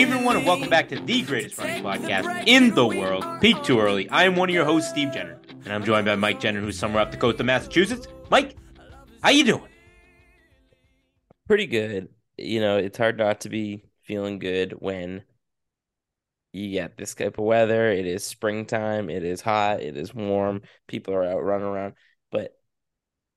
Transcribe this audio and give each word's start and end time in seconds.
Hey 0.00 0.06
everyone, 0.06 0.38
and 0.38 0.46
welcome 0.46 0.70
back 0.70 0.88
to 0.88 0.98
the 0.98 1.20
greatest 1.20 1.58
running 1.58 1.84
podcast 1.84 2.44
in 2.46 2.74
the 2.74 2.86
world, 2.86 3.22
Peak 3.42 3.62
Too 3.62 3.78
Early. 3.78 4.08
I 4.08 4.24
am 4.24 4.34
one 4.34 4.48
of 4.48 4.54
your 4.54 4.64
hosts, 4.64 4.88
Steve 4.88 5.12
Jenner, 5.12 5.38
and 5.66 5.74
I'm 5.74 5.84
joined 5.84 6.06
by 6.06 6.16
Mike 6.16 6.40
Jenner, 6.40 6.58
who's 6.60 6.78
somewhere 6.78 7.02
up 7.02 7.10
the 7.10 7.18
coast 7.18 7.38
of 7.38 7.44
Massachusetts. 7.44 8.08
Mike, 8.30 8.56
how 9.22 9.28
you 9.28 9.44
doing? 9.44 9.68
pretty 11.46 11.66
good. 11.66 12.08
You 12.38 12.62
know, 12.62 12.78
it's 12.78 12.96
hard 12.96 13.18
not 13.18 13.42
to 13.42 13.50
be 13.50 13.84
feeling 14.04 14.38
good 14.38 14.72
when 14.78 15.22
you 16.54 16.70
get 16.70 16.96
this 16.96 17.14
type 17.14 17.36
of 17.36 17.44
weather. 17.44 17.90
It 17.90 18.06
is 18.06 18.24
springtime, 18.24 19.10
it 19.10 19.22
is 19.22 19.42
hot, 19.42 19.82
it 19.82 19.98
is 19.98 20.14
warm, 20.14 20.62
people 20.88 21.12
are 21.12 21.26
out 21.26 21.44
running 21.44 21.66
around. 21.66 21.92
But 22.32 22.56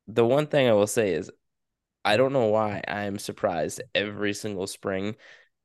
the 0.08 0.23
one 0.23 0.48
thing 0.48 0.70
I 0.70 0.73
will 0.73 0.88
say 0.88 1.14
is 1.14 1.30
I 2.06 2.16
don't 2.16 2.32
know 2.32 2.48
why 2.48 2.82
I'm 2.88 3.20
surprised 3.20 3.82
every 3.94 4.34
single 4.34 4.68
spring 4.68 5.18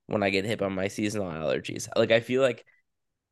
when 0.08 0.22
I 0.22 0.30
get 0.30 0.44
hit 0.44 0.58
by 0.58 0.68
my 0.68 0.88
seasonal 0.88 1.30
allergies. 1.30 1.88
Like 1.96 2.10
I 2.10 2.20
feel 2.20 2.42
like 2.42 2.64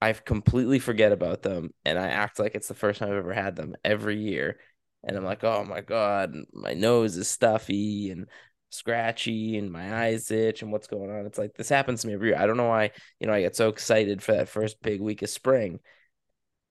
I've 0.00 0.24
completely 0.24 0.78
forget 0.78 1.12
about 1.12 1.42
them 1.42 1.70
and 1.84 1.98
I 1.98 2.08
act 2.08 2.38
like 2.38 2.54
it's 2.54 2.68
the 2.68 2.74
first 2.74 3.00
time 3.00 3.10
I've 3.10 3.16
ever 3.16 3.32
had 3.32 3.56
them 3.56 3.74
every 3.84 4.18
year. 4.18 4.58
And 5.02 5.16
I'm 5.16 5.24
like, 5.24 5.42
oh 5.42 5.64
my 5.64 5.80
God, 5.80 6.34
my 6.52 6.74
nose 6.74 7.16
is 7.16 7.28
stuffy 7.28 8.10
and 8.10 8.28
scratchy 8.70 9.56
and 9.56 9.72
my 9.72 10.04
eyes 10.04 10.30
itch 10.30 10.62
and 10.62 10.70
what's 10.70 10.86
going 10.86 11.10
on. 11.10 11.26
It's 11.26 11.38
like 11.38 11.54
this 11.54 11.68
happens 11.70 12.02
to 12.02 12.08
me 12.08 12.14
every 12.14 12.28
year. 12.28 12.38
I 12.38 12.46
don't 12.46 12.58
know 12.58 12.68
why, 12.68 12.90
you 13.20 13.26
know, 13.26 13.32
I 13.32 13.40
get 13.40 13.56
so 13.56 13.68
excited 13.68 14.22
for 14.22 14.32
that 14.32 14.48
first 14.48 14.82
big 14.82 15.00
week 15.00 15.22
of 15.22 15.30
spring, 15.30 15.80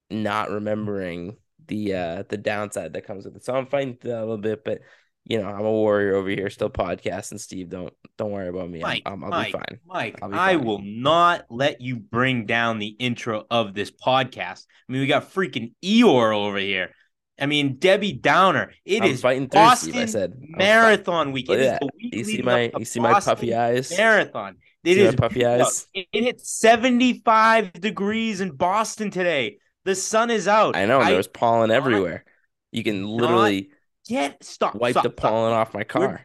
not 0.09 0.51
remembering 0.51 1.37
the 1.67 1.95
uh 1.95 2.23
the 2.29 2.37
downside 2.37 2.93
that 2.93 3.07
comes 3.07 3.25
with 3.25 3.37
it. 3.37 3.43
So 3.43 3.55
I'm 3.55 3.65
fighting 3.65 3.97
a 4.03 4.19
little 4.19 4.37
bit, 4.37 4.63
but 4.63 4.81
you 5.25 5.39
know, 5.41 5.47
I'm 5.47 5.65
a 5.65 5.71
warrior 5.71 6.15
over 6.15 6.29
here, 6.29 6.49
still 6.51 6.69
podcasting. 6.69 7.39
Steve, 7.39 7.69
don't 7.69 7.93
don't 8.17 8.31
worry 8.31 8.47
about 8.47 8.69
me. 8.69 8.79
Mike, 8.79 9.01
I'm, 9.05 9.23
I'll 9.23 9.31
Mike, 9.31 9.47
be 9.47 9.51
fine. 9.53 9.79
Mike, 9.85 10.19
I'll 10.21 10.33
I 10.33 10.55
will 10.57 10.81
not 10.83 11.45
let 11.49 11.81
you 11.81 11.95
bring 11.95 12.45
down 12.45 12.77
the 12.77 12.95
intro 12.99 13.45
of 13.49 13.73
this 13.73 13.89
podcast. 13.89 14.65
I 14.87 14.91
mean, 14.91 15.01
we 15.01 15.07
got 15.07 15.33
freaking 15.33 15.73
Eeyore 15.83 16.35
over 16.35 16.59
here. 16.59 16.91
I 17.39 17.47
mean, 17.47 17.77
Debbie 17.77 18.13
Downer. 18.13 18.71
It 18.85 19.01
I'm 19.01 19.09
is 19.09 19.21
fighting 19.21 19.49
through, 19.49 19.61
Boston 19.61 19.89
Steve. 19.89 20.01
I 20.03 20.05
said 20.05 20.33
Marathon 20.39 21.31
week. 21.31 21.49
It 21.49 21.59
is 21.59 21.79
week 21.81 22.13
You 22.13 22.23
see 22.23 22.41
my 22.43 22.71
you 22.77 22.85
see 22.85 22.99
my 22.99 23.19
puffy 23.19 23.53
eyes? 23.55 23.91
Marathon. 23.97 24.57
It 24.83 25.19
my 25.19 25.27
puffy 25.27 25.45
eyes? 25.45 25.87
It, 25.95 26.07
it 26.13 26.23
hit 26.23 26.41
75 26.41 27.73
degrees 27.73 28.41
in 28.41 28.51
Boston 28.51 29.09
today. 29.09 29.57
The 29.83 29.95
sun 29.95 30.29
is 30.29 30.47
out. 30.47 30.75
I 30.75 30.85
know, 30.85 30.99
and 30.99 31.07
I 31.07 31.09
there 31.09 31.17
was 31.17 31.27
pollen 31.27 31.71
everywhere. 31.71 32.23
You 32.71 32.83
can 32.83 33.07
literally 33.07 33.69
get 34.07 34.43
stop. 34.43 34.75
wipe 34.75 34.93
stop, 34.93 35.03
the 35.03 35.09
stop. 35.09 35.17
pollen 35.17 35.53
off 35.53 35.73
my 35.73 35.83
car. 35.83 36.23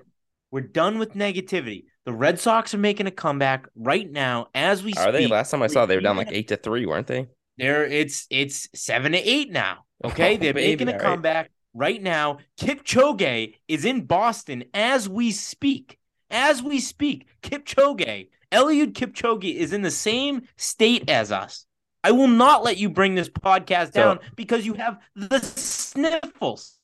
We're 0.51 0.61
done 0.63 0.99
with 0.99 1.15
negativity. 1.15 1.85
The 2.05 2.13
Red 2.13 2.41
Sox 2.41 2.75
are 2.75 2.79
making 2.79 3.07
a 3.07 3.11
comeback 3.13 3.69
right 3.77 4.11
now 4.11 4.49
as 4.55 4.83
we 4.83 4.93
Are 4.95 5.13
they? 5.13 5.21
speak. 5.23 5.31
Last 5.31 5.51
time 5.51 5.63
I 5.63 5.67
saw, 5.69 5.87
they 5.87 5.95
were 5.97 6.01
down 6.03 6.17
like 6.17 6.33
eight 6.33 6.49
to 6.49 6.57
three, 6.57 6.87
weren't 6.87 7.07
they? 7.07 7.29
They're 7.59 7.85
it's 7.85 8.27
it's 8.31 8.69
seven 8.75 9.13
to 9.13 9.19
eight 9.19 9.51
now. 9.51 9.85
Oh, 10.03 10.09
okay, 10.09 10.35
Oh, 10.35 10.39
they're 10.39 10.55
baby, 10.55 10.71
making 10.71 10.89
a 10.89 10.93
all 10.93 10.97
right. 10.99 11.05
comeback 11.05 11.51
right 11.75 12.03
now. 12.03 12.39
Kipchoge 12.59 13.55
is 13.69 13.85
in 13.85 14.07
Boston 14.07 14.65
as 14.73 15.07
we 15.11 15.31
speak. 15.31 15.99
As 16.31 16.63
we 16.63 16.81
speak, 16.81 17.27
Kipchoge, 17.43 18.29
Eliud 18.51 18.93
Kipchoge 18.95 19.55
is 19.55 19.75
in 19.75 19.83
the 19.83 19.91
same 19.91 20.49
state 20.57 21.11
as 21.11 21.31
us. 21.31 21.67
I 22.03 22.13
will 22.13 22.29
not 22.29 22.65
let 22.65 22.79
you 22.79 22.89
bring 22.89 23.15
this 23.15 23.29
podcast 23.29 23.93
So- 23.93 24.01
down 24.01 24.21
because 24.37 24.65
you 24.65 24.73
have 24.73 24.99
the 25.15 25.39
sniffles. 25.41 26.79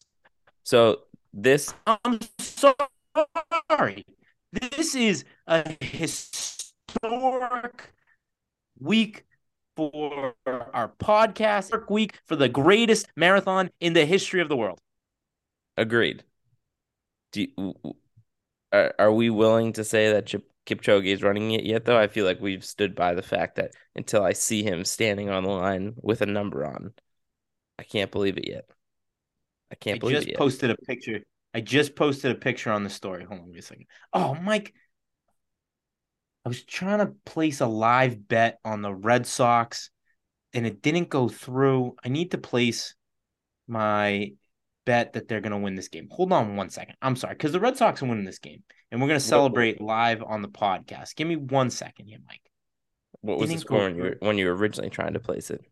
So 0.66 1.02
this 1.32 1.72
I'm 1.86 2.18
sorry. 2.40 4.04
This 4.50 4.96
is 4.96 5.24
a 5.46 5.76
historic 5.80 7.94
week 8.80 9.26
for 9.76 10.34
our 10.46 10.88
podcast, 10.98 11.88
week 11.88 12.18
for 12.24 12.34
the 12.34 12.48
greatest 12.48 13.06
marathon 13.14 13.70
in 13.78 13.92
the 13.92 14.06
history 14.06 14.40
of 14.40 14.48
the 14.48 14.56
world. 14.56 14.80
agreed. 15.76 16.24
Do 17.30 17.42
you, 17.42 17.74
are, 18.72 18.92
are 18.98 19.12
we 19.12 19.30
willing 19.30 19.72
to 19.74 19.84
say 19.84 20.10
that 20.12 20.26
Chip, 20.26 20.50
Kipchoge 20.66 21.06
is 21.06 21.22
running 21.22 21.52
it 21.52 21.64
yet? 21.64 21.84
Though 21.84 21.98
I 21.98 22.08
feel 22.08 22.24
like 22.24 22.40
we've 22.40 22.64
stood 22.64 22.96
by 22.96 23.14
the 23.14 23.22
fact 23.22 23.54
that 23.54 23.70
until 23.94 24.24
I 24.24 24.32
see 24.32 24.64
him 24.64 24.84
standing 24.84 25.30
on 25.30 25.44
the 25.44 25.50
line 25.50 25.94
with 26.02 26.22
a 26.22 26.26
number 26.26 26.66
on, 26.66 26.92
I 27.78 27.84
can't 27.84 28.10
believe 28.10 28.36
it 28.36 28.48
yet. 28.48 28.68
I 29.70 29.74
can't 29.74 29.96
I 29.96 29.98
believe 29.98 30.16
just 30.16 30.28
it 30.28 30.36
posted 30.36 30.70
a 30.70 30.76
picture. 30.76 31.20
I 31.54 31.60
just 31.60 31.96
posted 31.96 32.32
a 32.32 32.34
picture 32.34 32.70
on 32.70 32.84
the 32.84 32.90
story. 32.90 33.24
Hold 33.24 33.40
on 33.40 33.50
wait 33.50 33.58
a 33.58 33.62
second. 33.62 33.86
Oh, 34.12 34.34
Mike. 34.34 34.74
I 36.44 36.48
was 36.48 36.64
trying 36.64 36.98
to 36.98 37.12
place 37.24 37.60
a 37.60 37.66
live 37.66 38.28
bet 38.28 38.58
on 38.64 38.80
the 38.80 38.94
Red 38.94 39.26
Sox 39.26 39.90
and 40.52 40.66
it 40.66 40.80
didn't 40.80 41.08
go 41.08 41.28
through. 41.28 41.96
I 42.04 42.08
need 42.08 42.30
to 42.30 42.38
place 42.38 42.94
my 43.66 44.32
bet 44.84 45.14
that 45.14 45.26
they're 45.26 45.40
going 45.40 45.52
to 45.52 45.58
win 45.58 45.74
this 45.74 45.88
game. 45.88 46.08
Hold 46.12 46.32
on 46.32 46.54
one 46.54 46.70
second. 46.70 46.94
I'm 47.02 47.16
sorry, 47.16 47.34
because 47.34 47.50
the 47.52 47.58
Red 47.58 47.76
Sox 47.76 48.00
are 48.02 48.06
winning 48.06 48.24
this 48.24 48.38
game 48.38 48.62
and 48.90 49.00
we're 49.00 49.08
going 49.08 49.18
to 49.18 49.26
celebrate 49.26 49.80
live 49.80 50.22
on 50.22 50.42
the 50.42 50.48
podcast. 50.48 51.16
Give 51.16 51.26
me 51.26 51.36
one 51.36 51.70
second 51.70 52.06
here, 52.06 52.18
Mike. 52.28 52.42
what 53.22 53.38
was 53.38 53.48
the 53.48 53.54
didn't 53.54 53.62
score 53.62 53.80
when 53.80 53.96
you 53.96 54.02
were, 54.02 54.16
when 54.20 54.38
you 54.38 54.46
were 54.46 54.54
originally 54.54 54.90
trying 54.90 55.14
to 55.14 55.20
place 55.20 55.50
it? 55.50 55.64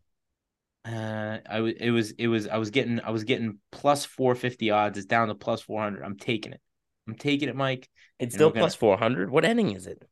Uh, 0.85 1.39
I 1.49 1.61
was, 1.61 1.73
it 1.79 1.91
was, 1.91 2.11
it 2.13 2.27
was, 2.27 2.47
I 2.47 2.59
was 2.59 2.71
getting, 2.71 3.01
I 3.01 3.11
was 3.11 3.25
getting 3.25 3.59
plus 3.73 4.05
450 4.05 4.71
odds. 4.71 4.99
It's 4.99 5.07
down 5.07 5.29
to 5.29 5.35
plus 5.35 5.63
400. 5.63 6.03
I'm 6.03 6.19
taking 6.19 6.53
it. 6.53 6.61
I'm 7.07 7.15
taking 7.15 7.49
it, 7.49 7.57
Mike. 7.57 7.89
It's 8.19 8.35
still 8.35 8.51
plus 8.51 8.75
four 8.75 8.97
hundred. 8.97 9.31
What 9.31 9.45
inning 9.45 9.73
is 9.73 9.87
it? 9.87 10.03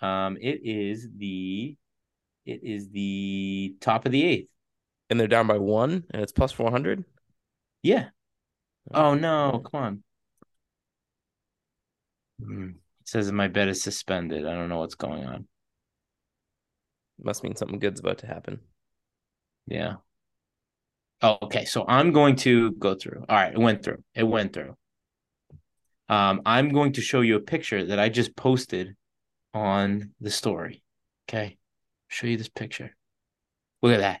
Um, 0.00 0.36
it 0.40 0.60
is 0.62 1.08
the, 1.16 1.76
it 2.44 2.60
is 2.62 2.90
the 2.90 3.76
top 3.80 4.06
of 4.06 4.12
the 4.12 4.24
eighth. 4.24 4.50
And 5.10 5.20
they're 5.20 5.28
down 5.28 5.46
by 5.46 5.58
one, 5.58 6.04
and 6.10 6.22
it's 6.22 6.32
plus 6.32 6.52
four 6.52 6.70
hundred. 6.70 7.04
Yeah. 7.82 8.08
Oh 8.92 9.14
no, 9.14 9.62
come 9.70 9.82
on. 9.82 10.02
Hmm. 12.42 12.68
It 13.00 13.08
says 13.08 13.30
my 13.30 13.48
bet 13.48 13.68
is 13.68 13.82
suspended. 13.82 14.46
I 14.46 14.54
don't 14.54 14.68
know 14.68 14.78
what's 14.78 14.94
going 14.94 15.24
on. 15.24 15.46
Must 17.22 17.42
mean 17.42 17.56
something 17.56 17.78
good's 17.78 18.00
about 18.00 18.18
to 18.18 18.26
happen. 18.26 18.60
Yeah. 19.66 19.94
Oh, 21.22 21.38
okay. 21.42 21.64
So 21.64 21.84
I'm 21.88 22.12
going 22.12 22.36
to 22.36 22.72
go 22.72 22.94
through. 22.94 23.24
All 23.28 23.36
right, 23.36 23.52
it 23.52 23.58
went 23.58 23.82
through. 23.82 24.02
It 24.14 24.24
went 24.24 24.52
through. 24.52 24.76
Um, 26.08 26.42
I'm 26.46 26.68
going 26.68 26.92
to 26.92 27.00
show 27.00 27.20
you 27.20 27.36
a 27.36 27.40
picture 27.40 27.86
that 27.86 27.98
I 27.98 28.08
just 28.08 28.36
posted 28.36 28.94
on 29.54 30.10
the 30.20 30.30
story. 30.30 30.82
Okay. 31.28 31.56
Show 32.08 32.26
you 32.26 32.36
this 32.36 32.48
picture. 32.48 32.94
Look 33.82 33.92
at 33.92 34.00
that. 34.00 34.20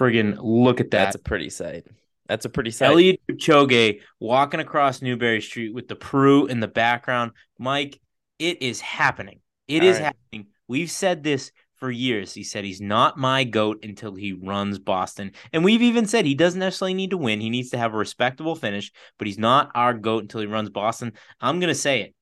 Friggin' 0.00 0.38
look 0.40 0.80
at 0.80 0.90
that. 0.90 1.04
That's 1.04 1.16
a 1.16 1.20
pretty 1.20 1.50
sight. 1.50 1.86
That's 2.26 2.46
a 2.46 2.48
pretty 2.48 2.70
sight. 2.70 2.90
Eliud 2.90 3.18
Kipchoge 3.30 4.00
walking 4.18 4.60
across 4.60 5.02
Newbury 5.02 5.40
Street 5.40 5.74
with 5.74 5.88
the 5.88 5.94
Pru 5.94 6.48
in 6.48 6.58
the 6.58 6.68
background. 6.68 7.32
Mike, 7.58 8.00
it 8.38 8.62
is 8.62 8.80
happening. 8.80 9.40
It 9.68 9.82
All 9.82 9.88
is 9.88 9.96
right. 9.96 10.04
happening. 10.06 10.48
We've 10.66 10.90
said 10.90 11.22
this 11.22 11.52
for 11.84 11.90
years. 11.90 12.32
He 12.32 12.44
said 12.44 12.64
he's 12.64 12.80
not 12.80 13.18
my 13.18 13.44
goat 13.44 13.84
until 13.84 14.14
he 14.14 14.32
runs 14.32 14.78
Boston. 14.78 15.32
And 15.52 15.62
we've 15.62 15.82
even 15.82 16.06
said 16.06 16.24
he 16.24 16.34
doesn't 16.34 16.58
necessarily 16.58 16.94
need 16.94 17.10
to 17.10 17.18
win. 17.18 17.42
He 17.42 17.50
needs 17.50 17.68
to 17.70 17.78
have 17.78 17.92
a 17.92 17.98
respectable 17.98 18.56
finish, 18.56 18.90
but 19.18 19.26
he's 19.26 19.36
not 19.36 19.70
our 19.74 19.92
goat 19.92 20.22
until 20.22 20.40
he 20.40 20.46
runs 20.46 20.70
Boston. 20.70 21.12
I'm 21.42 21.60
going 21.60 21.68
to 21.68 21.74
say 21.74 22.00
it. 22.00 22.14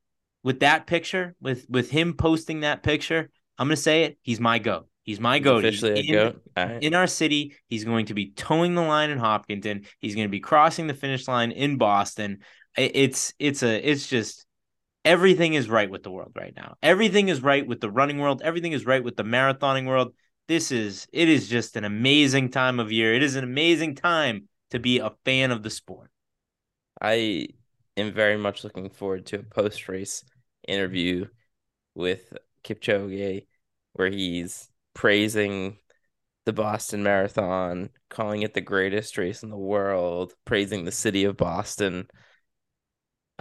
With 0.43 0.59
that 0.61 0.89
picture, 0.89 1.37
with 1.41 1.65
with 1.69 1.91
him 1.91 2.15
posting 2.15 2.61
that 2.61 2.83
picture, 2.83 3.31
I'm 3.57 3.69
going 3.69 3.77
to 3.77 3.83
say 3.83 4.03
it. 4.03 4.19
He's 4.23 4.41
my 4.41 4.59
goat. 4.59 4.89
He's 5.05 5.21
my 5.21 5.39
goat. 5.39 5.63
He's 5.63 5.85
in- 5.85 6.13
goat. 6.13 6.43
Right. 6.57 6.83
in 6.83 6.95
our 6.95 7.07
city. 7.07 7.55
He's 7.69 7.85
going 7.85 8.07
to 8.07 8.15
be 8.15 8.33
toeing 8.33 8.75
the 8.75 8.83
line 8.83 9.11
in 9.11 9.19
Hopkinton. 9.19 9.85
He's 10.01 10.17
going 10.17 10.27
to 10.27 10.33
be 10.33 10.41
crossing 10.41 10.89
the 10.89 10.95
finish 10.95 11.29
line 11.29 11.53
in 11.53 11.77
Boston. 11.79 12.39
It's 12.77 13.33
it's 13.39 13.63
a 13.63 13.89
it's 13.89 14.09
just 14.09 14.45
everything 15.05 15.55
is 15.55 15.69
right 15.69 15.91
with 15.91 16.03
the 16.03 16.11
world 16.11 16.33
right 16.37 16.55
now. 16.55 16.77
Everything 16.83 17.29
is 17.29 17.43
right 17.43 17.67
with 17.67 17.81
the 17.81 17.91
running 17.91 18.19
world. 18.19 18.43
Everything 18.45 18.73
is 18.73 18.87
right 18.87 19.03
with 19.03 19.17
the 19.17 19.25
marathoning 19.25 19.87
world. 19.87 20.15
This 20.49 20.71
is 20.71 21.07
it 21.13 21.29
is 21.29 21.49
just 21.49 21.77
an 21.77 21.85
amazing 21.85 22.51
time 22.51 22.81
of 22.81 22.93
year. 22.93 23.15
It 23.15 23.23
is 23.23 23.37
an 23.37 23.45
amazing 23.45 23.95
time 23.95 24.49
to 24.71 24.79
be 24.79 24.99
a 24.99 25.13
fan 25.25 25.51
of 25.51 25.63
the 25.63 25.71
sport. 25.71 26.11
I 27.01 27.49
am 27.97 28.13
very 28.13 28.37
much 28.37 28.65
looking 28.65 28.91
forward 28.91 29.27
to 29.27 29.41
a 29.41 29.43
post 29.43 29.89
race 29.89 30.25
interview 30.67 31.27
with 31.95 32.33
Kipchoge 32.65 33.47
where 33.95 34.11
he's 34.11 34.69
praising 34.95 35.79
the 36.45 36.53
Boston 36.53 37.03
Marathon, 37.03 37.91
calling 38.09 38.43
it 38.43 38.55
the 38.55 38.61
greatest 38.61 39.17
race 39.17 39.43
in 39.43 39.51
the 39.51 39.57
world, 39.57 40.35
praising 40.45 40.85
the 40.85 40.93
city 40.93 41.25
of 41.25 41.37
Boston. 41.37 42.09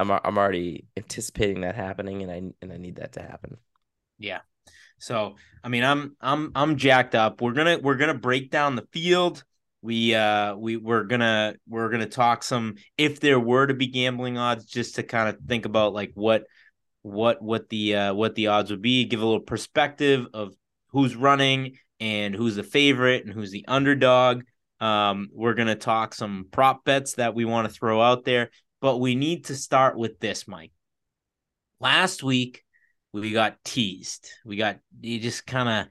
I'm 0.01 0.12
I'm 0.12 0.38
already 0.38 0.86
anticipating 0.98 1.62
that 1.62 1.75
happening, 1.75 2.21
and 2.24 2.31
I 2.31 2.42
and 2.62 2.74
I 2.74 2.77
need 2.77 2.98
that 2.98 3.13
to 3.13 3.21
happen. 3.21 3.57
Yeah. 4.18 4.39
So 5.00 5.36
I 5.63 5.69
mean, 5.69 5.83
I'm 5.83 6.15
I'm 6.21 6.51
I'm 6.56 6.77
jacked 6.77 7.15
up. 7.15 7.42
We're 7.42 7.53
gonna 7.53 7.80
we're 7.81 7.95
gonna 7.95 8.13
break 8.13 8.51
down 8.51 8.75
the 8.75 8.88
field. 8.92 9.44
We 9.81 10.13
uh 10.13 10.56
we 10.56 10.77
we're 10.77 11.03
gonna 11.03 11.56
we're 11.68 11.89
gonna 11.89 12.06
talk 12.06 12.44
some 12.44 12.75
if 12.98 13.19
there 13.19 13.39
were 13.39 13.65
to 13.68 13.74
be 13.74 13.88
gambling 13.88 14.38
odds, 14.38 14.65
just 14.65 14.95
to 14.95 15.03
kind 15.03 15.30
of 15.30 15.38
think 15.48 15.65
about 15.65 15.94
like 15.94 16.12
what 16.13 16.45
what 17.01 17.42
what 17.42 17.69
the 17.69 17.95
uh 17.95 18.13
what 18.13 18.36
the 18.36 18.48
odds 18.48 18.69
would 18.69 18.81
be, 18.81 19.06
give 19.06 19.21
a 19.21 19.25
little 19.25 19.39
perspective 19.39 20.27
of 20.33 20.53
who's 20.89 21.15
running 21.15 21.77
and 22.00 22.36
who's 22.36 22.56
the 22.56 22.63
favorite 22.63 23.25
and 23.25 23.33
who's 23.33 23.51
the 23.51 23.65
underdog. 23.68 24.44
Um, 24.80 25.30
we're 25.33 25.56
gonna 25.56 25.75
talk 25.75 26.13
some 26.13 26.48
prop 26.51 26.83
bets 26.86 27.15
that 27.15 27.33
we 27.33 27.45
want 27.45 27.68
to 27.68 27.74
throw 27.74 28.01
out 28.01 28.24
there, 28.24 28.51
but 28.81 28.98
we 28.98 29.16
need 29.16 29.45
to 29.45 29.56
start 29.56 29.98
with 29.98 30.19
this, 30.19 30.48
Mike. 30.48 30.72
Last 31.80 32.24
week 32.24 32.63
we 33.13 33.31
got 33.31 33.63
teased. 33.63 34.30
We 34.45 34.57
got 34.57 34.80
you 35.00 35.19
just 35.19 35.45
kind 35.45 35.69
of 35.69 35.88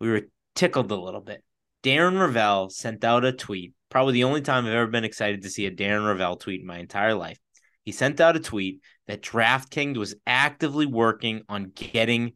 we 0.00 0.08
were 0.08 0.22
tickled 0.54 0.90
a 0.90 0.96
little 0.96 1.20
bit. 1.20 1.44
Darren 1.82 2.18
Rovell 2.18 2.70
sent 2.70 3.04
out 3.04 3.24
a 3.24 3.32
tweet. 3.32 3.74
Probably 3.90 4.14
the 4.14 4.24
only 4.24 4.40
time 4.40 4.66
I've 4.66 4.72
ever 4.72 4.86
been 4.86 5.04
excited 5.04 5.42
to 5.42 5.50
see 5.50 5.66
a 5.66 5.70
Darren 5.70 6.06
Rovell 6.06 6.38
tweet 6.38 6.60
in 6.60 6.66
my 6.66 6.78
entire 6.78 7.14
life. 7.14 7.38
He 7.84 7.92
sent 7.92 8.20
out 8.20 8.36
a 8.36 8.40
tweet 8.40 8.80
that 9.06 9.22
DraftKings 9.22 9.96
was 9.96 10.14
actively 10.26 10.86
working 10.86 11.42
on 11.48 11.72
getting 11.74 12.32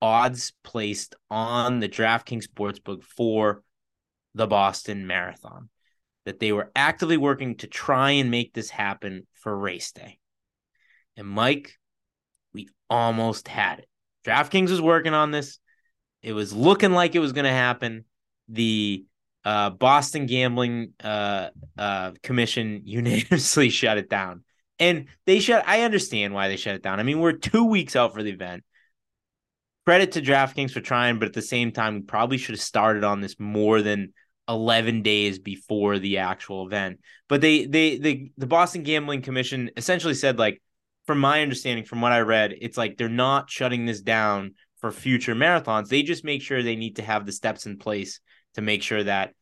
odds 0.00 0.52
placed 0.62 1.14
on 1.30 1.80
the 1.80 1.88
DraftKings 1.88 2.46
Sportsbook 2.46 3.02
for 3.04 3.62
the 4.34 4.46
Boston 4.46 5.06
Marathon. 5.06 5.68
That 6.24 6.40
they 6.40 6.52
were 6.52 6.70
actively 6.74 7.16
working 7.16 7.56
to 7.58 7.66
try 7.66 8.12
and 8.12 8.30
make 8.30 8.54
this 8.54 8.70
happen 8.70 9.26
for 9.34 9.56
race 9.56 9.92
day. 9.92 10.18
And 11.16 11.28
Mike, 11.28 11.72
we 12.52 12.68
almost 12.88 13.46
had 13.46 13.80
it. 13.80 13.88
DraftKings 14.24 14.70
was 14.70 14.80
working 14.80 15.14
on 15.14 15.30
this. 15.30 15.58
It 16.22 16.32
was 16.32 16.52
looking 16.52 16.92
like 16.92 17.14
it 17.14 17.20
was 17.20 17.32
going 17.32 17.44
to 17.44 17.50
happen. 17.50 18.06
The 18.48 19.04
uh, 19.44 19.70
Boston 19.70 20.26
Gambling 20.26 20.94
uh, 21.02 21.48
uh, 21.76 22.12
Commission 22.22 22.82
unanimously 22.86 23.68
shut 23.68 23.98
it 23.98 24.08
down. 24.08 24.44
And 24.78 25.06
they 25.26 25.38
shut, 25.38 25.64
I 25.66 25.82
understand 25.82 26.34
why 26.34 26.48
they 26.48 26.56
shut 26.56 26.74
it 26.74 26.82
down. 26.82 26.98
I 26.98 27.04
mean, 27.04 27.20
we're 27.20 27.32
two 27.32 27.64
weeks 27.64 27.94
out 27.94 28.12
for 28.12 28.22
the 28.22 28.30
event. 28.30 28.64
Credit 29.86 30.12
to 30.12 30.22
DraftKings 30.22 30.70
for 30.70 30.80
trying, 30.80 31.18
but 31.18 31.28
at 31.28 31.34
the 31.34 31.42
same 31.42 31.70
time, 31.70 31.94
we 31.94 32.00
probably 32.00 32.38
should 32.38 32.54
have 32.54 32.60
started 32.60 33.04
on 33.04 33.20
this 33.20 33.38
more 33.38 33.82
than 33.82 34.14
11 34.48 35.02
days 35.02 35.38
before 35.38 35.98
the 35.98 36.18
actual 36.18 36.66
event. 36.66 37.00
But 37.28 37.40
they, 37.40 37.66
they, 37.66 37.98
they, 37.98 38.30
the 38.36 38.46
Boston 38.46 38.82
Gambling 38.82 39.22
Commission 39.22 39.70
essentially 39.76 40.14
said, 40.14 40.38
like, 40.38 40.60
from 41.06 41.18
my 41.18 41.42
understanding, 41.42 41.84
from 41.84 42.00
what 42.00 42.12
I 42.12 42.20
read, 42.20 42.54
it's 42.60 42.78
like 42.78 42.96
they're 42.96 43.08
not 43.08 43.50
shutting 43.50 43.84
this 43.84 44.00
down 44.00 44.54
for 44.78 44.90
future 44.90 45.34
marathons. 45.34 45.88
They 45.88 46.02
just 46.02 46.24
make 46.24 46.42
sure 46.42 46.62
they 46.62 46.76
need 46.76 46.96
to 46.96 47.02
have 47.02 47.26
the 47.26 47.32
steps 47.32 47.66
in 47.66 47.78
place 47.78 48.20
to 48.54 48.62
make 48.62 48.82
sure 48.82 49.02
that 49.04 49.32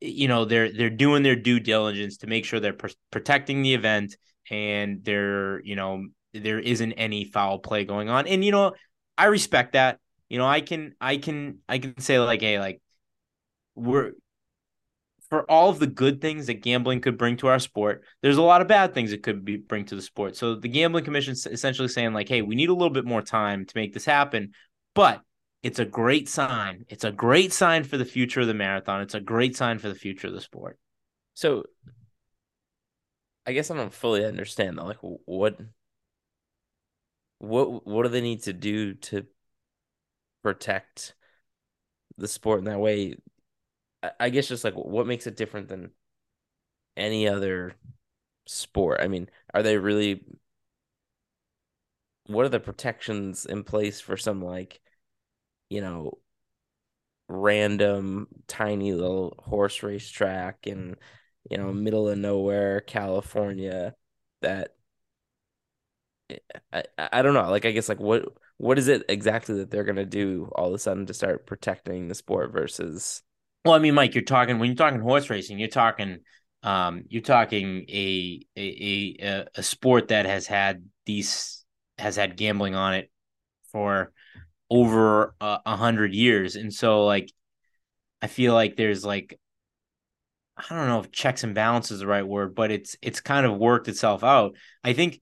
you 0.00 0.28
know 0.28 0.44
they're 0.44 0.72
they're 0.72 0.90
doing 0.90 1.22
their 1.22 1.36
due 1.36 1.58
diligence 1.58 2.18
to 2.18 2.26
make 2.26 2.44
sure 2.44 2.60
they're 2.60 2.72
pr- 2.72 2.88
protecting 3.10 3.62
the 3.62 3.74
event 3.74 4.16
and 4.50 5.02
there 5.04 5.60
you 5.64 5.74
know 5.74 6.04
there 6.32 6.58
isn't 6.58 6.92
any 6.92 7.24
foul 7.24 7.58
play 7.58 7.84
going 7.84 8.08
on. 8.08 8.26
And 8.26 8.44
you 8.44 8.52
know, 8.52 8.74
I 9.16 9.26
respect 9.26 9.72
that. 9.72 9.98
You 10.28 10.38
know, 10.38 10.46
I 10.46 10.60
can 10.60 10.94
I 11.00 11.16
can 11.16 11.58
I 11.68 11.78
can 11.78 11.98
say 12.00 12.18
like, 12.18 12.40
hey, 12.40 12.58
like 12.58 12.80
we're 13.78 14.12
for 15.28 15.48
all 15.50 15.68
of 15.68 15.78
the 15.78 15.86
good 15.86 16.20
things 16.20 16.46
that 16.46 16.62
gambling 16.62 17.00
could 17.00 17.18
bring 17.18 17.36
to 17.36 17.48
our 17.48 17.58
sport, 17.58 18.02
there's 18.22 18.38
a 18.38 18.42
lot 18.42 18.62
of 18.62 18.68
bad 18.68 18.94
things 18.94 19.12
it 19.12 19.22
could 19.22 19.44
be 19.44 19.56
bring 19.56 19.84
to 19.84 19.94
the 19.94 20.02
sport. 20.02 20.36
So 20.36 20.54
the 20.54 20.68
gambling 20.68 21.04
commission 21.04 21.32
is 21.32 21.46
essentially 21.46 21.88
saying 21.88 22.14
like, 22.14 22.28
hey, 22.28 22.40
we 22.40 22.54
need 22.54 22.70
a 22.70 22.74
little 22.74 22.90
bit 22.90 23.04
more 23.04 23.20
time 23.20 23.66
to 23.66 23.76
make 23.76 23.92
this 23.92 24.06
happen, 24.06 24.52
but 24.94 25.20
it's 25.62 25.78
a 25.78 25.84
great 25.84 26.28
sign. 26.28 26.84
It's 26.88 27.04
a 27.04 27.12
great 27.12 27.52
sign 27.52 27.84
for 27.84 27.98
the 27.98 28.04
future 28.04 28.40
of 28.40 28.46
the 28.46 28.54
marathon. 28.54 29.02
It's 29.02 29.14
a 29.14 29.20
great 29.20 29.56
sign 29.56 29.78
for 29.78 29.88
the 29.88 29.94
future 29.94 30.28
of 30.28 30.32
the 30.32 30.40
sport. 30.40 30.78
So 31.34 31.64
I 33.44 33.52
guess 33.52 33.70
I 33.70 33.76
don't 33.76 33.92
fully 33.92 34.24
understand 34.24 34.78
though. 34.78 34.84
Like 34.84 34.98
what 35.00 35.58
what 37.38 37.86
what 37.86 38.02
do 38.04 38.08
they 38.08 38.20
need 38.20 38.42
to 38.44 38.52
do 38.52 38.94
to 38.94 39.26
protect 40.42 41.14
the 42.16 42.28
sport 42.28 42.60
in 42.60 42.64
that 42.66 42.80
way? 42.80 43.16
I 44.20 44.30
guess 44.30 44.48
just 44.48 44.64
like 44.64 44.74
what 44.74 45.06
makes 45.06 45.26
it 45.26 45.36
different 45.36 45.68
than 45.68 45.90
any 46.96 47.28
other 47.28 47.74
sport? 48.46 49.00
I 49.02 49.08
mean, 49.08 49.28
are 49.54 49.62
they 49.62 49.78
really 49.78 50.24
what 52.26 52.44
are 52.44 52.50
the 52.50 52.60
protections 52.60 53.46
in 53.46 53.64
place 53.64 54.00
for 54.00 54.16
some 54.16 54.42
like, 54.42 54.80
you 55.70 55.80
know, 55.80 56.18
random 57.28 58.28
tiny 58.46 58.92
little 58.92 59.34
horse 59.38 59.82
race 59.82 60.08
track 60.10 60.66
in, 60.66 60.96
you 61.50 61.58
know, 61.58 61.66
mm-hmm. 61.66 61.84
middle 61.84 62.08
of 62.08 62.18
nowhere, 62.18 62.80
California 62.82 63.94
that 64.42 64.74
I, 66.72 66.84
I 66.98 67.22
don't 67.22 67.34
know. 67.34 67.50
Like 67.50 67.64
I 67.64 67.72
guess 67.72 67.88
like 67.88 68.00
what 68.00 68.24
what 68.58 68.78
is 68.78 68.88
it 68.88 69.04
exactly 69.08 69.56
that 69.56 69.70
they're 69.70 69.84
gonna 69.84 70.04
do 70.04 70.50
all 70.54 70.68
of 70.68 70.74
a 70.74 70.78
sudden 70.78 71.06
to 71.06 71.14
start 71.14 71.46
protecting 71.46 72.08
the 72.08 72.14
sport 72.14 72.52
versus 72.52 73.22
well, 73.64 73.74
I 73.74 73.78
mean, 73.78 73.94
Mike, 73.94 74.14
you're 74.14 74.24
talking 74.24 74.58
when 74.58 74.68
you're 74.68 74.76
talking 74.76 75.00
horse 75.00 75.30
racing, 75.30 75.58
you're 75.58 75.68
talking 75.68 76.18
um 76.64 77.04
you're 77.08 77.22
talking 77.22 77.84
a 77.88 78.40
a 78.56 79.16
a, 79.22 79.46
a 79.56 79.62
sport 79.62 80.08
that 80.08 80.26
has 80.26 80.46
had 80.46 80.84
these 81.06 81.64
has 81.98 82.16
had 82.16 82.36
gambling 82.36 82.74
on 82.74 82.94
it 82.94 83.10
for 83.72 84.12
over 84.70 85.34
a, 85.40 85.60
a 85.66 85.76
hundred 85.76 86.14
years. 86.14 86.56
And 86.56 86.72
so 86.72 87.04
like 87.04 87.32
I 88.22 88.26
feel 88.28 88.54
like 88.54 88.76
there's 88.76 89.04
like 89.04 89.38
I 90.56 90.74
don't 90.74 90.88
know 90.88 91.00
if 91.00 91.12
checks 91.12 91.44
and 91.44 91.54
balances 91.54 91.92
is 91.92 92.00
the 92.00 92.06
right 92.06 92.26
word, 92.26 92.54
but 92.54 92.70
it's 92.70 92.96
it's 93.00 93.20
kind 93.20 93.46
of 93.46 93.56
worked 93.56 93.88
itself 93.88 94.24
out. 94.24 94.56
I 94.82 94.92
think 94.92 95.20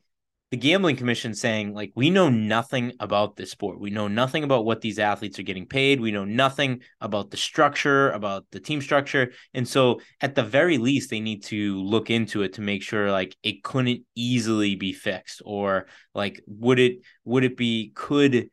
the 0.50 0.56
gambling 0.56 0.94
commission 0.94 1.34
saying 1.34 1.74
like 1.74 1.90
we 1.96 2.08
know 2.08 2.28
nothing 2.28 2.92
about 3.00 3.34
this 3.34 3.50
sport. 3.50 3.80
We 3.80 3.90
know 3.90 4.06
nothing 4.06 4.44
about 4.44 4.64
what 4.64 4.80
these 4.80 5.00
athletes 5.00 5.40
are 5.40 5.44
getting 5.44 5.66
paid. 5.66 6.00
We 6.00 6.12
know 6.12 6.24
nothing 6.24 6.82
about 7.00 7.30
the 7.30 7.36
structure 7.36 8.10
about 8.10 8.46
the 8.52 8.60
team 8.60 8.80
structure. 8.80 9.32
And 9.54 9.66
so 9.66 10.00
at 10.20 10.36
the 10.36 10.44
very 10.44 10.78
least 10.78 11.10
they 11.10 11.18
need 11.18 11.42
to 11.44 11.82
look 11.82 12.10
into 12.10 12.42
it 12.42 12.54
to 12.54 12.60
make 12.60 12.82
sure 12.82 13.10
like 13.10 13.36
it 13.42 13.64
couldn't 13.64 14.02
easily 14.14 14.76
be 14.76 14.92
fixed 14.92 15.42
or 15.44 15.86
like 16.14 16.40
would 16.46 16.78
it 16.78 16.98
would 17.24 17.42
it 17.42 17.56
be 17.56 17.90
could 17.94 18.48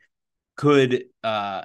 could 0.56 1.06
uh 1.24 1.64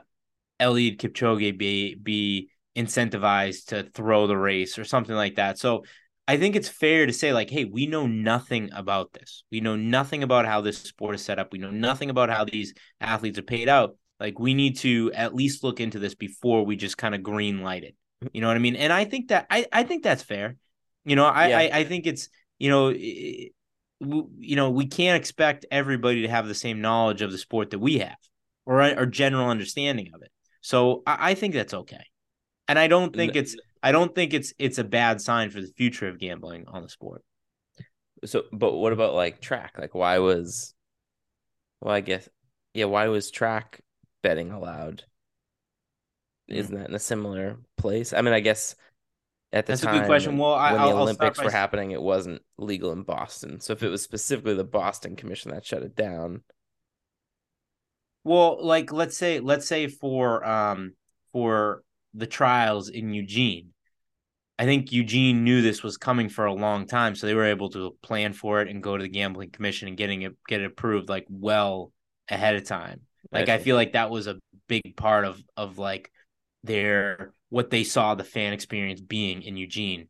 Eliud 0.60 0.98
Kipchoge 0.98 1.56
be 1.56 1.94
be 1.94 2.50
incentivized 2.76 3.66
to 3.66 3.84
throw 3.94 4.26
the 4.26 4.36
race 4.36 4.78
or 4.78 4.84
something 4.84 5.16
like 5.16 5.36
that? 5.36 5.58
So 5.58 5.84
I 6.28 6.36
think 6.36 6.54
it's 6.54 6.68
fair 6.68 7.06
to 7.06 7.12
say, 7.12 7.32
like, 7.32 7.48
hey, 7.48 7.64
we 7.64 7.86
know 7.86 8.06
nothing 8.06 8.70
about 8.72 9.14
this. 9.14 9.44
We 9.50 9.60
know 9.60 9.76
nothing 9.76 10.22
about 10.22 10.44
how 10.44 10.60
this 10.60 10.78
sport 10.78 11.14
is 11.14 11.24
set 11.24 11.38
up. 11.38 11.52
We 11.52 11.58
know 11.58 11.70
nothing 11.70 12.10
about 12.10 12.28
how 12.28 12.44
these 12.44 12.74
athletes 13.00 13.38
are 13.38 13.42
paid 13.42 13.68
out. 13.68 13.96
Like, 14.20 14.38
we 14.38 14.52
need 14.52 14.76
to 14.78 15.10
at 15.14 15.34
least 15.34 15.64
look 15.64 15.80
into 15.80 15.98
this 15.98 16.14
before 16.14 16.66
we 16.66 16.76
just 16.76 16.98
kind 16.98 17.14
of 17.14 17.22
green 17.22 17.62
light 17.62 17.82
it. 17.82 17.96
You 18.32 18.42
know 18.42 18.48
what 18.48 18.56
I 18.56 18.60
mean? 18.60 18.76
And 18.76 18.92
I 18.92 19.04
think 19.04 19.28
that 19.28 19.46
I, 19.48 19.66
I 19.72 19.84
think 19.84 20.04
that's 20.04 20.22
fair. 20.22 20.56
You 21.04 21.16
know, 21.16 21.24
I, 21.24 21.48
yeah. 21.48 21.58
I, 21.58 21.70
I 21.78 21.84
think 21.84 22.06
it's 22.06 22.28
you 22.58 22.70
know, 22.70 22.92
it, 22.94 23.52
you 24.00 24.56
know, 24.56 24.70
we 24.70 24.86
can't 24.86 25.16
expect 25.16 25.66
everybody 25.70 26.22
to 26.22 26.28
have 26.28 26.46
the 26.46 26.54
same 26.54 26.80
knowledge 26.80 27.22
of 27.22 27.32
the 27.32 27.38
sport 27.38 27.70
that 27.70 27.78
we 27.78 27.98
have, 27.98 28.16
or 28.66 28.82
or 28.82 29.06
general 29.06 29.48
understanding 29.48 30.10
of 30.14 30.22
it. 30.22 30.30
So 30.60 31.02
I, 31.06 31.30
I 31.30 31.34
think 31.34 31.54
that's 31.54 31.74
okay. 31.74 32.04
And 32.66 32.78
I 32.78 32.86
don't 32.86 33.14
think 33.14 33.34
it's 33.34 33.56
I 33.82 33.92
don't 33.92 34.14
think 34.14 34.34
it's 34.34 34.52
it's 34.58 34.78
a 34.78 34.84
bad 34.84 35.20
sign 35.20 35.50
for 35.50 35.60
the 35.60 35.72
future 35.76 36.08
of 36.08 36.18
gambling 36.18 36.66
on 36.68 36.82
the 36.82 36.88
sport. 36.88 37.22
So, 38.24 38.44
but 38.52 38.72
what 38.72 38.92
about 38.92 39.14
like 39.14 39.40
track? 39.40 39.76
Like, 39.78 39.94
why 39.94 40.18
was, 40.18 40.74
well, 41.80 41.94
I 41.94 42.00
guess, 42.00 42.28
yeah, 42.74 42.86
why 42.86 43.08
was 43.08 43.30
track 43.30 43.80
betting 44.22 44.50
allowed? 44.50 45.04
Hmm. 46.48 46.54
Isn't 46.54 46.74
that 46.74 46.88
in 46.88 46.94
a 46.94 47.00
similar 47.00 47.58
place? 47.76 48.12
I 48.12 48.22
mean, 48.22 48.34
I 48.34 48.40
guess 48.40 48.74
at 49.52 49.66
the 49.66 49.72
That's 49.72 49.82
time, 49.82 49.94
a 49.94 49.98
good 50.00 50.06
question. 50.06 50.36
Well, 50.36 50.54
I, 50.54 50.72
when 50.72 50.82
the 50.82 50.88
I'll 50.88 51.02
Olympics 51.02 51.38
by... 51.38 51.44
were 51.44 51.50
happening, 51.50 51.92
it 51.92 52.02
wasn't 52.02 52.42
legal 52.56 52.92
in 52.92 53.02
Boston. 53.02 53.60
So 53.60 53.72
if 53.72 53.82
it 53.82 53.88
was 53.88 54.02
specifically 54.02 54.54
the 54.54 54.64
Boston 54.64 55.14
Commission 55.14 55.52
that 55.52 55.64
shut 55.64 55.82
it 55.82 55.94
down, 55.94 56.42
well, 58.24 58.58
like 58.60 58.92
let's 58.92 59.16
say, 59.16 59.40
let's 59.40 59.66
say 59.66 59.86
for 59.86 60.44
um 60.44 60.94
for 61.32 61.82
the 62.18 62.26
trials 62.26 62.88
in 62.88 63.12
Eugene. 63.12 63.70
I 64.58 64.64
think 64.64 64.90
Eugene 64.90 65.44
knew 65.44 65.62
this 65.62 65.82
was 65.84 65.96
coming 65.96 66.28
for 66.28 66.46
a 66.46 66.52
long 66.52 66.86
time, 66.86 67.14
so 67.14 67.26
they 67.26 67.34
were 67.34 67.44
able 67.44 67.70
to 67.70 67.96
plan 68.02 68.32
for 68.32 68.60
it 68.60 68.68
and 68.68 68.82
go 68.82 68.96
to 68.96 69.02
the 69.02 69.08
gambling 69.08 69.50
commission 69.50 69.86
and 69.88 69.96
getting 69.96 70.22
it 70.22 70.36
get 70.48 70.60
it 70.60 70.66
approved 70.66 71.08
like 71.08 71.26
well 71.30 71.92
ahead 72.28 72.56
of 72.56 72.64
time. 72.64 73.02
Like 73.30 73.48
I, 73.48 73.54
I 73.54 73.58
feel 73.58 73.76
like 73.76 73.92
that 73.92 74.10
was 74.10 74.26
a 74.26 74.38
big 74.66 74.96
part 74.96 75.24
of 75.24 75.40
of 75.56 75.78
like 75.78 76.10
their 76.64 77.32
what 77.50 77.70
they 77.70 77.84
saw 77.84 78.14
the 78.14 78.24
fan 78.24 78.52
experience 78.52 79.00
being 79.00 79.42
in 79.42 79.56
Eugene. 79.56 80.08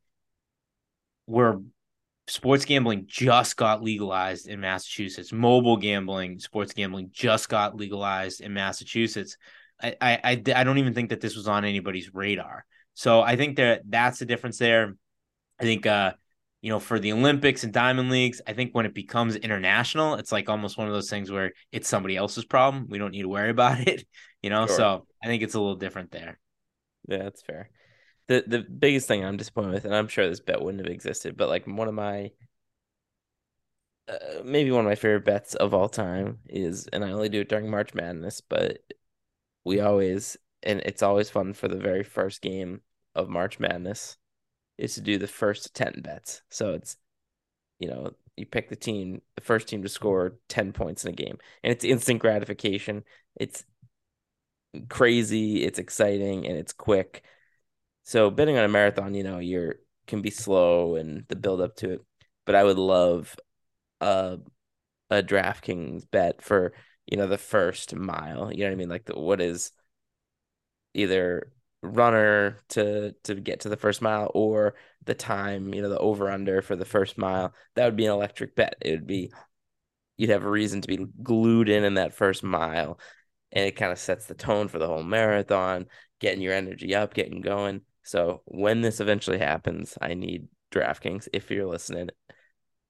Where 1.27 1.59
sports 2.27 2.65
gambling 2.65 3.05
just 3.07 3.57
got 3.57 3.83
legalized 3.83 4.49
in 4.49 4.61
Massachusetts. 4.61 5.33
Mobile 5.33 5.77
gambling, 5.77 6.39
sports 6.39 6.73
gambling 6.73 7.11
just 7.13 7.49
got 7.49 7.77
legalized 7.77 8.41
in 8.41 8.55
Massachusetts. 8.55 9.37
I, 9.83 9.97
I, 10.01 10.21
I, 10.25 10.43
I 10.57 10.65
don't 10.65 10.79
even 10.79 10.95
think 10.95 11.11
that 11.11 11.21
this 11.21 11.37
was 11.37 11.49
on 11.49 11.65
anybody's 11.65 12.15
radar. 12.15 12.65
So 12.95 13.21
I 13.21 13.37
think 13.37 13.57
that 13.57 13.83
that's 13.89 14.19
the 14.19 14.27
difference 14.27 14.59
there. 14.59 14.97
I 15.61 15.65
think, 15.65 15.87
uh, 15.87 16.13
you 16.63 16.71
know, 16.71 16.81
for 16.81 16.99
the 16.99 17.13
Olympics 17.13 17.63
and 17.63 17.73
Diamond 17.73 18.11
Leagues, 18.11 18.41
I 18.47 18.53
think 18.53 18.75
when 18.75 18.87
it 18.87 18.95
becomes 18.95 19.37
international, 19.37 20.15
it's 20.15 20.33
like 20.33 20.49
almost 20.49 20.77
one 20.77 20.89
of 20.89 20.93
those 20.93 21.11
things 21.11 21.31
where 21.31 21.53
it's 21.71 21.89
somebody 21.89 22.17
else's 22.17 22.45
problem. 22.45 22.87
We 22.89 22.99
don't 22.99 23.13
need 23.13 23.23
to 23.23 23.29
worry 23.29 23.51
about 23.59 23.87
it, 23.87 24.05
you 24.43 24.51
know. 24.51 24.67
Sure. 24.67 24.77
So 24.77 25.07
I 25.23 25.27
think 25.27 25.43
it's 25.43 25.55
a 25.55 25.61
little 25.61 25.77
different 25.77 26.11
there. 26.11 26.39
Yeah, 27.09 27.19
that's 27.19 27.43
fair. 27.43 27.71
The 28.27 28.45
the 28.47 28.61
biggest 28.61 29.09
thing 29.09 29.25
I'm 29.25 29.37
disappointed 29.39 29.73
with, 29.73 29.85
and 29.85 29.95
I'm 29.95 30.09
sure 30.09 30.29
this 30.29 30.41
bet 30.41 30.61
wouldn't 30.61 30.85
have 30.85 30.93
existed, 30.93 31.37
but 31.37 31.49
like 31.49 31.67
one 31.67 31.89
of 31.89 31.95
my 31.95 32.31
uh, 34.09 34.43
maybe 34.45 34.71
one 34.71 34.81
of 34.85 34.89
my 34.89 34.95
favorite 34.95 35.25
bets 35.25 35.55
of 35.55 35.75
all 35.75 35.89
time 35.89 36.39
is, 36.49 36.87
and 36.93 37.05
I 37.05 37.13
only 37.13 37.29
do 37.29 37.41
it 37.41 37.49
during 37.49 37.71
March 37.71 37.95
Madness, 37.95 38.41
but 38.41 38.79
we 39.69 39.81
always 39.81 40.37
and 40.63 40.81
it's 40.81 41.03
always 41.03 41.31
fun 41.31 41.53
for 41.53 41.69
the 41.69 41.77
very 41.77 42.03
first 42.03 42.43
game 42.43 42.81
of 43.15 43.29
March 43.29 43.61
Madness 43.61 44.17
is 44.79 44.95
to 44.95 45.01
do 45.01 45.19
the 45.19 45.27
first 45.27 45.75
10 45.75 46.01
bets. 46.03 46.43
So 46.51 46.75
it's, 46.75 46.97
you 47.79 47.89
know, 47.89 48.13
you 48.37 48.47
pick 48.47 48.69
the 48.69 48.77
team, 48.77 49.23
the 49.37 49.43
first 49.43 49.69
team 49.69 49.83
to 49.83 49.89
score 49.89 50.39
10 50.49 50.73
points 50.73 51.05
in 51.05 51.11
a 51.11 51.15
game. 51.15 51.39
And 51.63 51.73
it's 51.73 51.85
instant 51.85 52.21
gratification. 52.21 53.05
It's 53.37 53.65
crazy, 54.89 55.65
it's 55.65 55.79
exciting, 55.79 56.47
and 56.47 56.57
it's 56.57 56.73
quick. 56.73 57.23
So 58.05 58.31
betting 58.31 58.57
on 58.57 58.65
a 58.65 58.69
marathon, 58.69 59.15
you 59.15 59.23
know, 59.23 59.39
you're 59.39 59.77
can 60.07 60.23
be 60.23 60.31
slow 60.31 60.97
and 60.97 61.25
the 61.29 61.37
build 61.37 61.61
up 61.61 61.77
to 61.77 61.91
it. 61.93 62.01
But 62.47 62.55
I 62.55 62.65
would 62.65 62.79
love 62.79 63.37
a 64.01 64.39
a 65.11 65.23
DraftKings 65.23 66.05
bet 66.11 66.43
for, 66.43 66.75
you 67.11 67.17
know, 67.17 67.27
the 67.27 67.39
first 67.39 67.95
mile. 67.95 68.53
You 68.53 68.61
know 68.61 68.67
what 68.67 68.73
I 68.73 68.77
mean? 68.77 68.89
Like 68.89 69.07
the 69.07 69.19
what 69.19 69.41
is 69.41 69.73
either 70.95 71.53
runner 71.83 72.59
to 72.71 73.13
to 73.25 73.35
get 73.37 73.61
to 73.61 73.69
the 73.69 73.77
first 73.77 74.03
mile 74.03 74.31
or 74.35 74.75
the 75.05 75.15
time, 75.15 75.73
you 75.75 75.83
know, 75.83 75.89
the 75.89 75.99
over 75.99 76.31
under 76.31 76.63
for 76.63 76.77
the 76.77 76.85
first 76.85 77.19
mile. 77.19 77.55
That 77.75 77.87
would 77.87 77.97
be 77.97 78.07
an 78.07 78.13
electric 78.13 78.57
bet. 78.57 78.75
It 78.81 78.93
would 78.93 79.07
be 79.07 79.33
you'd 80.17 80.31
have 80.31 80.45
a 80.45 80.51
reason 80.51 80.81
to 80.83 80.89
be 80.89 81.07
glued 81.23 81.69
in 81.69 81.85
in 81.85 81.95
that 81.95 82.15
first 82.15 82.43
mile 82.43 82.99
and 83.53 83.65
it 83.65 83.77
kind 83.77 83.93
of 83.93 83.99
sets 83.99 84.27
the 84.27 84.35
tone 84.35 84.69
for 84.69 84.79
the 84.79 84.87
whole 84.87 85.03
marathon, 85.03 85.87
getting 86.21 86.43
your 86.43 86.53
energy 86.53 86.95
up, 86.95 87.15
getting 87.15 87.41
going. 87.41 87.83
So 88.03 88.43
when 88.45 88.81
this 88.81 89.01
eventually 89.01 89.39
happens, 89.39 89.97
I 90.01 90.15
need 90.15 90.49
DraftKings 90.73 91.29
if 91.33 91.51
you're 91.51 91.67
listening 91.67 92.11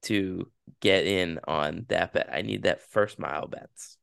to 0.03 0.51
get 0.81 1.07
in 1.07 1.39
on 1.47 1.87
that 1.89 2.13
bet. 2.13 2.31
I 2.33 2.43
need 2.43 2.65
that 2.65 2.91
first 2.91 3.19
mile 3.19 3.47
bets. 3.47 3.98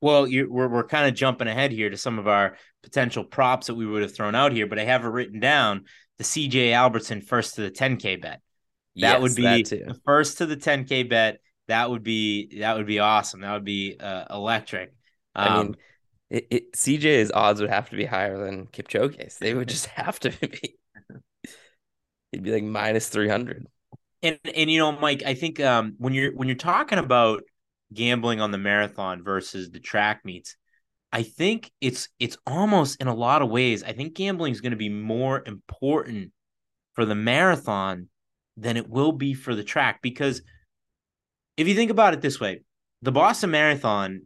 Well, 0.00 0.26
you, 0.26 0.48
we're 0.50 0.68
we're 0.68 0.86
kind 0.86 1.08
of 1.08 1.14
jumping 1.14 1.48
ahead 1.48 1.72
here 1.72 1.90
to 1.90 1.96
some 1.96 2.18
of 2.18 2.28
our 2.28 2.56
potential 2.82 3.24
props 3.24 3.68
that 3.68 3.74
we 3.74 3.86
would 3.86 4.02
have 4.02 4.14
thrown 4.14 4.34
out 4.34 4.52
here, 4.52 4.66
but 4.66 4.78
I 4.78 4.84
have 4.84 5.04
it 5.04 5.08
written 5.08 5.40
down: 5.40 5.84
the 6.18 6.24
CJ 6.24 6.72
Albertson 6.74 7.22
first 7.22 7.54
to 7.54 7.62
the 7.62 7.70
10k 7.70 8.20
bet. 8.20 8.40
That 8.96 9.20
yes, 9.20 9.22
would 9.22 9.34
be 9.34 9.42
that 9.42 9.68
the 9.68 10.00
first 10.04 10.38
to 10.38 10.46
the 10.46 10.56
10k 10.56 11.08
bet. 11.08 11.40
That 11.68 11.90
would 11.90 12.02
be 12.02 12.60
that 12.60 12.76
would 12.76 12.86
be 12.86 13.00
awesome. 13.00 13.40
That 13.40 13.52
would 13.52 13.64
be 13.64 13.96
uh, 13.98 14.24
electric. 14.30 14.94
Um, 15.34 15.48
I 15.48 15.56
mean, 15.56 15.66
um, 15.66 15.74
it, 16.30 16.46
it, 16.50 16.72
CJ's 16.72 17.32
odds 17.32 17.60
would 17.60 17.70
have 17.70 17.90
to 17.90 17.96
be 17.96 18.04
higher 18.04 18.38
than 18.38 18.66
Kipchoge's. 18.66 19.38
They 19.38 19.54
would 19.54 19.68
just 19.68 19.86
have 19.86 20.20
to 20.20 20.30
be. 20.30 20.76
He'd 22.32 22.42
be 22.42 22.52
like 22.52 22.64
minus 22.64 23.08
three 23.08 23.28
hundred. 23.28 23.66
And 24.22 24.38
and 24.54 24.70
you 24.70 24.78
know, 24.78 24.92
Mike, 24.92 25.22
I 25.26 25.34
think 25.34 25.60
um, 25.60 25.94
when 25.98 26.14
you're 26.14 26.32
when 26.34 26.48
you're 26.48 26.56
talking 26.56 26.98
about 26.98 27.42
gambling 27.92 28.40
on 28.40 28.50
the 28.50 28.58
marathon 28.58 29.22
versus 29.22 29.70
the 29.70 29.80
track 29.80 30.20
meets, 30.24 30.56
I 31.12 31.22
think 31.22 31.70
it's 31.80 32.08
it's 32.18 32.36
almost 32.46 33.00
in 33.00 33.06
a 33.06 33.14
lot 33.14 33.42
of 33.42 33.48
ways. 33.48 33.82
I 33.82 33.92
think 33.92 34.14
gambling 34.14 34.52
is 34.52 34.60
going 34.60 34.72
to 34.72 34.76
be 34.76 34.88
more 34.88 35.42
important 35.46 36.32
for 36.94 37.04
the 37.04 37.14
marathon 37.14 38.08
than 38.56 38.76
it 38.76 38.88
will 38.88 39.12
be 39.12 39.34
for 39.34 39.54
the 39.54 39.64
track 39.64 40.00
because 40.02 40.42
if 41.56 41.68
you 41.68 41.74
think 41.74 41.90
about 41.90 42.14
it 42.14 42.20
this 42.20 42.40
way, 42.40 42.62
the 43.02 43.12
Boston 43.12 43.50
Marathon 43.50 44.22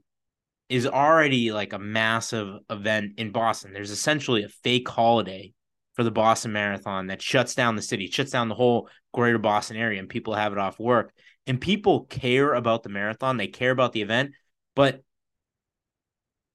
is 0.68 0.86
already 0.86 1.52
like 1.52 1.72
a 1.72 1.78
massive 1.78 2.58
event 2.70 3.12
in 3.18 3.32
Boston. 3.32 3.72
There's 3.72 3.90
essentially 3.90 4.44
a 4.44 4.48
fake 4.48 4.88
holiday 4.88 5.52
for 5.94 6.04
the 6.04 6.10
Boston 6.10 6.52
Marathon 6.52 7.08
that 7.08 7.20
shuts 7.20 7.54
down 7.54 7.76
the 7.76 7.82
city, 7.82 8.08
shuts 8.08 8.30
down 8.30 8.48
the 8.48 8.54
whole 8.54 8.88
greater 9.12 9.38
Boston 9.38 9.76
area, 9.76 9.98
and 9.98 10.08
people 10.08 10.34
have 10.34 10.52
it 10.52 10.58
off 10.58 10.78
work. 10.78 11.12
And 11.50 11.60
people 11.60 12.04
care 12.04 12.54
about 12.54 12.84
the 12.84 12.90
marathon, 12.90 13.36
they 13.36 13.48
care 13.48 13.72
about 13.72 13.92
the 13.92 14.02
event, 14.02 14.34
but 14.76 15.02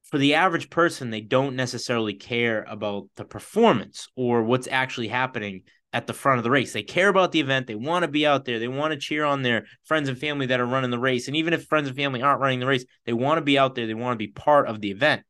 for 0.04 0.18
the 0.18 0.36
average 0.36 0.70
person, 0.70 1.10
they 1.10 1.20
don't 1.20 1.58
necessarily 1.58 2.14
care 2.14 2.64
about 2.64 3.10
the 3.18 3.26
performance 3.26 4.08
or 4.16 4.44
what's 4.44 4.70
actually 4.72 5.10
happening 5.10 5.64
at 5.92 6.08
the 6.08 6.14
front 6.14 6.38
of 6.38 6.46
the 6.46 6.50
race. 6.50 6.72
They 6.72 6.82
care 6.82 7.10
about 7.10 7.34
the 7.34 7.42
event. 7.42 7.68
They 7.68 7.76
want 7.76 8.04
to 8.04 8.08
be 8.08 8.26
out 8.26 8.46
there. 8.46 8.58
They 8.58 8.70
want 8.70 8.94
to 8.94 8.98
cheer 8.98 9.26
on 9.26 9.42
their 9.42 9.66
friends 9.84 10.08
and 10.08 10.18
family 10.18 10.46
that 10.46 10.62
are 10.62 10.66
running 10.66 10.92
the 10.92 10.98
race. 10.98 11.28
And 11.28 11.36
even 11.36 11.52
if 11.52 11.66
friends 11.66 11.90
and 11.90 11.98
family 11.98 12.22
aren't 12.22 12.40
running 12.40 12.62
the 12.62 12.66
race, 12.66 12.86
they 13.06 13.12
want 13.12 13.38
to 13.38 13.44
be 13.44 13.60
out 13.60 13.76
there. 13.76 13.88
They 13.88 13.96
want 13.96 14.14
to 14.14 14.26
be 14.26 14.32
part 14.32 14.70
of 14.70 14.80
the 14.80 14.92
event. 14.92 15.24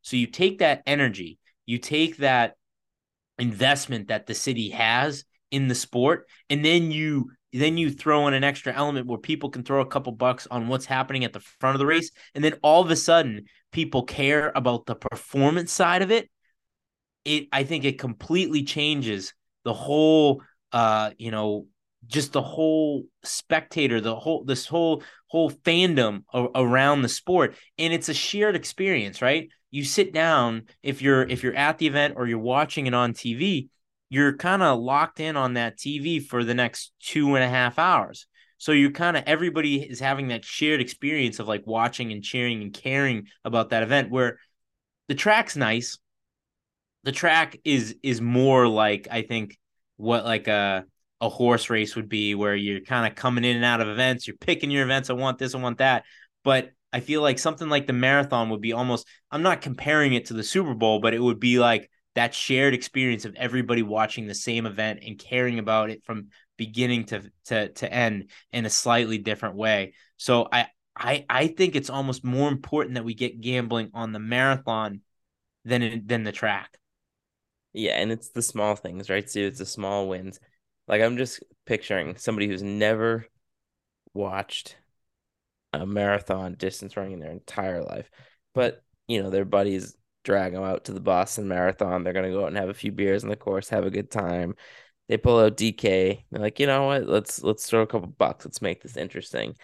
So 0.00 0.16
you 0.16 0.28
take 0.28 0.60
that 0.60 0.82
energy, 0.86 1.38
you 1.66 1.76
take 1.76 2.16
that 2.16 2.54
investment 3.38 4.08
that 4.08 4.26
the 4.26 4.34
city 4.34 4.70
has 4.70 5.26
in 5.50 5.68
the 5.68 5.74
sport, 5.74 6.26
and 6.48 6.64
then 6.64 6.90
you 6.90 7.32
then 7.52 7.76
you 7.76 7.90
throw 7.90 8.26
in 8.28 8.34
an 8.34 8.44
extra 8.44 8.72
element 8.72 9.06
where 9.06 9.18
people 9.18 9.50
can 9.50 9.62
throw 9.62 9.80
a 9.80 9.86
couple 9.86 10.12
bucks 10.12 10.46
on 10.50 10.68
what's 10.68 10.86
happening 10.86 11.24
at 11.24 11.32
the 11.32 11.40
front 11.40 11.74
of 11.74 11.78
the 11.78 11.86
race, 11.86 12.10
and 12.34 12.44
then 12.44 12.54
all 12.62 12.82
of 12.82 12.90
a 12.90 12.96
sudden 12.96 13.44
people 13.72 14.02
care 14.02 14.52
about 14.54 14.86
the 14.86 14.94
performance 14.94 15.72
side 15.72 16.02
of 16.02 16.10
it. 16.10 16.30
It 17.24 17.48
I 17.52 17.64
think 17.64 17.84
it 17.84 17.98
completely 17.98 18.62
changes 18.64 19.34
the 19.64 19.74
whole 19.74 20.42
uh 20.72 21.10
you 21.18 21.30
know 21.30 21.66
just 22.06 22.32
the 22.32 22.42
whole 22.42 23.04
spectator 23.22 24.00
the 24.00 24.14
whole 24.14 24.44
this 24.44 24.66
whole 24.66 25.02
whole 25.26 25.50
fandom 25.50 26.22
around 26.54 27.02
the 27.02 27.08
sport 27.08 27.54
and 27.78 27.92
it's 27.92 28.08
a 28.08 28.14
shared 28.14 28.56
experience 28.56 29.20
right 29.20 29.48
you 29.70 29.84
sit 29.84 30.12
down 30.12 30.62
if 30.82 31.02
you're 31.02 31.22
if 31.22 31.42
you're 31.42 31.54
at 31.54 31.78
the 31.78 31.86
event 31.86 32.14
or 32.16 32.26
you're 32.26 32.38
watching 32.38 32.86
it 32.86 32.94
on 32.94 33.12
tv 33.12 33.68
you're 34.10 34.36
kind 34.36 34.62
of 34.62 34.78
locked 34.78 35.20
in 35.20 35.36
on 35.36 35.54
that 35.54 35.78
tv 35.78 36.24
for 36.24 36.44
the 36.44 36.54
next 36.54 36.92
two 37.00 37.34
and 37.34 37.44
a 37.44 37.48
half 37.48 37.78
hours 37.78 38.26
so 38.58 38.72
you're 38.72 38.90
kind 38.90 39.16
of 39.16 39.24
everybody 39.26 39.80
is 39.82 40.00
having 40.00 40.28
that 40.28 40.44
shared 40.44 40.80
experience 40.80 41.38
of 41.38 41.48
like 41.48 41.66
watching 41.66 42.12
and 42.12 42.22
cheering 42.22 42.60
and 42.60 42.74
caring 42.74 43.26
about 43.44 43.70
that 43.70 43.82
event 43.82 44.10
where 44.10 44.38
the 45.08 45.14
track's 45.14 45.56
nice 45.56 45.98
the 47.04 47.12
track 47.12 47.58
is 47.64 47.96
is 48.02 48.20
more 48.20 48.68
like 48.68 49.08
I 49.10 49.22
think 49.22 49.58
what 49.96 50.24
like 50.24 50.48
a 50.48 50.84
a 51.20 51.28
horse 51.28 51.68
race 51.68 51.96
would 51.96 52.08
be 52.08 52.34
where 52.34 52.54
you're 52.54 52.80
kind 52.80 53.06
of 53.06 53.14
coming 53.14 53.44
in 53.44 53.56
and 53.56 53.64
out 53.64 53.82
of 53.82 53.88
events, 53.88 54.26
you're 54.26 54.36
picking 54.38 54.70
your 54.70 54.84
events, 54.84 55.10
I 55.10 55.12
want 55.12 55.38
this, 55.38 55.54
I 55.54 55.58
want 55.58 55.78
that. 55.78 56.04
But 56.44 56.70
I 56.94 57.00
feel 57.00 57.20
like 57.20 57.38
something 57.38 57.68
like 57.68 57.86
the 57.86 57.92
marathon 57.92 58.48
would 58.50 58.62
be 58.62 58.72
almost 58.72 59.06
I'm 59.30 59.42
not 59.42 59.60
comparing 59.60 60.14
it 60.14 60.26
to 60.26 60.34
the 60.34 60.42
Super 60.42 60.74
Bowl, 60.74 61.00
but 61.00 61.14
it 61.14 61.22
would 61.22 61.40
be 61.40 61.58
like 61.58 61.90
that 62.14 62.34
shared 62.34 62.74
experience 62.74 63.24
of 63.24 63.34
everybody 63.36 63.82
watching 63.82 64.26
the 64.26 64.34
same 64.34 64.66
event 64.66 65.00
and 65.06 65.18
caring 65.18 65.58
about 65.58 65.90
it 65.90 66.04
from 66.04 66.28
beginning 66.56 67.04
to 67.06 67.22
to 67.46 67.68
to 67.70 67.92
end 67.92 68.30
in 68.52 68.66
a 68.66 68.70
slightly 68.70 69.18
different 69.18 69.56
way. 69.56 69.94
So 70.16 70.48
I 70.50 70.66
I 70.96 71.24
I 71.28 71.46
think 71.48 71.76
it's 71.76 71.90
almost 71.90 72.24
more 72.24 72.48
important 72.48 72.94
that 72.94 73.04
we 73.04 73.14
get 73.14 73.40
gambling 73.40 73.90
on 73.94 74.12
the 74.12 74.18
marathon 74.18 75.02
than 75.64 76.06
than 76.06 76.24
the 76.24 76.32
track. 76.32 76.76
Yeah, 77.72 77.92
and 77.92 78.10
it's 78.10 78.30
the 78.30 78.42
small 78.42 78.74
things, 78.74 79.08
right? 79.08 79.28
So 79.28 79.40
it's 79.40 79.58
the 79.58 79.66
small 79.66 80.08
wins. 80.08 80.40
Like 80.88 81.02
I'm 81.02 81.16
just 81.16 81.42
picturing 81.66 82.16
somebody 82.16 82.48
who's 82.48 82.62
never 82.62 83.26
watched 84.12 84.76
a 85.72 85.86
marathon 85.86 86.54
distance 86.54 86.96
running 86.96 87.12
in 87.12 87.20
their 87.20 87.30
entire 87.30 87.82
life, 87.82 88.10
but 88.54 88.82
you 89.06 89.22
know 89.22 89.30
their 89.30 89.44
buddies 89.44 89.94
drag 90.24 90.52
them 90.52 90.62
out 90.62 90.84
to 90.84 90.92
the 90.92 91.00
Boston 91.00 91.48
Marathon. 91.48 92.02
They're 92.04 92.12
gonna 92.12 92.30
go 92.30 92.42
out 92.44 92.48
and 92.48 92.56
have 92.56 92.68
a 92.68 92.74
few 92.74 92.92
beers 92.92 93.22
in 93.22 93.28
the 93.30 93.36
course, 93.36 93.68
have 93.70 93.86
a 93.86 93.90
good 93.90 94.10
time. 94.10 94.54
They 95.08 95.16
pull 95.16 95.40
out 95.40 95.56
DK. 95.56 96.24
They're 96.30 96.40
like, 96.40 96.60
you 96.60 96.66
know 96.66 96.86
what? 96.86 97.06
Let's 97.08 97.42
let's 97.42 97.68
throw 97.68 97.82
a 97.82 97.86
couple 97.86 98.08
bucks. 98.08 98.44
Let's 98.44 98.62
make 98.62 98.82
this 98.82 98.96
interesting. 98.96 99.56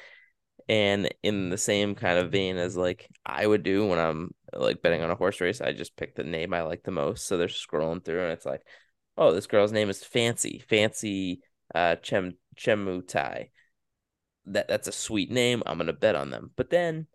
And 0.69 1.15
in 1.23 1.51
the 1.51 1.59
same 1.59 1.95
kind 1.95 2.19
of 2.19 2.33
vein 2.33 2.57
as 2.57 2.77
like 2.77 3.09
I 3.25 3.47
would 3.47 3.63
do 3.63 3.87
when 3.87 3.99
I'm 3.99 4.35
like 4.53 4.83
betting 4.83 5.03
on 5.03 5.11
a 5.11 5.15
horse 5.15 5.41
race, 5.41 5.61
I 5.61 5.73
just 5.73 5.97
pick 5.97 6.17
the 6.17 6.25
name 6.25 6.53
I 6.53 6.63
like 6.63 6.83
the 6.83 6.91
most. 6.91 7.27
So 7.27 7.37
they're 7.37 7.49
scrolling 7.49 8.05
through 8.05 8.25
and 8.25 8.33
it's 8.33 8.47
like, 8.47 8.63
oh, 9.17 9.33
this 9.33 9.47
girl's 9.47 9.73
name 9.73 9.91
is 9.91 10.03
Fancy, 10.05 10.65
Fancy 10.69 11.43
uh 11.75 11.97
Chem 12.03 12.37
Chemutai. 12.57 13.51
That 14.47 14.69
that's 14.69 14.89
a 14.89 14.93
sweet 14.93 15.31
name. 15.31 15.63
I'm 15.67 15.79
gonna 15.79 15.93
bet 15.93 16.17
on 16.17 16.31
them. 16.31 16.51
But 16.57 16.71
then 16.71 17.07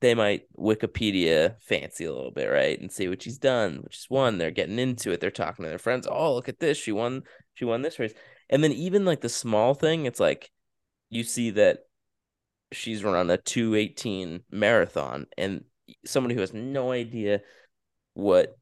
they 0.00 0.14
might 0.14 0.42
Wikipedia 0.56 1.60
fancy 1.60 2.04
a 2.04 2.12
little 2.12 2.30
bit, 2.30 2.46
right? 2.46 2.80
And 2.80 2.90
see 2.90 3.08
what 3.08 3.22
she's 3.22 3.38
done, 3.38 3.80
which 3.82 3.98
is 3.98 4.06
one. 4.08 4.38
They're 4.38 4.50
getting 4.50 4.78
into 4.78 5.10
it. 5.10 5.20
They're 5.20 5.30
talking 5.30 5.64
to 5.64 5.68
their 5.68 5.78
friends. 5.78 6.06
Oh, 6.10 6.34
look 6.34 6.48
at 6.48 6.60
this. 6.60 6.78
She 6.78 6.92
won, 6.92 7.22
she 7.54 7.64
won 7.64 7.82
this 7.82 7.98
race. 7.98 8.14
And 8.50 8.62
then 8.62 8.72
even 8.72 9.04
like 9.04 9.20
the 9.20 9.28
small 9.28 9.74
thing, 9.74 10.06
it's 10.06 10.20
like 10.20 10.50
you 11.10 11.24
see 11.24 11.50
that 11.50 11.80
she's 12.72 13.02
run 13.02 13.30
a 13.30 13.36
218 13.38 14.40
marathon 14.50 15.26
and 15.36 15.64
somebody 16.04 16.34
who 16.34 16.40
has 16.40 16.52
no 16.52 16.92
idea 16.92 17.40
what 18.14 18.58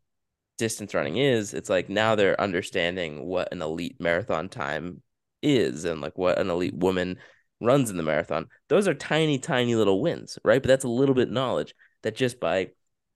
distance 0.58 0.94
running 0.94 1.16
is, 1.16 1.54
it's 1.54 1.70
like 1.70 1.88
now 1.88 2.14
they're 2.14 2.40
understanding 2.40 3.26
what 3.26 3.52
an 3.52 3.62
elite 3.62 3.96
marathon 4.00 4.48
time 4.48 5.02
is 5.42 5.84
and 5.84 6.00
like 6.00 6.16
what 6.16 6.38
an 6.38 6.50
elite 6.50 6.74
woman 6.74 7.18
runs 7.60 7.90
in 7.90 7.96
the 7.96 8.02
marathon. 8.02 8.48
Those 8.68 8.88
are 8.88 8.94
tiny, 8.94 9.38
tiny 9.38 9.74
little 9.74 10.00
wins, 10.00 10.38
right? 10.44 10.62
But 10.62 10.68
that's 10.68 10.84
a 10.84 10.88
little 10.88 11.14
bit 11.14 11.30
knowledge 11.30 11.74
that 12.02 12.16
just 12.16 12.40
by 12.40 12.70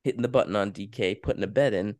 hitting 0.04 0.22
the 0.22 0.28
button 0.28 0.56
on 0.56 0.72
DK, 0.72 1.22
putting 1.22 1.42
a 1.42 1.48
bet 1.48 1.74
in, 1.74 1.96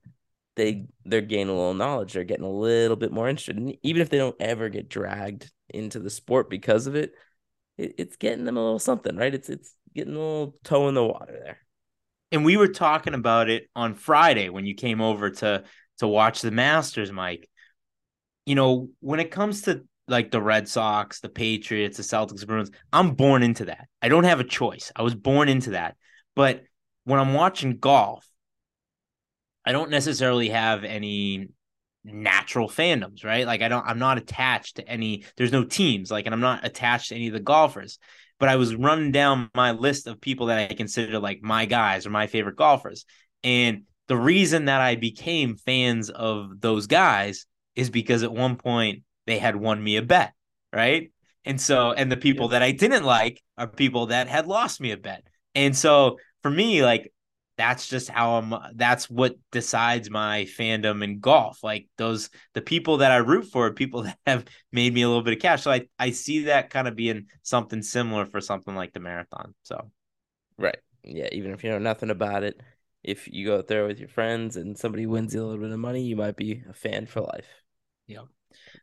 they 0.56 0.86
they're 1.04 1.20
gaining 1.20 1.48
a 1.48 1.56
little 1.56 1.74
knowledge. 1.74 2.12
They're 2.12 2.24
getting 2.24 2.44
a 2.44 2.50
little 2.50 2.96
bit 2.96 3.12
more 3.12 3.28
interested. 3.28 3.56
And 3.56 3.76
even 3.82 4.02
if 4.02 4.10
they 4.10 4.18
don't 4.18 4.40
ever 4.40 4.68
get 4.68 4.88
dragged 4.88 5.50
into 5.68 6.00
the 6.00 6.10
sport 6.10 6.50
because 6.50 6.86
of 6.86 6.96
it, 6.96 7.12
it 7.78 7.94
it's 7.98 8.16
getting 8.16 8.44
them 8.44 8.56
a 8.56 8.62
little 8.62 8.78
something, 8.78 9.16
right? 9.16 9.34
It's 9.34 9.48
it's 9.48 9.74
getting 9.94 10.14
a 10.14 10.18
little 10.18 10.56
toe 10.64 10.88
in 10.88 10.94
the 10.94 11.04
water 11.04 11.38
there. 11.44 11.58
And 12.32 12.44
we 12.44 12.56
were 12.56 12.68
talking 12.68 13.14
about 13.14 13.48
it 13.48 13.68
on 13.74 13.94
Friday 13.94 14.48
when 14.48 14.66
you 14.66 14.74
came 14.74 15.00
over 15.00 15.30
to 15.30 15.64
to 15.98 16.08
watch 16.08 16.42
the 16.42 16.50
Masters, 16.50 17.12
Mike. 17.12 17.48
You 18.46 18.54
know, 18.54 18.88
when 19.00 19.20
it 19.20 19.30
comes 19.30 19.62
to 19.62 19.84
like 20.10 20.30
the 20.30 20.42
Red 20.42 20.68
Sox, 20.68 21.20
the 21.20 21.28
Patriots, 21.28 21.96
the 21.96 22.02
Celtics, 22.02 22.40
the 22.40 22.46
Bruins. 22.46 22.70
I'm 22.92 23.12
born 23.12 23.42
into 23.42 23.66
that. 23.66 23.88
I 24.02 24.08
don't 24.08 24.24
have 24.24 24.40
a 24.40 24.44
choice. 24.44 24.92
I 24.94 25.02
was 25.02 25.14
born 25.14 25.48
into 25.48 25.70
that. 25.70 25.96
But 26.34 26.64
when 27.04 27.20
I'm 27.20 27.34
watching 27.34 27.78
golf, 27.78 28.26
I 29.64 29.72
don't 29.72 29.90
necessarily 29.90 30.48
have 30.50 30.84
any 30.84 31.48
natural 32.04 32.68
fandoms, 32.68 33.24
right? 33.24 33.46
Like 33.46 33.62
I 33.62 33.68
don't 33.68 33.86
I'm 33.86 33.98
not 33.98 34.18
attached 34.18 34.76
to 34.76 34.88
any 34.88 35.24
there's 35.36 35.52
no 35.52 35.64
teams, 35.64 36.10
like 36.10 36.26
and 36.26 36.34
I'm 36.34 36.40
not 36.40 36.64
attached 36.64 37.10
to 37.10 37.14
any 37.14 37.28
of 37.28 37.34
the 37.34 37.40
golfers. 37.40 37.98
But 38.38 38.48
I 38.48 38.56
was 38.56 38.74
running 38.74 39.12
down 39.12 39.50
my 39.54 39.72
list 39.72 40.06
of 40.06 40.20
people 40.20 40.46
that 40.46 40.70
I 40.70 40.74
consider 40.74 41.18
like 41.18 41.42
my 41.42 41.66
guys 41.66 42.06
or 42.06 42.10
my 42.10 42.26
favorite 42.26 42.56
golfers. 42.56 43.04
And 43.44 43.82
the 44.08 44.16
reason 44.16 44.64
that 44.64 44.80
I 44.80 44.96
became 44.96 45.56
fans 45.56 46.08
of 46.08 46.60
those 46.60 46.86
guys 46.86 47.44
is 47.76 47.90
because 47.90 48.22
at 48.22 48.32
one 48.32 48.56
point 48.56 49.02
they 49.26 49.38
had 49.38 49.56
won 49.56 49.82
me 49.82 49.96
a 49.96 50.02
bet, 50.02 50.32
right? 50.72 51.10
And 51.44 51.60
so, 51.60 51.92
and 51.92 52.10
the 52.10 52.16
people 52.16 52.48
that 52.48 52.62
I 52.62 52.72
didn't 52.72 53.04
like 53.04 53.42
are 53.56 53.66
people 53.66 54.06
that 54.06 54.28
had 54.28 54.46
lost 54.46 54.80
me 54.80 54.90
a 54.90 54.96
bet. 54.96 55.26
And 55.54 55.76
so 55.76 56.18
for 56.42 56.50
me, 56.50 56.84
like, 56.84 57.12
that's 57.56 57.88
just 57.88 58.08
how 58.08 58.36
I'm, 58.36 58.54
that's 58.74 59.10
what 59.10 59.36
decides 59.52 60.10
my 60.10 60.44
fandom 60.44 61.02
in 61.04 61.20
golf. 61.20 61.62
Like, 61.62 61.88
those, 61.96 62.30
the 62.54 62.62
people 62.62 62.98
that 62.98 63.12
I 63.12 63.16
root 63.16 63.46
for, 63.46 63.72
people 63.72 64.02
that 64.04 64.18
have 64.26 64.44
made 64.72 64.92
me 64.92 65.02
a 65.02 65.08
little 65.08 65.22
bit 65.22 65.34
of 65.34 65.40
cash. 65.40 65.62
So 65.62 65.70
I, 65.70 65.86
I 65.98 66.10
see 66.10 66.44
that 66.44 66.70
kind 66.70 66.88
of 66.88 66.96
being 66.96 67.26
something 67.42 67.82
similar 67.82 68.26
for 68.26 68.40
something 68.40 68.74
like 68.74 68.92
the 68.92 69.00
marathon. 69.00 69.54
So, 69.62 69.90
right. 70.58 70.78
Yeah. 71.02 71.28
Even 71.32 71.52
if 71.52 71.64
you 71.64 71.70
know 71.70 71.78
nothing 71.78 72.10
about 72.10 72.44
it, 72.44 72.60
if 73.02 73.28
you 73.28 73.46
go 73.46 73.58
out 73.58 73.66
there 73.66 73.86
with 73.86 73.98
your 73.98 74.08
friends 74.08 74.56
and 74.56 74.76
somebody 74.78 75.06
wins 75.06 75.34
you 75.34 75.42
a 75.42 75.44
little 75.44 75.62
bit 75.62 75.72
of 75.72 75.78
money, 75.78 76.02
you 76.02 76.16
might 76.16 76.36
be 76.36 76.62
a 76.68 76.74
fan 76.74 77.06
for 77.06 77.22
life. 77.22 77.48
Yep. 78.08 78.26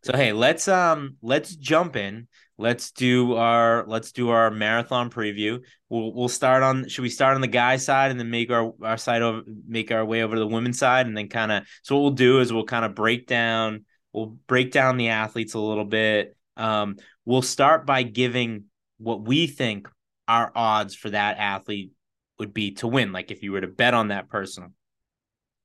So 0.04 0.14
hey, 0.16 0.34
let's 0.34 0.68
um 0.68 1.18
let's 1.22 1.56
jump 1.56 1.96
in. 1.96 2.28
Let's 2.58 2.92
do 2.92 3.36
our 3.36 3.86
let's 3.88 4.12
do 4.12 4.30
our 4.30 4.50
marathon 4.50 5.10
preview. 5.10 5.64
We'll 5.90 6.14
we'll 6.14 6.30
start 6.30 6.64
on 6.64 6.88
should 6.88 7.02
we 7.02 7.10
start 7.10 7.36
on 7.36 7.42
the 7.42 7.48
guy 7.48 7.78
side 7.78 8.12
and 8.12 8.20
then 8.20 8.30
make 8.30 8.52
our 8.52 8.74
our 8.82 8.98
side 8.98 9.22
over 9.22 9.42
make 9.68 9.92
our 9.92 10.06
way 10.06 10.24
over 10.24 10.36
to 10.36 10.40
the 10.40 10.48
women's 10.48 10.80
side 10.80 11.08
and 11.08 11.16
then 11.16 11.30
kind 11.30 11.52
of 11.52 11.64
so 11.84 11.96
what 11.96 12.02
we'll 12.02 12.12
do 12.12 12.40
is 12.40 12.52
we'll 12.52 12.66
kind 12.66 12.86
of 12.86 12.96
break 12.96 13.28
down 13.28 13.86
we'll 14.14 14.38
break 14.48 14.72
down 14.72 14.98
the 14.98 15.10
athletes 15.10 15.54
a 15.54 15.60
little 15.60 15.86
bit. 15.86 16.36
Um 16.56 16.98
we'll 17.26 17.42
start 17.42 17.86
by 17.86 18.04
giving 18.04 18.66
what 18.98 19.22
we 19.22 19.46
think 19.48 19.88
our 20.28 20.52
odds 20.56 20.96
for 20.96 21.10
that 21.10 21.38
athlete 21.38 21.92
would 22.40 22.54
be 22.54 22.72
to 22.72 22.88
win 22.88 23.12
like 23.12 23.32
if 23.32 23.44
you 23.44 23.52
were 23.52 23.62
to 23.62 23.68
bet 23.68 23.94
on 23.94 24.10
that 24.10 24.30
person 24.30 24.74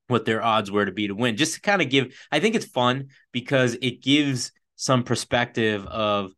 what 0.08 0.24
their 0.24 0.42
odds 0.42 0.70
were 0.70 0.84
to 0.84 0.92
be 0.92 1.08
to 1.08 1.14
win, 1.14 1.36
just 1.36 1.54
to 1.54 1.60
kind 1.60 1.82
of 1.82 1.88
give. 1.88 2.14
I 2.30 2.40
think 2.40 2.54
it's 2.54 2.66
fun 2.66 3.08
because 3.32 3.76
it 3.80 4.02
gives 4.02 4.52
some 4.76 5.04
perspective 5.04 5.86
of 5.86 6.32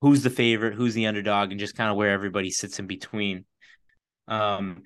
who's 0.00 0.22
the 0.22 0.30
favorite, 0.30 0.74
who's 0.74 0.94
the 0.94 1.06
underdog, 1.06 1.50
and 1.50 1.60
just 1.60 1.76
kind 1.76 1.90
of 1.90 1.96
where 1.96 2.10
everybody 2.10 2.50
sits 2.50 2.78
in 2.78 2.86
between. 2.86 3.44
Um, 4.28 4.82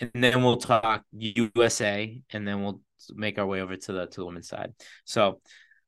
and 0.00 0.10
then 0.14 0.42
we'll 0.42 0.58
talk 0.58 1.04
USA, 1.12 2.20
and 2.30 2.46
then 2.46 2.62
we'll 2.62 2.80
make 3.14 3.38
our 3.38 3.46
way 3.46 3.60
over 3.60 3.76
to 3.76 3.92
the 3.92 4.06
to 4.06 4.20
the 4.20 4.26
women's 4.26 4.48
side. 4.48 4.74
So, 5.04 5.40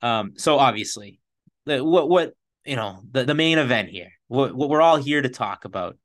um, 0.03 0.33
so 0.37 0.59
obviously, 0.59 1.21
the, 1.67 1.85
what 1.85 2.09
what 2.09 2.33
you 2.65 2.77
know 2.77 3.03
the 3.11 3.25
the 3.25 3.35
main 3.35 3.59
event 3.59 3.91
here, 3.91 4.13
what 4.29 4.55
what 4.55 4.69
we're 4.71 4.83
all 4.83 4.97
here 4.97 5.21
to 5.21 5.29
talk 5.29 5.65
about, 5.65 5.99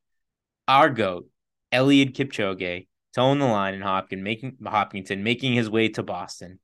our 0.68 0.90
goat, 0.90 1.30
Eliud 1.72 2.14
Kipchoge, 2.14 2.88
toeing 3.14 3.40
the 3.40 3.46
line 3.46 3.74
in 3.74 3.82
Hopkins, 3.82 4.24
making 4.24 4.58
Hopkinton, 4.66 5.24
making 5.24 5.54
his 5.54 5.70
way 5.70 5.90
to 5.90 6.04
Boston. 6.04 6.60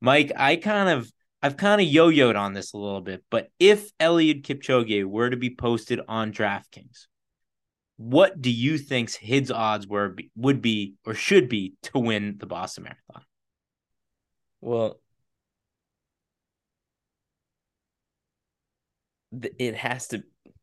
Mike, 0.00 0.32
I 0.36 0.56
kind 0.56 0.88
of 0.88 1.10
I've 1.42 1.56
kind 1.56 1.80
of 1.80 1.86
yo-yoed 1.86 2.36
on 2.36 2.52
this 2.52 2.72
a 2.72 2.78
little 2.78 3.00
bit, 3.00 3.24
but 3.30 3.48
if 3.58 3.96
Eliud 3.98 4.42
Kipchoge 4.42 5.04
were 5.04 5.30
to 5.30 5.36
be 5.36 5.54
posted 5.54 6.00
on 6.06 6.32
DraftKings, 6.32 7.06
what 7.96 8.40
do 8.40 8.50
you 8.50 8.78
think's 8.78 9.14
his 9.14 9.50
odds 9.50 9.86
were 9.86 10.16
would 10.36 10.62
be 10.62 10.94
or 11.06 11.14
should 11.14 11.48
be 11.48 11.74
to 11.82 11.98
win 11.98 12.36
the 12.38 12.46
Boston 12.46 12.84
Marathon? 12.84 13.24
Well, 14.60 15.00
it 19.58 19.76
has 19.76 20.08
to 20.08 20.22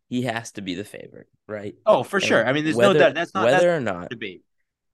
he 0.09 0.23
has 0.23 0.51
to 0.53 0.61
be 0.61 0.75
the 0.75 0.83
favorite, 0.83 1.27
right? 1.47 1.75
Oh, 1.85 2.03
for 2.03 2.17
and 2.17 2.25
sure. 2.25 2.45
I 2.45 2.53
mean, 2.53 2.63
there's 2.63 2.75
whether, 2.75 2.93
no 2.93 2.99
doubt 2.99 3.13
that's 3.13 3.33
not 3.33 3.45
whether 3.45 3.57
that's 3.57 3.65
or 3.65 3.79
not 3.81 4.09
debate. 4.09 4.43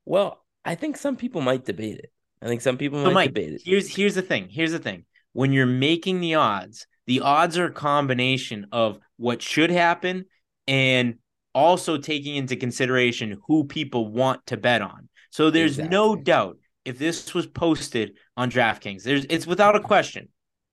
Well, 0.05 0.43
I 0.65 0.75
think 0.75 0.97
some 0.97 1.15
people 1.15 1.41
might 1.41 1.65
debate 1.65 1.97
it. 1.97 2.11
I 2.41 2.47
think 2.47 2.61
some 2.61 2.77
people 2.77 2.99
so 2.99 3.05
might 3.05 3.13
Mike, 3.13 3.29
debate 3.29 3.53
it. 3.53 3.61
Here's 3.63 3.93
here's 3.93 4.15
the 4.15 4.21
thing. 4.21 4.49
Here's 4.49 4.71
the 4.71 4.79
thing. 4.79 5.05
When 5.31 5.51
you're 5.51 5.65
making 5.65 6.19
the 6.19 6.35
odds, 6.35 6.87
the 7.07 7.21
odds 7.21 7.57
are 7.57 7.65
a 7.65 7.71
combination 7.71 8.67
of 8.71 8.99
what 9.17 9.41
should 9.41 9.69
happen 9.69 10.25
and 10.67 11.15
also 11.55 11.97
taking 11.97 12.35
into 12.35 12.55
consideration 12.55 13.39
who 13.47 13.65
people 13.65 14.11
want 14.11 14.45
to 14.47 14.57
bet 14.57 14.81
on. 14.81 15.09
So 15.29 15.49
there's 15.49 15.73
exactly. 15.79 15.95
no 15.95 16.15
doubt 16.15 16.57
if 16.85 16.99
this 16.99 17.33
was 17.33 17.47
posted 17.47 18.17
on 18.35 18.51
DraftKings, 18.51 19.03
there's 19.03 19.25
it's 19.29 19.47
without 19.47 19.75
a 19.75 19.79
question 19.79 20.29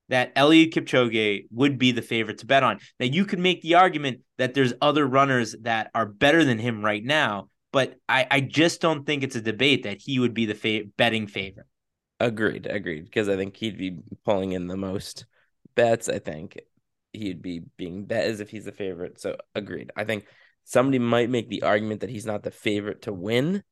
that 0.08 0.34
Eliud 0.34 0.72
Kipchoge 0.72 1.46
would 1.52 1.78
be 1.78 1.92
the 1.92 2.02
favorite 2.02 2.38
to 2.38 2.46
bet 2.46 2.64
on. 2.64 2.78
Now 2.98 3.06
you 3.06 3.24
could 3.24 3.38
make 3.38 3.62
the 3.62 3.76
argument 3.76 4.20
that 4.38 4.54
there's 4.54 4.72
other 4.82 5.06
runners 5.06 5.54
that 5.62 5.90
are 5.94 6.06
better 6.06 6.44
than 6.44 6.58
him 6.58 6.84
right 6.84 7.04
now 7.04 7.48
but 7.72 7.96
I, 8.09 8.26
I 8.30 8.40
just 8.40 8.80
don't 8.80 9.04
think 9.04 9.22
it's 9.22 9.37
a 9.37 9.40
debate 9.40 9.85
that 9.85 10.00
he 10.00 10.18
would 10.18 10.35
be 10.35 10.46
the 10.46 10.54
fa- 10.54 10.88
betting 10.96 11.26
favorite. 11.26 11.66
Agreed, 12.18 12.66
agreed. 12.66 13.04
Because 13.04 13.28
I 13.28 13.37
think 13.37 13.56
he'd 13.56 13.78
be 13.78 13.98
pulling 14.24 14.52
in 14.52 14.66
the 14.66 14.76
most 14.76 15.24
bets. 15.74 16.09
I 16.09 16.18
think 16.18 16.59
he'd 17.12 17.42
be 17.42 17.62
being 17.76 18.04
bet 18.04 18.24
as 18.24 18.40
if 18.40 18.50
he's 18.50 18.64
the 18.64 18.72
favorite. 18.72 19.20
So 19.20 19.37
agreed. 19.54 19.90
I 19.96 20.04
think 20.04 20.26
somebody 20.64 20.98
might 20.98 21.30
make 21.30 21.48
the 21.48 21.62
argument 21.62 22.00
that 22.00 22.11
he's 22.11 22.26
not 22.26 22.42
the 22.42 22.50
favorite 22.50 23.02
to 23.02 23.12
win. 23.12 23.62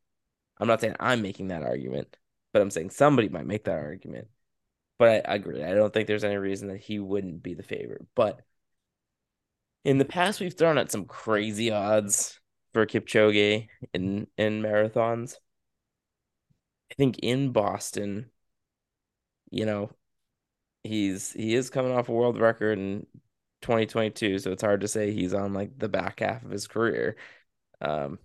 I'm 0.59 0.69
not 0.69 0.81
saying 0.81 0.97
I'm 0.99 1.23
making 1.23 1.49
that 1.49 1.63
argument, 1.63 2.17
but 2.53 2.63
I'm 2.63 2.71
saying 2.71 2.91
somebody 2.91 3.29
might 3.29 3.47
make 3.47 3.65
that 3.65 3.79
argument. 3.79 4.29
But 4.99 5.27
I, 5.27 5.33
I 5.33 5.35
agree. 5.35 5.63
I 5.63 5.75
don't 5.75 5.93
think 5.93 6.09
there's 6.09 6.25
any 6.25 6.37
reason 6.37 6.69
that 6.69 6.81
he 6.81 6.99
wouldn't 6.99 7.43
be 7.43 7.55
the 7.55 7.63
favorite. 7.63 8.07
But 8.15 8.41
in 9.85 9.99
the 9.99 10.05
past, 10.05 10.41
we've 10.41 10.55
thrown 10.55 10.79
out 10.79 10.91
some 10.91 11.05
crazy 11.05 11.71
odds 11.71 12.41
for 12.73 12.87
Kipchoge 12.87 13.69
in 13.95 14.27
in 14.37 14.63
marathons. 14.63 15.37
I 16.91 16.95
think 16.95 17.19
in 17.21 17.53
Boston, 17.53 18.31
you 19.51 19.67
know, 19.67 19.91
he's 20.85 21.33
he 21.33 21.55
is 21.55 21.71
coming 21.71 21.93
off 21.93 22.09
a 22.09 22.13
world 22.13 22.39
record 22.39 22.79
in 22.79 23.07
2022, 23.63 24.39
so 24.41 24.53
it's 24.53 24.63
hard 24.63 24.83
to 24.83 24.89
say 24.89 25.13
he's 25.13 25.35
on 25.35 25.55
like 25.55 25.79
the 25.79 25.89
back 25.89 26.21
half 26.21 26.45
of 26.45 26.51
his 26.51 26.67
career. 26.69 27.17
Um, 27.83 28.19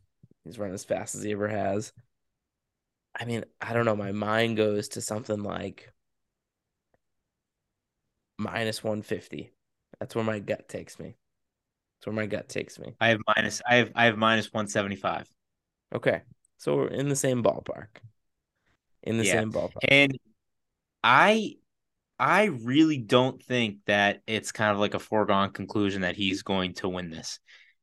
he's 0.46 0.60
running 0.60 0.76
as 0.76 0.86
fast 0.86 1.16
as 1.16 1.24
he 1.24 1.34
ever 1.34 1.48
has. 1.50 1.94
I 3.20 3.26
mean, 3.26 3.44
I 3.62 3.74
don't 3.74 3.86
know. 3.86 3.96
My 3.96 4.12
mind 4.12 4.58
goes 4.58 4.90
to 4.90 5.02
something 5.02 5.42
like 5.44 5.92
minus 8.38 8.84
150. 8.84 9.52
That's 10.00 10.16
where 10.16 10.24
my 10.24 10.40
gut 10.40 10.68
takes 10.70 11.00
me. 11.00 11.16
That's 12.04 12.14
where 12.14 12.22
my 12.22 12.26
gut 12.26 12.50
takes 12.50 12.78
me. 12.80 12.94
I 13.00 13.10
have 13.10 13.20
minus. 13.34 13.62
I 13.66 13.76
have. 13.76 13.92
I 13.96 14.06
have 14.06 14.18
minus 14.18 14.52
one 14.52 14.68
seventy 14.68 14.98
five. 14.98 15.26
Okay, 15.96 16.24
so 16.58 16.76
we're 16.76 16.88
in 16.88 17.08
the 17.08 17.16
same 17.16 17.42
ballpark. 17.42 17.88
In 19.04 19.18
the 19.18 19.24
yeah. 19.24 19.32
same 19.32 19.54
ballpark. 19.54 19.86
And 19.88 20.20
I, 21.02 21.56
I 22.20 22.46
really 22.46 22.98
don't 22.98 23.42
think 23.42 23.78
that 23.86 24.22
it's 24.28 24.52
kind 24.52 24.72
of 24.72 24.80
like 24.80 24.96
a 24.96 25.00
foregone 25.00 25.52
conclusion 25.52 26.02
that 26.02 26.18
he's 26.18 26.42
going 26.42 26.74
to 26.76 26.90
win 26.90 27.10
this. 27.10 27.40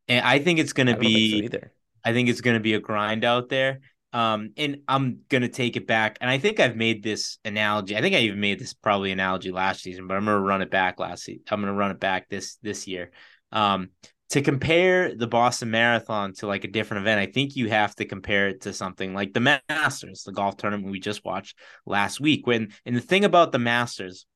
And 0.06 0.22
I 0.22 0.38
think 0.38 0.59
it's 0.59 0.74
going 0.74 0.88
to 0.88 0.98
be. 0.98 1.38
So 1.38 1.44
either. 1.44 1.72
I 2.04 2.12
think 2.12 2.28
it's 2.28 2.42
going 2.42 2.56
to 2.56 2.62
be 2.62 2.74
a 2.74 2.80
grind 2.80 3.24
out 3.24 3.48
there. 3.48 3.80
Um, 4.12 4.50
and 4.59 4.80
I'm 4.88 5.20
gonna 5.28 5.48
take 5.48 5.76
it 5.76 5.87
back, 5.87 6.18
and 6.20 6.28
I 6.28 6.38
think 6.38 6.59
I've 6.59 6.74
made 6.74 7.00
this 7.00 7.38
analogy. 7.44 7.96
I 7.96 8.00
think 8.00 8.16
I 8.16 8.18
even 8.18 8.40
made 8.40 8.59
this 8.59 8.74
probably 8.74 9.12
analogy 9.12 9.52
last 9.52 9.83
season, 9.83 10.09
but 10.09 10.16
I'm 10.16 10.24
gonna 10.24 10.40
run 10.40 10.62
it 10.62 10.70
back 10.70 10.98
last 10.98 11.22
season. 11.22 11.44
I'm 11.48 11.61
gonna 11.61 11.74
run 11.74 11.92
it 11.92 12.00
back 12.00 12.28
this 12.28 12.56
this 12.56 12.88
year. 12.88 13.12
Um, 13.52 13.90
to 14.30 14.42
compare 14.42 15.14
the 15.14 15.26
Boston 15.26 15.72
Marathon 15.72 16.32
to 16.34 16.46
like 16.46 16.62
a 16.62 16.68
different 16.68 17.02
event, 17.02 17.20
I 17.20 17.30
think 17.30 17.56
you 17.56 17.68
have 17.68 17.96
to 17.96 18.04
compare 18.04 18.48
it 18.48 18.62
to 18.62 18.72
something 18.72 19.12
like 19.12 19.32
the 19.32 19.60
Masters, 19.68 20.22
the 20.22 20.32
golf 20.32 20.56
tournament 20.56 20.92
we 20.92 21.00
just 21.00 21.24
watched 21.24 21.58
last 21.84 22.20
week. 22.20 22.46
When 22.46 22.72
and 22.86 22.94
the 22.94 23.00
thing 23.00 23.24
about 23.24 23.50
the 23.50 23.58
Masters, 23.58 24.26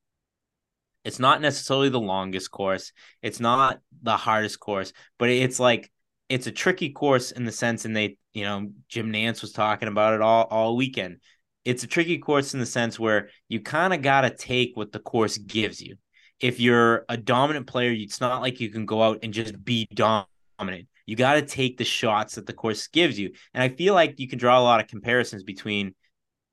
it's 1.05 1.19
not 1.19 1.39
necessarily 1.39 1.89
the 1.89 1.99
longest 1.99 2.51
course, 2.51 2.91
it's 3.21 3.39
not 3.39 3.79
the 4.03 4.17
hardest 4.17 4.59
course, 4.59 4.91
but 5.17 5.29
it's 5.29 5.61
like 5.61 5.89
it's 6.27 6.47
a 6.47 6.51
tricky 6.51 6.89
course 6.89 7.31
in 7.31 7.45
the 7.45 7.51
sense, 7.51 7.85
and 7.85 7.95
they, 7.95 8.17
you 8.33 8.43
know, 8.43 8.71
Jim 8.89 9.13
Nantz 9.13 9.41
was 9.41 9.53
talking 9.53 9.87
about 9.87 10.13
it 10.13 10.21
all 10.21 10.43
all 10.43 10.75
weekend. 10.75 11.19
It's 11.63 11.83
a 11.83 11.87
tricky 11.87 12.17
course 12.17 12.53
in 12.53 12.59
the 12.59 12.65
sense 12.65 12.99
where 12.99 13.29
you 13.47 13.61
kind 13.61 13.93
of 13.93 14.01
got 14.01 14.21
to 14.21 14.29
take 14.29 14.71
what 14.75 14.91
the 14.91 14.99
course 14.99 15.37
gives 15.37 15.81
you. 15.81 15.95
If 16.39 16.59
you're 16.59 17.05
a 17.07 17.17
dominant 17.17 17.67
player, 17.67 17.91
it's 17.91 18.21
not 18.21 18.41
like 18.41 18.59
you 18.59 18.69
can 18.69 18.85
go 18.85 19.01
out 19.01 19.19
and 19.23 19.33
just 19.33 19.63
be 19.63 19.87
dominant. 19.93 20.87
You 21.05 21.15
got 21.15 21.35
to 21.35 21.41
take 21.43 21.77
the 21.77 21.85
shots 21.85 22.35
that 22.35 22.45
the 22.45 22.53
course 22.53 22.87
gives 22.87 23.17
you. 23.17 23.31
And 23.53 23.63
I 23.63 23.69
feel 23.69 23.93
like 23.93 24.19
you 24.19 24.27
can 24.27 24.39
draw 24.39 24.59
a 24.59 24.63
lot 24.63 24.81
of 24.81 24.87
comparisons 24.87 25.43
between 25.43 25.93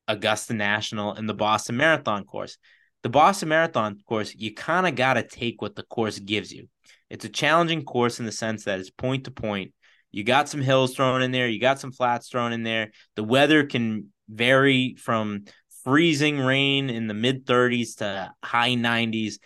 Augusta 0.09 0.55
National 0.55 1.15
and 1.15 1.29
the 1.29 1.35
Boston 1.35 1.77
Marathon 1.77 2.25
course. 2.25 2.59
The 3.03 3.09
Boston 3.09 3.49
Marathon 3.49 3.99
course, 4.07 4.35
you 4.35 4.55
kind 4.55 4.87
of 4.87 4.95
got 4.95 5.15
to 5.15 5.23
take 5.23 5.61
what 5.61 5.75
the 5.75 5.83
course 5.85 6.19
gives 6.19 6.53
you. 6.53 6.69
It's 7.11 7.25
a 7.25 7.31
challenging 7.31 7.85
course 7.85 8.21
in 8.21 8.27
the 8.27 8.33
sense 8.33 8.65
that 8.65 8.79
it's 8.79 8.91
point 8.91 9.25
to 9.25 9.31
point. 9.31 9.73
You 10.13 10.25
got 10.25 10.49
some 10.49 10.61
hills 10.61 10.95
thrown 10.95 11.23
in 11.23 11.33
there, 11.33 11.49
you 11.49 11.59
got 11.59 11.81
some 11.81 11.93
flats 11.93 12.29
thrown 12.29 12.53
in 12.53 12.63
there. 12.63 12.93
The 13.17 13.25
weather 13.25 13.65
can 13.65 14.13
vary 14.29 14.95
from 14.99 15.45
freezing 15.85 16.39
rain 16.39 16.91
in 16.91 17.07
the 17.07 17.15
mid 17.15 17.47
30s 17.47 17.97
to 17.97 18.33
high 18.43 18.75
90s. 18.75 19.39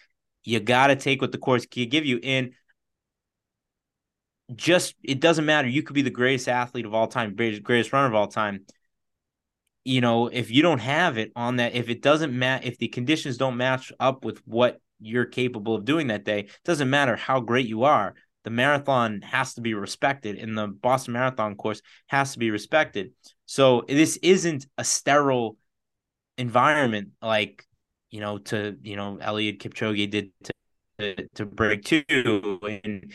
You 0.46 0.60
got 0.60 0.86
to 0.86 0.96
take 0.96 1.20
what 1.20 1.32
the 1.32 1.38
course 1.38 1.66
can 1.66 1.88
give 1.88 2.06
you. 2.06 2.18
And 2.22 2.52
just, 4.54 4.94
it 5.02 5.20
doesn't 5.20 5.44
matter. 5.44 5.68
You 5.68 5.82
could 5.82 5.94
be 5.94 6.02
the 6.02 6.10
greatest 6.10 6.48
athlete 6.48 6.86
of 6.86 6.94
all 6.94 7.08
time, 7.08 7.34
greatest 7.34 7.62
greatest 7.62 7.92
runner 7.92 8.06
of 8.06 8.14
all 8.14 8.28
time. 8.28 8.64
You 9.84 10.00
know, 10.00 10.28
if 10.28 10.50
you 10.50 10.62
don't 10.62 10.80
have 10.80 11.18
it 11.18 11.32
on 11.36 11.56
that, 11.56 11.74
if 11.74 11.88
it 11.88 12.00
doesn't 12.00 12.36
match, 12.36 12.64
if 12.64 12.78
the 12.78 12.88
conditions 12.88 13.36
don't 13.36 13.56
match 13.56 13.92
up 14.00 14.24
with 14.24 14.40
what 14.46 14.80
you're 15.00 15.26
capable 15.26 15.74
of 15.74 15.84
doing 15.84 16.08
that 16.08 16.24
day. 16.24 16.40
It 16.40 16.50
doesn't 16.64 16.90
matter 16.90 17.16
how 17.16 17.40
great 17.40 17.66
you 17.66 17.84
are. 17.84 18.14
The 18.44 18.50
marathon 18.50 19.22
has 19.22 19.54
to 19.54 19.60
be 19.60 19.74
respected, 19.74 20.38
and 20.38 20.56
the 20.56 20.68
Boston 20.68 21.14
Marathon 21.14 21.56
course 21.56 21.82
has 22.06 22.32
to 22.32 22.38
be 22.38 22.50
respected. 22.50 23.12
So 23.44 23.84
this 23.88 24.18
isn't 24.18 24.66
a 24.78 24.84
sterile 24.84 25.56
environment 26.38 27.10
like 27.20 27.64
you 28.10 28.20
know 28.20 28.38
to 28.38 28.76
you 28.82 28.96
know 28.96 29.18
Eliud 29.20 29.60
Kipchoge 29.60 30.10
did 30.10 30.32
to 30.98 31.28
to, 31.34 31.46
break 31.46 31.84
two, 31.84 32.02
and 32.62 33.12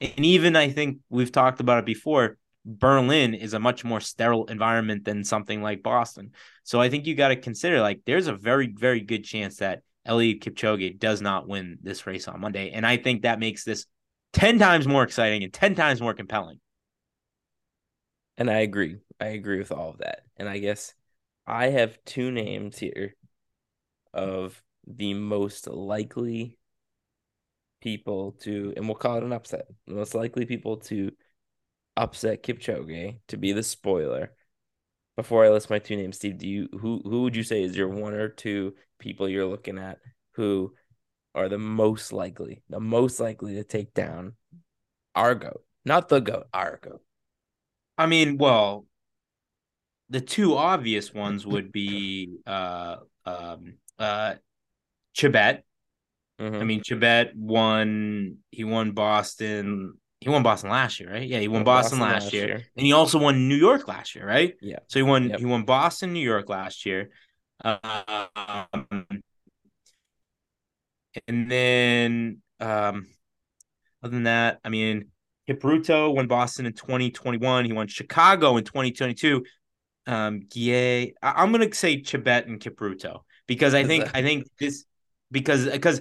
and 0.00 0.24
even 0.24 0.56
I 0.56 0.70
think 0.70 0.98
we've 1.08 1.32
talked 1.32 1.60
about 1.60 1.78
it 1.78 1.86
before. 1.86 2.38
Berlin 2.66 3.34
is 3.34 3.52
a 3.52 3.58
much 3.58 3.84
more 3.84 4.00
sterile 4.00 4.46
environment 4.46 5.04
than 5.04 5.22
something 5.22 5.60
like 5.60 5.82
Boston. 5.82 6.32
So 6.62 6.80
I 6.80 6.88
think 6.88 7.06
you 7.06 7.14
got 7.14 7.28
to 7.28 7.36
consider 7.36 7.80
like 7.80 8.00
there's 8.06 8.26
a 8.26 8.34
very 8.34 8.72
very 8.72 9.00
good 9.00 9.22
chance 9.22 9.58
that 9.58 9.82
Eliud 10.08 10.42
Kipchoge 10.42 10.98
does 10.98 11.20
not 11.20 11.46
win 11.46 11.78
this 11.82 12.06
race 12.06 12.26
on 12.26 12.40
Monday. 12.40 12.70
And 12.70 12.86
I 12.86 12.96
think 12.96 13.22
that 13.22 13.38
makes 13.38 13.64
this 13.64 13.86
10 14.32 14.58
times 14.58 14.86
more 14.86 15.02
exciting 15.02 15.42
and 15.42 15.52
10 15.52 15.74
times 15.74 16.00
more 16.00 16.14
compelling. 16.14 16.60
And 18.36 18.50
I 18.50 18.60
agree. 18.60 18.96
I 19.20 19.26
agree 19.26 19.58
with 19.58 19.72
all 19.72 19.90
of 19.90 19.98
that. 19.98 20.20
And 20.36 20.48
I 20.48 20.58
guess 20.58 20.92
I 21.46 21.66
have 21.66 21.98
two 22.04 22.30
names 22.30 22.78
here 22.78 23.14
of 24.14 24.62
the 24.86 25.14
most 25.14 25.66
likely 25.66 26.58
people 27.80 28.32
to, 28.40 28.72
and 28.76 28.86
we'll 28.86 28.94
call 28.94 29.18
it 29.18 29.24
an 29.24 29.32
upset, 29.32 29.66
the 29.86 29.94
most 29.94 30.14
likely 30.14 30.46
people 30.46 30.78
to 30.78 31.12
upset 31.96 32.42
Kipchoge 32.42 33.20
to 33.28 33.36
be 33.36 33.52
the 33.52 33.62
spoiler. 33.62 34.32
Before 35.16 35.44
I 35.44 35.50
list 35.50 35.70
my 35.70 35.78
two 35.78 35.96
names, 35.96 36.16
Steve, 36.16 36.38
do 36.38 36.48
you 36.48 36.68
who 36.80 37.00
who 37.04 37.22
would 37.22 37.36
you 37.36 37.44
say 37.44 37.62
is 37.62 37.76
your 37.76 37.88
one 37.88 38.14
or 38.14 38.28
two 38.28 38.74
people 38.98 39.28
you're 39.28 39.46
looking 39.46 39.78
at 39.78 39.98
who 40.32 40.74
are 41.34 41.48
the 41.48 41.58
most 41.58 42.12
likely, 42.12 42.62
the 42.68 42.80
most 42.80 43.20
likely 43.20 43.54
to 43.54 43.64
take 43.64 43.94
down 43.94 44.34
our 45.14 45.34
goat, 45.34 45.62
not 45.84 46.08
the 46.08 46.20
goat, 46.20 46.46
our 46.52 46.80
goat. 46.82 47.02
I 47.96 48.06
mean, 48.06 48.38
well, 48.38 48.86
the 50.10 50.20
two 50.20 50.56
obvious 50.56 51.14
ones 51.14 51.46
would 51.46 51.72
be 51.72 52.38
uh 52.46 52.96
um 53.24 53.74
uh 53.98 54.34
Chebet. 55.16 55.62
Mm-hmm. 56.40 56.56
I 56.56 56.64
mean, 56.64 56.82
Chebet 56.82 57.34
won. 57.34 58.38
He 58.50 58.64
won 58.64 58.92
Boston. 58.92 59.94
He 60.20 60.30
won 60.30 60.42
Boston 60.42 60.70
last 60.70 61.00
year, 61.00 61.12
right? 61.12 61.28
Yeah, 61.28 61.38
he 61.38 61.48
won, 61.48 61.58
won 61.58 61.64
Boston, 61.64 61.98
Boston, 61.98 62.12
last, 62.12 62.24
last 62.24 62.32
year. 62.32 62.46
year. 62.46 62.64
and 62.76 62.86
he 62.86 62.92
also 62.92 63.18
won 63.18 63.48
New 63.48 63.56
York 63.56 63.86
last 63.88 64.14
year, 64.14 64.26
right? 64.26 64.54
Yeah. 64.60 64.78
So 64.88 64.98
he 64.98 65.02
won. 65.02 65.30
Yep. 65.30 65.38
He 65.38 65.44
won 65.44 65.64
Boston, 65.64 66.12
New 66.12 66.20
York 66.20 66.48
last 66.48 66.86
year. 66.86 67.10
Um, 67.64 67.78
and 71.28 71.50
then, 71.50 72.42
um, 72.60 73.06
other 74.02 74.10
than 74.10 74.24
that, 74.24 74.58
I 74.64 74.68
mean, 74.68 75.10
Kipruto 75.48 76.14
won 76.14 76.26
Boston 76.26 76.66
in 76.66 76.72
2021. 76.72 77.64
He 77.64 77.72
won 77.72 77.86
Chicago 77.86 78.56
in 78.56 78.64
2022. 78.64 79.44
Um, 80.06 80.40
Guier, 80.40 81.12
I- 81.22 81.42
am 81.42 81.52
gonna 81.52 81.72
say 81.72 82.00
Chebet 82.02 82.46
and 82.46 82.60
Kipruto 82.60 83.20
because 83.46 83.74
I 83.74 83.84
think 83.84 84.08
I 84.14 84.22
think 84.22 84.48
this 84.58 84.84
because 85.30 85.66
because 85.66 86.00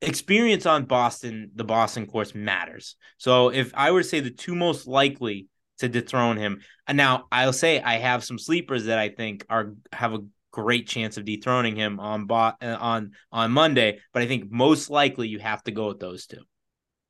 experience 0.00 0.66
on 0.66 0.84
Boston, 0.84 1.50
the 1.54 1.64
Boston 1.64 2.06
course 2.06 2.34
matters. 2.34 2.96
So 3.18 3.50
if 3.50 3.72
I 3.74 3.90
were 3.90 4.02
to 4.02 4.08
say 4.08 4.20
the 4.20 4.30
two 4.30 4.54
most 4.54 4.86
likely 4.86 5.48
to 5.78 5.88
dethrone 5.88 6.36
him, 6.36 6.60
and 6.86 6.96
now 6.96 7.26
I'll 7.32 7.52
say 7.52 7.80
I 7.80 7.94
have 7.94 8.24
some 8.24 8.38
sleepers 8.38 8.86
that 8.86 8.98
I 8.98 9.08
think 9.08 9.44
are 9.48 9.74
have 9.92 10.14
a 10.14 10.24
great 10.50 10.86
chance 10.86 11.16
of 11.16 11.24
dethroning 11.24 11.74
him 11.74 11.98
on 11.98 12.26
bot 12.26 12.58
uh, 12.62 12.76
on 12.78 13.12
on 13.32 13.50
Monday. 13.50 14.00
But 14.12 14.22
I 14.22 14.26
think 14.26 14.50
most 14.50 14.90
likely 14.90 15.28
you 15.28 15.38
have 15.38 15.62
to 15.64 15.72
go 15.72 15.88
with 15.88 16.00
those 16.00 16.26
two. 16.26 16.42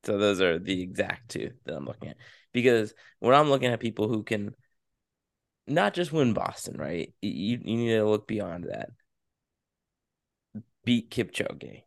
So 0.05 0.17
those 0.17 0.39
are 0.41 0.59
the 0.59 0.81
exact 0.81 1.29
two 1.29 1.51
that 1.65 1.75
I'm 1.75 1.85
looking 1.85 2.09
at 2.09 2.17
because 2.53 2.93
when 3.19 3.33
I'm 3.33 3.49
looking 3.49 3.69
at 3.69 3.79
people 3.79 4.07
who 4.07 4.23
can 4.23 4.55
not 5.67 5.93
just 5.93 6.11
win 6.11 6.33
Boston, 6.33 6.77
right? 6.77 7.13
You 7.21 7.59
you 7.63 7.77
need 7.77 7.89
to 7.89 8.05
look 8.05 8.27
beyond 8.27 8.65
that. 8.65 8.89
Beat 10.85 11.11
Kipchoge. 11.11 11.83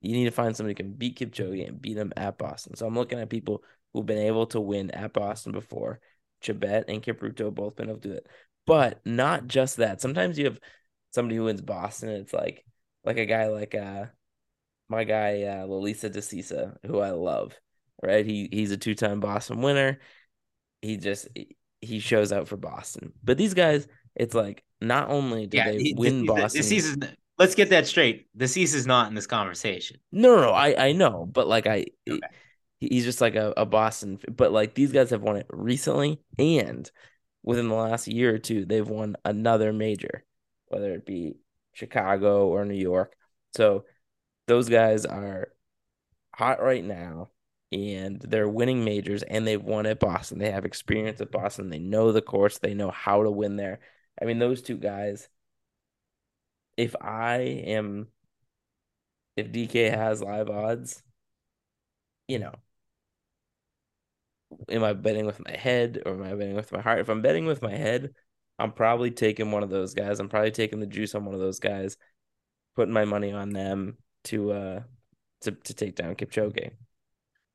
You 0.00 0.12
need 0.12 0.24
to 0.24 0.30
find 0.30 0.56
somebody 0.56 0.72
who 0.72 0.88
can 0.88 0.92
beat 0.92 1.18
Kipchoge 1.18 1.66
and 1.66 1.80
beat 1.80 1.96
him 1.96 2.12
at 2.16 2.38
Boston. 2.38 2.76
So 2.76 2.86
I'm 2.86 2.94
looking 2.94 3.18
at 3.18 3.30
people 3.30 3.62
who've 3.92 4.06
been 4.06 4.18
able 4.18 4.46
to 4.48 4.60
win 4.60 4.90
at 4.90 5.12
Boston 5.12 5.52
before. 5.52 6.00
Chebet 6.42 6.84
and 6.88 7.02
Kipruto 7.02 7.52
both 7.52 7.76
been 7.76 7.88
able 7.88 8.00
to 8.00 8.08
do 8.08 8.14
it. 8.14 8.26
But 8.66 9.00
not 9.04 9.46
just 9.46 9.78
that. 9.78 10.00
Sometimes 10.00 10.38
you 10.38 10.46
have 10.46 10.60
somebody 11.12 11.36
who 11.36 11.44
wins 11.44 11.62
Boston. 11.62 12.10
it's 12.10 12.32
like 12.32 12.64
like 13.04 13.16
a 13.16 13.26
guy 13.26 13.48
like 13.48 13.74
uh 13.74 14.06
my 14.88 15.04
guy 15.04 15.42
uh 15.42 15.66
Lelisa 15.66 16.12
Desisa, 16.12 16.76
who 16.86 16.98
I 16.98 17.10
love. 17.10 17.58
Right? 18.02 18.26
He 18.26 18.48
he's 18.52 18.70
a 18.70 18.76
two 18.76 18.94
time 18.94 19.20
Boston 19.20 19.62
winner. 19.62 19.98
He 20.82 20.98
just 20.98 21.28
he 21.80 22.00
shows 22.00 22.32
out 22.32 22.48
for 22.48 22.56
Boston. 22.56 23.12
But 23.24 23.38
these 23.38 23.54
guys, 23.54 23.86
it's 24.14 24.34
like 24.34 24.62
not 24.80 25.08
only 25.10 25.46
do 25.46 25.56
yeah, 25.56 25.70
they 25.70 25.78
he, 25.78 25.94
win 25.96 26.22
the, 26.22 26.26
Boston. 26.26 26.62
Desisa's, 26.62 27.16
let's 27.38 27.54
get 27.54 27.70
that 27.70 27.86
straight. 27.86 28.26
The 28.34 28.48
cease 28.48 28.74
is 28.74 28.86
not 28.86 29.08
in 29.08 29.14
this 29.14 29.26
conversation. 29.26 29.98
No, 30.12 30.36
no, 30.36 30.42
no. 30.42 30.50
I 30.50 30.88
I 30.88 30.92
know, 30.92 31.26
but 31.30 31.46
like 31.46 31.66
I. 31.66 31.86
Okay. 32.08 32.20
He's 32.78 33.04
just 33.04 33.22
like 33.22 33.36
a, 33.36 33.54
a 33.56 33.64
Boston, 33.64 34.18
but 34.28 34.52
like 34.52 34.74
these 34.74 34.92
guys 34.92 35.08
have 35.08 35.22
won 35.22 35.36
it 35.36 35.46
recently, 35.48 36.20
and 36.38 36.88
within 37.42 37.68
the 37.68 37.74
last 37.74 38.06
year 38.06 38.34
or 38.34 38.38
two, 38.38 38.66
they've 38.66 38.86
won 38.86 39.16
another 39.24 39.72
major, 39.72 40.24
whether 40.66 40.92
it 40.92 41.06
be 41.06 41.36
Chicago 41.72 42.48
or 42.48 42.66
New 42.66 42.74
York. 42.74 43.14
So 43.54 43.84
those 44.46 44.68
guys 44.68 45.06
are 45.06 45.48
hot 46.34 46.62
right 46.62 46.84
now 46.84 47.30
and 47.72 48.20
they're 48.20 48.48
winning 48.48 48.84
majors 48.84 49.22
and 49.22 49.46
they've 49.46 49.62
won 49.62 49.86
at 49.86 50.00
Boston. 50.00 50.38
They 50.38 50.50
have 50.50 50.64
experience 50.64 51.20
at 51.20 51.30
Boston. 51.30 51.70
They 51.70 51.78
know 51.78 52.12
the 52.12 52.22
course, 52.22 52.58
they 52.58 52.74
know 52.74 52.90
how 52.90 53.22
to 53.22 53.30
win 53.30 53.56
there. 53.56 53.80
I 54.20 54.24
mean, 54.24 54.38
those 54.38 54.62
two 54.62 54.76
guys, 54.76 55.28
if 56.76 56.94
I 57.00 57.38
am, 57.38 58.08
if 59.36 59.50
DK 59.50 59.90
has 59.90 60.22
live 60.22 60.50
odds, 60.50 61.02
you 62.28 62.38
know, 62.38 62.52
am 64.68 64.84
I 64.84 64.92
betting 64.92 65.26
with 65.26 65.40
my 65.44 65.56
head 65.56 66.02
or 66.04 66.14
am 66.14 66.22
I 66.22 66.34
betting 66.34 66.56
with 66.56 66.72
my 66.72 66.80
heart? 66.80 67.00
If 67.00 67.08
I'm 67.08 67.22
betting 67.22 67.46
with 67.46 67.62
my 67.62 67.74
head, 67.74 68.10
I'm 68.58 68.72
probably 68.72 69.10
taking 69.10 69.50
one 69.50 69.62
of 69.62 69.70
those 69.70 69.94
guys. 69.94 70.20
I'm 70.20 70.28
probably 70.28 70.50
taking 70.50 70.80
the 70.80 70.86
juice 70.86 71.14
on 71.14 71.24
one 71.24 71.34
of 71.34 71.40
those 71.40 71.60
guys, 71.60 71.96
putting 72.74 72.94
my 72.94 73.04
money 73.04 73.32
on 73.32 73.50
them 73.50 73.98
to 74.24 74.52
uh 74.52 74.80
to 75.42 75.52
to 75.52 75.74
take 75.74 75.94
down 75.96 76.14
Kipchoge. 76.14 76.70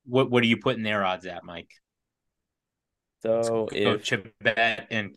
What 0.06 0.30
what 0.30 0.44
are 0.44 0.48
you 0.48 0.58
putting 0.58 0.84
their 0.84 1.04
odds 1.06 1.26
at, 1.26 1.44
Mike? 1.44 1.72
So 3.24 3.70
if 3.72 4.04
Chebet 4.04 4.88
and 4.90 5.16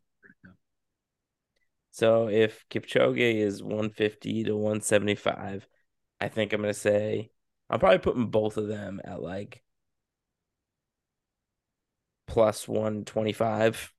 So 1.94 2.28
if 2.28 2.64
Kipchoge 2.70 3.36
is 3.36 3.62
150 3.62 4.42
to 4.44 4.56
175, 4.56 5.64
I 6.20 6.26
think 6.26 6.52
I'm 6.52 6.60
gonna 6.60 6.74
say 6.74 7.30
I'm 7.70 7.78
probably 7.78 8.00
putting 8.00 8.26
both 8.26 8.56
of 8.56 8.66
them 8.66 9.00
at 9.04 9.22
like 9.22 9.62
plus 12.26 12.66
125. 12.66 13.92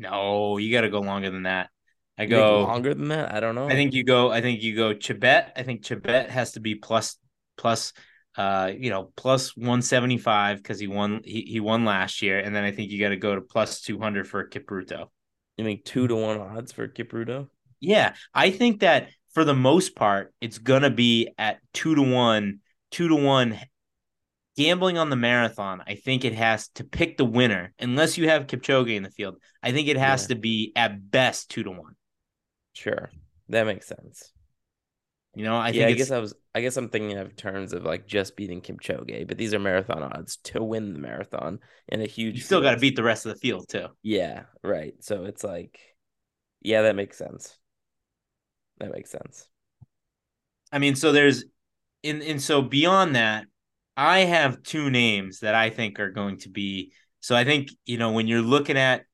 No, 0.00 0.58
you 0.58 0.72
got 0.72 0.80
to 0.80 0.90
go 0.90 0.98
longer 0.98 1.30
than 1.30 1.44
that. 1.44 1.70
I 2.18 2.24
You 2.24 2.30
go 2.30 2.64
longer 2.64 2.92
than 2.92 3.06
that. 3.06 3.32
I 3.32 3.38
don't 3.38 3.54
know. 3.54 3.68
I 3.68 3.74
think 3.74 3.94
you 3.94 4.02
go. 4.02 4.32
I 4.32 4.40
think 4.40 4.60
you 4.60 4.74
go. 4.74 4.94
Chebet. 4.94 5.52
I 5.54 5.62
think 5.62 5.84
Chebet 5.84 6.28
has 6.28 6.52
to 6.52 6.60
be 6.60 6.74
plus 6.74 7.18
plus. 7.56 7.92
Uh, 8.36 8.72
you 8.76 8.90
know, 8.90 9.12
plus 9.14 9.56
one 9.56 9.80
seventy 9.80 10.18
five 10.18 10.56
because 10.56 10.80
he 10.80 10.88
won. 10.88 11.20
He, 11.24 11.42
he 11.42 11.60
won 11.60 11.84
last 11.84 12.20
year, 12.20 12.40
and 12.40 12.52
then 12.52 12.64
I 12.64 12.72
think 12.72 12.90
you 12.90 12.98
got 12.98 13.10
to 13.10 13.16
go 13.16 13.36
to 13.36 13.40
plus 13.40 13.80
two 13.80 14.00
hundred 14.00 14.26
for 14.26 14.48
Kipruto. 14.48 15.10
You 15.56 15.64
make 15.64 15.84
two 15.84 16.08
to 16.08 16.14
one 16.16 16.40
odds 16.40 16.72
for 16.72 16.88
Kipruto. 16.88 17.48
Yeah, 17.80 18.14
I 18.34 18.50
think 18.50 18.80
that 18.80 19.08
for 19.32 19.44
the 19.44 19.54
most 19.54 19.94
part, 19.94 20.32
it's 20.40 20.58
gonna 20.58 20.90
be 20.90 21.30
at 21.38 21.58
two 21.72 21.94
to 21.94 22.02
one, 22.02 22.60
two 22.90 23.08
to 23.08 23.16
one. 23.16 23.58
Gambling 24.56 24.98
on 24.98 25.10
the 25.10 25.16
marathon, 25.16 25.82
I 25.84 25.96
think 25.96 26.24
it 26.24 26.34
has 26.34 26.68
to 26.74 26.84
pick 26.84 27.16
the 27.16 27.24
winner, 27.24 27.72
unless 27.80 28.16
you 28.16 28.28
have 28.28 28.46
Kipchoge 28.46 28.94
in 28.94 29.02
the 29.02 29.10
field. 29.10 29.36
I 29.62 29.72
think 29.72 29.88
it 29.88 29.96
has 29.96 30.22
Yeah. 30.22 30.28
to 30.28 30.34
be 30.36 30.72
at 30.76 31.10
best 31.10 31.50
two 31.50 31.64
to 31.64 31.70
one. 31.72 31.96
Sure, 32.72 33.10
that 33.48 33.66
makes 33.66 33.88
sense. 33.88 34.32
You 35.34 35.44
know, 35.44 35.56
I 35.56 35.72
yeah, 35.72 35.86
think 35.86 35.90
I 35.90 35.92
guess 35.92 36.10
I 36.10 36.18
was. 36.18 36.34
I 36.54 36.60
guess 36.60 36.76
I'm 36.76 36.88
thinking 36.88 37.18
of 37.18 37.34
terms 37.34 37.72
of 37.72 37.82
like 37.84 38.06
just 38.06 38.36
beating 38.36 38.60
Kipchoge, 38.62 39.26
but 39.26 39.36
these 39.36 39.52
are 39.52 39.58
marathon 39.58 40.02
odds 40.02 40.36
to 40.44 40.62
win 40.62 40.92
the 40.92 40.98
marathon 41.00 41.58
in 41.88 42.00
a 42.00 42.06
huge. 42.06 42.36
you 42.36 42.40
still 42.42 42.60
got 42.60 42.72
to 42.74 42.80
beat 42.80 42.96
the 42.96 43.02
rest 43.02 43.26
of 43.26 43.34
the 43.34 43.40
field 43.40 43.68
too. 43.68 43.88
Yeah, 44.02 44.44
right. 44.62 44.94
So 45.02 45.24
it's 45.24 45.42
like, 45.42 45.80
yeah, 46.60 46.82
that 46.82 46.96
makes 46.96 47.18
sense. 47.18 47.58
That 48.78 48.92
makes 48.92 49.10
sense. 49.10 49.48
I 50.72 50.78
mean, 50.78 50.96
so 50.96 51.12
there's 51.12 51.44
and 52.02 52.22
and 52.22 52.42
so 52.42 52.62
beyond 52.62 53.16
that, 53.16 53.46
I 53.96 54.20
have 54.20 54.62
two 54.62 54.90
names 54.90 55.40
that 55.40 55.54
I 55.54 55.70
think 55.70 56.00
are 56.00 56.10
going 56.10 56.38
to 56.38 56.48
be 56.48 56.92
so 57.20 57.34
I 57.34 57.44
think, 57.44 57.70
you 57.86 57.96
know, 57.98 58.12
when 58.12 58.26
you're 58.26 58.42
looking 58.42 58.76
at 58.76 59.04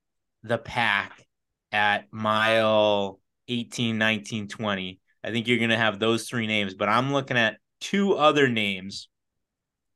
the 0.43 0.59
pack 0.59 1.25
at 1.73 2.13
mile 2.13 3.21
18, 3.49 3.99
19, 3.99 4.49
20, 4.49 5.01
I 5.23 5.31
think 5.31 5.47
you're 5.47 5.59
going 5.59 5.71
to 5.71 5.77
have 5.77 5.99
those 5.99 6.29
three 6.29 6.47
names, 6.47 6.75
but 6.75 6.89
I'm 6.89 7.13
looking 7.13 7.37
at 7.37 7.59
two 7.81 8.15
other 8.15 8.49
names, 8.49 9.09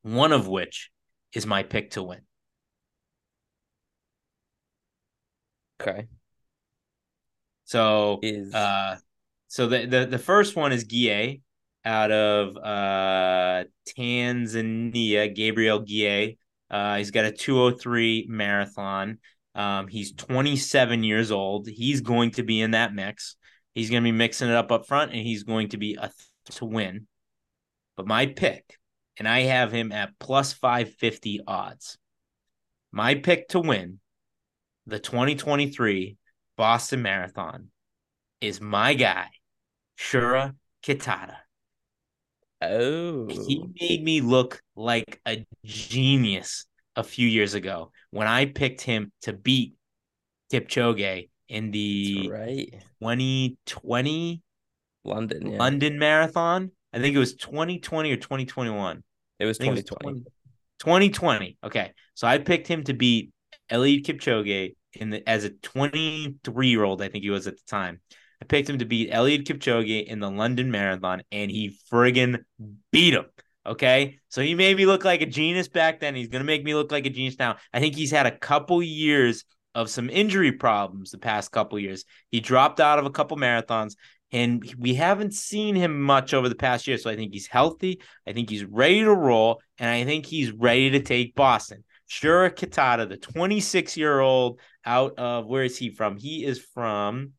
one 0.02 0.32
of 0.32 0.48
which 0.48 0.90
is 1.32 1.46
my 1.46 1.62
pick 1.62 1.92
to 1.92 2.02
win. 2.02 2.20
Okay. 5.80 6.06
So 7.64 8.20
Is 8.22 8.54
Uh, 8.54 8.96
so 9.48 9.66
the 9.66 9.86
the, 9.86 10.06
the 10.06 10.18
first 10.18 10.56
one 10.56 10.72
is 10.72 10.84
Geay 10.84 11.40
out 11.84 12.10
of 12.10 12.56
uh 12.56 13.64
Tanzania, 13.88 15.34
Gabriel 15.34 15.82
Geay. 15.82 16.38
Uh, 16.70 16.96
he's 16.96 17.10
got 17.10 17.24
a 17.24 17.30
203 17.30 18.26
marathon. 18.28 19.18
Um, 19.54 19.86
he's 19.86 20.12
27 20.12 21.04
years 21.04 21.30
old. 21.30 21.68
He's 21.68 22.00
going 22.00 22.32
to 22.32 22.42
be 22.42 22.60
in 22.60 22.72
that 22.72 22.94
mix. 22.94 23.36
He's 23.74 23.90
going 23.90 24.02
to 24.02 24.06
be 24.06 24.12
mixing 24.12 24.48
it 24.48 24.54
up 24.54 24.70
up 24.70 24.86
front, 24.86 25.12
and 25.12 25.20
he's 25.20 25.42
going 25.42 25.68
to 25.70 25.76
be 25.76 25.94
a 25.94 26.08
th- 26.08 26.56
to 26.58 26.64
win. 26.64 27.06
But 27.96 28.06
my 28.06 28.26
pick, 28.26 28.78
and 29.18 29.28
I 29.28 29.40
have 29.40 29.72
him 29.72 29.92
at 29.92 30.18
plus 30.18 30.52
550 30.52 31.40
odds. 31.46 31.98
My 32.92 33.16
pick 33.16 33.48
to 33.48 33.60
win 33.60 34.00
the 34.86 34.98
2023 34.98 36.16
Boston 36.56 37.02
Marathon 37.02 37.68
is 38.40 38.60
my 38.60 38.94
guy, 38.94 39.28
Shura 39.98 40.54
Kitata. 40.82 41.36
oh 42.62 43.26
He 43.28 43.64
made 43.80 44.04
me 44.04 44.20
look 44.20 44.60
like 44.76 45.20
a 45.26 45.44
genius 45.64 46.66
a 46.96 47.02
few 47.02 47.26
years 47.26 47.54
ago 47.54 47.90
when 48.10 48.28
I 48.28 48.46
picked 48.46 48.82
him 48.82 49.10
to 49.22 49.32
beat 49.32 49.74
Kipchoge 50.52 51.28
in 51.48 51.66
that's 51.66 51.72
the 51.72 52.28
right. 52.30 52.70
2020 53.00 54.42
London, 55.04 55.52
yeah. 55.52 55.58
London 55.58 55.98
Marathon. 55.98 56.70
I 56.92 57.00
think 57.00 57.14
it 57.14 57.18
was 57.18 57.34
2020 57.34 58.12
or 58.12 58.16
2021. 58.16 59.02
It 59.38 59.44
was 59.44 59.58
I 59.58 59.64
think 59.64 59.72
it 59.72 59.76
was 59.76 59.84
2020. 59.84 60.24
2020. 60.80 61.58
Okay. 61.64 61.92
So 62.14 62.26
I 62.26 62.38
picked 62.38 62.68
him 62.68 62.84
to 62.84 62.94
beat 62.94 63.32
Eliud 63.70 64.04
Kipchoge 64.04 64.74
in 64.94 65.10
the 65.10 65.28
as 65.28 65.44
a 65.44 65.50
23 65.50 66.68
year 66.68 66.84
old, 66.84 67.02
I 67.02 67.08
think 67.08 67.24
he 67.24 67.30
was 67.30 67.46
at 67.46 67.56
the 67.56 67.62
time. 67.66 68.00
I 68.40 68.44
picked 68.46 68.68
him 68.68 68.78
to 68.78 68.84
beat 68.84 69.10
Eliud 69.10 69.44
Kipchoge 69.44 70.06
in 70.06 70.20
the 70.20 70.30
London 70.30 70.70
Marathon, 70.70 71.22
and 71.32 71.50
he 71.50 71.78
friggin' 71.90 72.44
beat 72.90 73.14
him. 73.14 73.26
Okay. 73.66 74.18
So 74.28 74.42
he 74.42 74.54
made 74.54 74.76
me 74.76 74.86
look 74.86 75.04
like 75.04 75.22
a 75.22 75.26
genius 75.26 75.68
back 75.68 76.00
then. 76.00 76.14
He's 76.14 76.28
gonna 76.28 76.44
make 76.44 76.64
me 76.64 76.74
look 76.74 76.92
like 76.92 77.06
a 77.06 77.10
genius 77.10 77.38
now. 77.38 77.56
I 77.72 77.80
think 77.80 77.94
he's 77.94 78.10
had 78.10 78.26
a 78.26 78.36
couple 78.36 78.82
years 78.82 79.44
of 79.74 79.90
some 79.90 80.08
injury 80.10 80.52
problems 80.52 81.10
the 81.10 81.18
past 81.18 81.50
couple 81.50 81.78
years. 81.78 82.04
He 82.30 82.40
dropped 82.40 82.80
out 82.80 82.98
of 82.98 83.06
a 83.06 83.10
couple 83.10 83.36
marathons. 83.36 83.94
And 84.32 84.64
we 84.78 84.94
haven't 84.94 85.32
seen 85.32 85.76
him 85.76 86.02
much 86.02 86.34
over 86.34 86.48
the 86.48 86.56
past 86.56 86.88
year. 86.88 86.98
So 86.98 87.08
I 87.08 87.14
think 87.14 87.32
he's 87.32 87.46
healthy. 87.46 88.00
I 88.26 88.32
think 88.32 88.50
he's 88.50 88.64
ready 88.64 89.00
to 89.00 89.14
roll. 89.14 89.62
And 89.78 89.88
I 89.88 90.02
think 90.04 90.26
he's 90.26 90.50
ready 90.50 90.90
to 90.90 91.00
take 91.00 91.36
Boston. 91.36 91.84
Shura 92.10 92.50
Kitata, 92.50 93.08
the 93.08 93.16
26 93.16 93.96
year 93.96 94.18
old 94.18 94.60
out 94.84 95.18
of 95.18 95.46
where 95.46 95.62
is 95.62 95.78
he 95.78 95.90
from? 95.90 96.16
He 96.16 96.44
is 96.44 96.58
from 96.58 97.32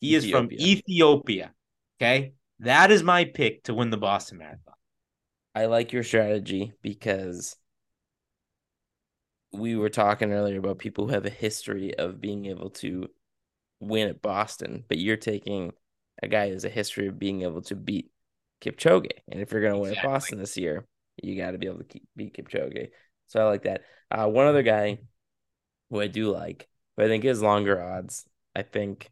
he 0.00 0.14
is 0.14 0.28
from 0.28 0.52
Ethiopia. 0.52 0.66
Ethiopia. 0.66 1.52
Okay. 1.98 2.32
That 2.60 2.90
is 2.90 3.02
my 3.02 3.24
pick 3.24 3.64
to 3.64 3.74
win 3.74 3.90
the 3.90 3.96
Boston 3.96 4.38
Marathon. 4.38 4.74
I 5.54 5.66
like 5.66 5.92
your 5.92 6.02
strategy 6.02 6.72
because 6.82 7.56
we 9.54 9.76
were 9.76 9.88
talking 9.88 10.32
earlier 10.32 10.58
about 10.58 10.78
people 10.78 11.06
who 11.06 11.12
have 11.12 11.26
a 11.26 11.30
history 11.30 11.96
of 11.96 12.20
being 12.20 12.46
able 12.46 12.70
to 12.70 13.08
win 13.80 14.08
at 14.08 14.22
Boston, 14.22 14.84
but 14.88 14.98
you're 14.98 15.16
taking 15.16 15.72
a 16.22 16.28
guy 16.28 16.48
who 16.48 16.54
has 16.54 16.64
a 16.64 16.70
history 16.70 17.06
of 17.06 17.18
being 17.18 17.42
able 17.42 17.62
to 17.62 17.76
beat 17.76 18.10
Kipchoge. 18.60 19.10
And 19.28 19.40
if 19.40 19.52
you're 19.52 19.60
going 19.60 19.74
to 19.74 19.78
win 19.78 19.96
at 19.96 20.04
Boston 20.04 20.38
this 20.38 20.56
year, 20.56 20.86
you 21.22 21.36
got 21.36 21.52
to 21.52 21.58
be 21.58 21.66
able 21.66 21.78
to 21.78 21.84
keep, 21.84 22.04
beat 22.16 22.36
Kipchoge. 22.36 22.90
So 23.28 23.40
I 23.40 23.48
like 23.48 23.62
that. 23.62 23.82
Uh, 24.10 24.26
one 24.28 24.46
other 24.46 24.62
guy 24.62 24.98
who 25.90 26.00
I 26.00 26.06
do 26.06 26.30
like, 26.30 26.68
who 26.96 27.04
I 27.04 27.08
think 27.08 27.24
is 27.24 27.42
longer 27.42 27.82
odds, 27.82 28.24
I 28.54 28.62
think 28.62 29.10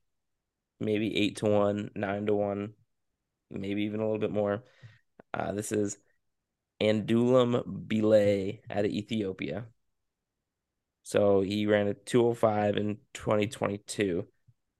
maybe 0.81 1.17
eight 1.17 1.37
to 1.37 1.47
one, 1.47 1.91
nine 1.95 2.27
to 2.27 2.35
one, 2.35 2.75
maybe 3.51 3.83
even 3.83 4.01
a 4.01 4.05
little 4.05 4.19
bit 4.19 4.33
more. 4.33 4.65
Uh, 5.35 5.53
this 5.53 5.73
is 5.73 5.99
Andulam 6.81 7.63
Bile 7.67 8.59
out 8.71 8.85
of 8.85 8.91
Ethiopia. 8.91 9.67
So 11.03 11.41
he 11.43 11.67
ran 11.67 11.89
a 11.89 11.95
205 11.95 12.77
in 12.77 12.99
2022. 13.15 14.29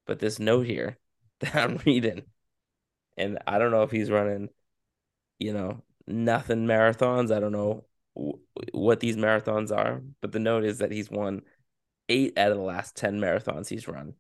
But 0.07 0.19
this 0.19 0.39
note 0.39 0.67
here 0.67 0.99
that 1.41 1.55
I'm 1.57 1.79
reading, 1.87 2.25
and 3.17 3.39
I 3.47 3.59
don't 3.59 3.71
know 3.71 3.83
if 3.83 3.91
he's 3.91 4.11
running, 4.11 4.51
you 5.39 5.53
know, 5.53 5.83
nothing 6.07 6.67
marathons. 6.67 7.35
I 7.35 7.41
don't 7.41 7.53
know 7.53 7.87
w- 8.17 8.39
what 8.73 9.01
these 9.01 9.17
marathons 9.17 9.77
are, 9.77 10.03
but 10.21 10.33
the 10.33 10.39
note 10.41 10.65
is 10.65 10.79
that 10.79 10.93
he's 10.93 11.11
won 11.11 11.43
eight 12.09 12.39
out 12.39 12.53
of 12.53 12.59
the 12.59 12.65
last 12.65 12.97
10 12.97 13.21
marathons 13.21 13.69
he's 13.69 13.89
run. 13.89 14.15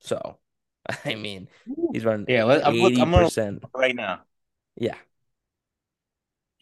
So, 0.00 0.38
I 1.06 1.16
mean, 1.16 1.48
he's 1.92 2.04
run 2.04 2.28
Yeah, 2.28 2.44
let, 2.44 2.66
I'm, 2.66 2.78
look, 2.78 2.96
I'm 3.00 3.10
gonna 3.10 3.30
80%. 3.30 3.64
right 3.74 3.94
now 3.94 4.24
Yeah, 4.76 4.96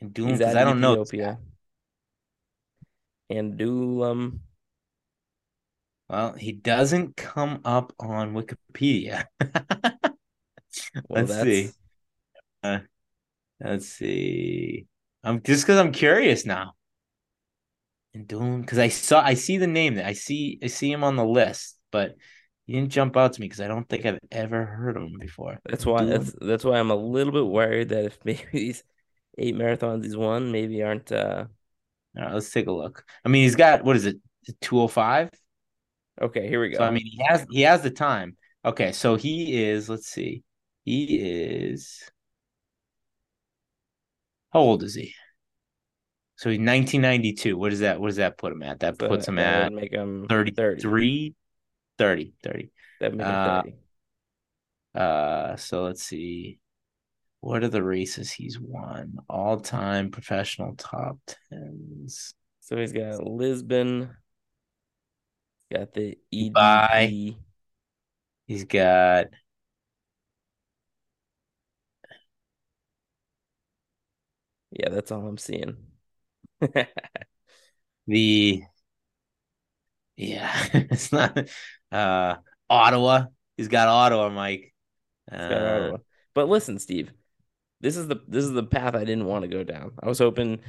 and 0.01 0.12
do 0.12 0.27
him 0.27 0.38
because 0.38 0.55
I 0.55 0.64
don't 0.64 0.81
know. 0.81 0.96
this 0.96 1.12
Ethiopia. 1.12 1.38
Well, 6.09 6.33
he 6.35 6.53
doesn't 6.53 7.16
come 7.16 7.61
up 7.64 7.92
on 7.99 8.35
Wikipedia. 8.35 9.25
Well, 11.09 11.25
Let's 11.25 11.33
see. 11.35 11.71
Uh, 12.62 12.81
let's 13.61 13.88
see. 13.88 14.87
I'm 15.25 15.42
just 15.42 15.64
because 15.64 15.79
I'm 15.79 15.92
curious 15.92 16.47
now. 16.47 16.75
And 18.14 18.27
doing 18.27 18.62
because 18.62 18.79
I 18.79 18.88
saw 18.88 19.21
I 19.21 19.35
see 19.35 19.59
the 19.59 19.66
name 19.66 19.97
that 19.97 20.07
I 20.07 20.14
see 20.14 20.59
I 20.62 20.68
see 20.68 20.90
him 20.90 21.05
on 21.05 21.16
the 21.16 21.25
list, 21.25 21.79
but 21.90 22.16
he 22.66 22.73
didn't 22.75 22.90
jump 22.90 23.16
out 23.16 23.35
to 23.35 23.40
me 23.40 23.47
because 23.47 23.61
I 23.61 23.68
don't 23.68 23.88
think 23.88 24.07
I've 24.07 24.18
ever 24.31 24.64
heard 24.64 24.97
of 24.97 25.03
him 25.03 25.18
before. 25.18 25.59
that's 25.68 25.85
why 25.85 26.05
that's 26.05 26.35
that's 26.40 26.64
why 26.64 26.79
I'm 26.79 26.90
a 26.90 26.97
little 26.97 27.33
bit 27.33 27.47
worried 27.47 27.90
that 27.90 28.05
if 28.07 28.18
maybe 28.25 28.44
these 28.53 28.83
eight 29.37 29.55
marathons 29.55 30.05
he's 30.05 30.16
won 30.16 30.53
maybe 30.53 30.83
aren't 30.83 31.12
uh 31.12 31.47
All 32.16 32.25
right, 32.25 32.35
let's 32.35 32.51
take 32.51 32.66
a 32.66 32.73
look. 32.73 33.05
I 33.25 33.29
mean, 33.29 33.42
he's 33.44 33.57
got 33.57 33.85
what 33.85 33.97
is 33.97 34.07
it, 34.07 34.16
205? 34.61 35.31
Okay, 36.20 36.48
here 36.48 36.61
we 36.61 36.70
go. 36.70 36.78
So 36.78 36.85
I 36.85 36.90
mean, 36.90 37.04
he 37.04 37.20
has 37.26 37.46
he 37.50 37.62
has 37.62 37.83
the 37.83 37.90
time. 37.90 38.37
Okay, 38.64 38.92
so 38.92 39.16
he 39.16 39.62
is. 39.64 39.88
Let's 39.88 40.07
see, 40.07 40.42
he 40.85 41.18
is. 41.18 42.11
How 44.52 44.61
old 44.61 44.83
is 44.83 44.94
he? 44.94 45.14
So 46.37 46.50
he's 46.50 46.59
1992. 46.59 47.57
What 47.57 47.72
is 47.72 47.81
that? 47.81 48.00
What 48.00 48.09
does 48.09 48.16
that 48.16 48.38
put 48.38 48.52
him 48.52 48.62
at? 48.62 48.81
That 48.81 48.96
puts 48.98 49.26
him 49.26 49.37
that 49.37 49.64
at 49.64 49.72
make 49.72 49.92
him 49.92 50.26
33, 50.28 50.81
30. 50.81 51.35
30, 51.98 52.33
30. 52.44 52.70
That'd 53.00 53.16
make 53.18 53.26
him 53.26 53.35
Uh, 53.35 53.62
30. 53.62 53.74
Uh, 54.94 55.57
so 55.57 55.83
let's 55.85 56.02
see. 56.02 56.61
What 57.40 57.62
are 57.62 57.68
the 57.68 57.83
races 57.83 58.31
he's 58.31 58.59
won? 58.59 59.18
All 59.28 59.61
time 59.61 60.11
professional 60.11 60.74
top 60.76 61.18
tens. 61.50 62.35
So 62.61 62.76
he's 62.76 62.92
got 62.92 63.22
Lisbon, 63.22 64.11
got 65.72 65.92
the 65.94 66.18
E 66.31 66.50
Dubai. 66.50 67.07
EDP. 67.07 67.37
He's 68.46 68.64
got 68.64 69.28
Yeah, 74.70 74.90
that's 74.90 75.11
all 75.11 75.26
I'm 75.26 75.38
seeing. 75.38 75.76
the 78.07 78.62
yeah, 80.16 80.66
it's 80.74 81.12
not 81.12 81.38
uh 81.92 82.37
Ottawa. 82.68 83.26
He's 83.57 83.68
got 83.68 83.88
Ottawa, 83.88 84.28
Mike. 84.31 84.74
Got 85.48 85.62
Uh, 85.62 85.64
Ottawa. 85.64 85.98
But 86.35 86.48
listen, 86.48 86.78
Steve, 86.78 87.12
this 87.81 87.96
is 87.96 88.09
the 88.09 88.16
this 88.28 88.44
is 88.44 88.52
the 88.52 88.64
path 88.64 88.94
I 88.94 89.04
didn't 89.04 89.26
want 89.26 89.42
to 89.42 89.48
go 89.48 89.64
down. 89.64 89.92
I 90.02 90.09
was 90.09 90.18
hoping 90.18 90.61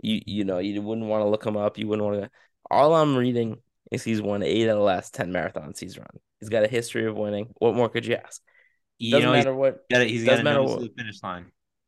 you 0.00 0.20
you 0.26 0.44
know 0.44 0.58
you 0.58 0.80
wouldn't 0.82 1.06
want 1.06 1.22
to 1.22 1.28
look 1.28 1.44
him 1.44 1.56
up. 1.56 1.78
You 1.78 1.88
wouldn't 1.88 2.06
want 2.06 2.22
to. 2.22 2.30
All 2.70 2.94
I'm 2.94 3.16
reading 3.16 3.58
is 3.90 4.04
he's 4.04 4.20
won 4.22 4.42
eight 4.42 4.68
of 4.68 4.76
the 4.76 4.82
last 4.82 5.14
ten 5.14 5.32
marathons 5.32 5.78
he's 5.78 5.98
run. 5.98 6.06
He's 6.40 6.48
got 6.48 6.64
a 6.64 6.68
history 6.68 7.06
of 7.06 7.16
winning. 7.16 7.48
What 7.58 7.74
more 7.74 7.88
could 7.88 8.06
you 8.06 8.16
ask? 8.16 8.40
you 8.98 9.12
Doesn't 9.12 9.26
know, 9.28 9.34
he's 9.34 9.44
matter 9.44 9.54
what. 9.56 9.88
got 9.90 10.02
a, 10.02 10.04
he's 10.04 10.24
got 10.24 10.44
what- 10.44 10.80
to 10.80 10.88
the 10.88 10.92
finish 10.96 11.22
line. 11.22 11.46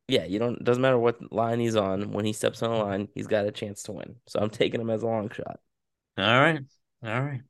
Yeah, 0.09 0.25
you 0.25 0.41
don't. 0.41 0.63
Doesn't 0.65 0.83
matter 0.83 0.99
what 0.99 1.33
line 1.33 1.61
he's 1.61 1.77
on. 1.77 2.11
When 2.11 2.25
he 2.25 2.33
steps 2.33 2.65
on 2.65 2.71
a 2.73 2.79
line, 2.83 3.07
he's 3.15 3.29
got 3.29 3.47
a 3.47 3.53
chance 3.53 3.85
to 3.85 3.93
win. 3.93 4.17
So 4.27 4.41
I'm 4.41 4.51
taking 4.51 4.81
him 4.81 4.91
as 4.91 5.03
a 5.03 5.07
long 5.07 5.31
shot. 5.31 5.61
All 6.19 6.25
right, 6.41 6.59
all 7.05 7.23
right. 7.23 7.43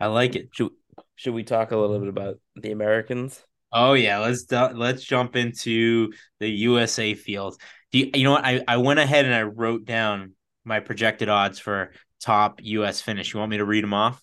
I 0.00 0.06
like 0.08 0.34
it. 0.34 0.48
Should 0.52 0.70
should 1.14 1.32
we 1.34 1.44
talk 1.44 1.70
a 1.70 1.76
little 1.76 2.00
bit 2.00 2.08
about 2.08 2.40
the 2.56 2.72
Americans? 2.72 3.40
Oh 3.72 3.92
yeah, 3.92 4.18
let's 4.18 4.44
do- 4.44 4.56
let's 4.74 5.04
jump 5.04 5.36
into 5.36 6.12
the 6.40 6.48
USA 6.48 7.14
field. 7.14 7.56
Do 7.92 7.98
you, 8.00 8.10
you 8.14 8.24
know 8.24 8.32
what? 8.32 8.44
I, 8.44 8.64
I 8.66 8.78
went 8.78 8.98
ahead 8.98 9.24
and 9.24 9.34
I 9.34 9.42
wrote 9.42 9.84
down 9.84 10.32
my 10.64 10.80
projected 10.80 11.28
odds 11.28 11.60
for 11.60 11.92
top 12.20 12.60
US 12.62 13.00
finish. 13.00 13.32
You 13.32 13.40
want 13.40 13.50
me 13.50 13.58
to 13.58 13.64
read 13.64 13.84
them 13.84 13.94
off? 13.94 14.22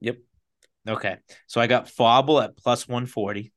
Yep. 0.00 0.18
Okay. 0.88 1.16
So 1.46 1.60
I 1.60 1.66
got 1.66 1.88
Fauble 1.88 2.40
at 2.40 2.56
plus 2.56 2.88
140, 2.88 3.52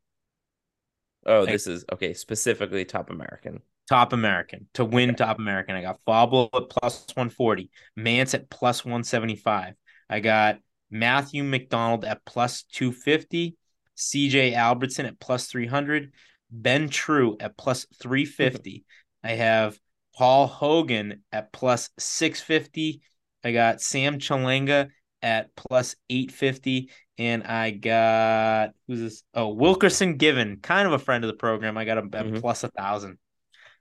Oh, 1.26 1.46
this 1.46 1.68
is 1.68 1.86
okay. 1.92 2.14
Specifically, 2.14 2.86
top 2.86 3.10
American. 3.10 3.62
top 3.88 4.14
American 4.14 4.68
to 4.74 4.86
win 4.86 5.16
top 5.16 5.40
American. 5.40 5.76
I 5.76 5.82
got 5.82 6.00
Fauble 6.06 6.50
at 6.54 6.70
plus 6.70 7.06
140, 7.16 7.70
Mantz 7.98 8.34
at 8.34 8.50
plus 8.50 8.86
175. 8.86 9.74
I 10.10 10.20
got 10.20 10.60
Matthew 10.90 11.44
McDonald 11.44 12.06
at 12.06 12.24
plus 12.26 12.64
250, 12.64 13.58
CJ 13.98 14.54
Albertson 14.56 15.06
at 15.06 15.20
plus 15.20 15.48
300, 15.48 16.14
Ben 16.50 16.90
True 16.90 17.38
at 17.40 17.58
plus 17.58 17.86
350. 18.02 18.86
I 19.24 19.32
have 19.32 19.78
Paul 20.16 20.48
Hogan 20.48 21.24
at 21.32 21.52
plus 21.52 21.90
650. 22.00 23.02
I 23.43 23.52
got 23.52 23.82
Sam 23.82 24.19
Chelanga 24.19 24.89
at 25.21 25.56
plus 25.56 25.95
850. 26.10 26.89
And 27.17 27.43
I 27.43 27.71
got 27.71 28.69
who's 28.88 28.99
this? 28.99 29.23
Oh, 29.34 29.49
Wilkerson 29.49 30.15
Given, 30.15 30.58
kind 30.62 30.88
of 30.88 30.93
a 30.93 30.99
friend 30.99 31.23
of 31.23 31.28
the 31.28 31.36
program. 31.36 31.78
I 31.78 31.84
got 31.84 31.97
him 31.97 32.10
at 32.13 32.25
Mhm. 32.25 32.39
plus 32.41 32.63
a 32.63 32.69
thousand. 32.69 33.17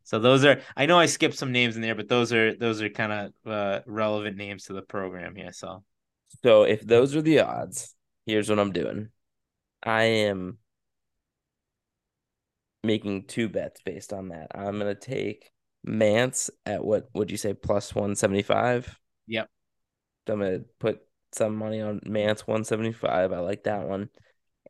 So 0.03 0.19
those 0.19 0.45
are 0.45 0.61
I 0.77 0.87
know 0.87 0.99
I 0.99 1.07
skipped 1.07 1.37
some 1.37 1.53
names 1.53 1.77
in 1.77 1.83
there, 1.83 1.95
but 1.95 2.09
those 2.09 2.33
are 2.33 2.57
those 2.57 2.83
are 2.83 2.89
kind 2.89 3.13
of 3.13 3.51
uh, 3.53 3.81
relevant 3.87 4.37
names 4.37 4.65
to 4.65 4.73
the 4.73 4.83
program 4.83 5.37
here. 5.37 5.53
So 5.53 5.85
So 6.43 6.65
if 6.65 6.81
those 6.81 7.15
are 7.15 7.23
the 7.23 7.41
odds, 7.41 7.95
here's 8.27 8.49
what 8.49 8.59
I'm 8.59 8.73
doing. 8.73 9.11
I 9.85 10.03
am 10.05 10.59
making 12.83 13.25
two 13.27 13.49
bets 13.49 13.81
based 13.85 14.13
on 14.13 14.29
that. 14.29 14.49
I'm 14.55 14.79
gonna 14.79 14.95
take 14.95 15.51
Mantz 15.87 16.51
at 16.67 16.85
what 16.85 17.09
would 17.15 17.31
you 17.31 17.37
say 17.37 17.55
plus 17.55 17.95
175? 17.95 18.99
Yep. 19.29 19.49
I'm 20.29 20.39
gonna 20.41 20.61
put 20.79 21.01
some 21.33 21.57
money 21.57 21.81
on 21.81 22.01
Mantz 22.01 22.41
175. 22.41 23.33
I 23.33 23.39
like 23.41 23.65
that 23.65 23.89
one. 23.89 24.09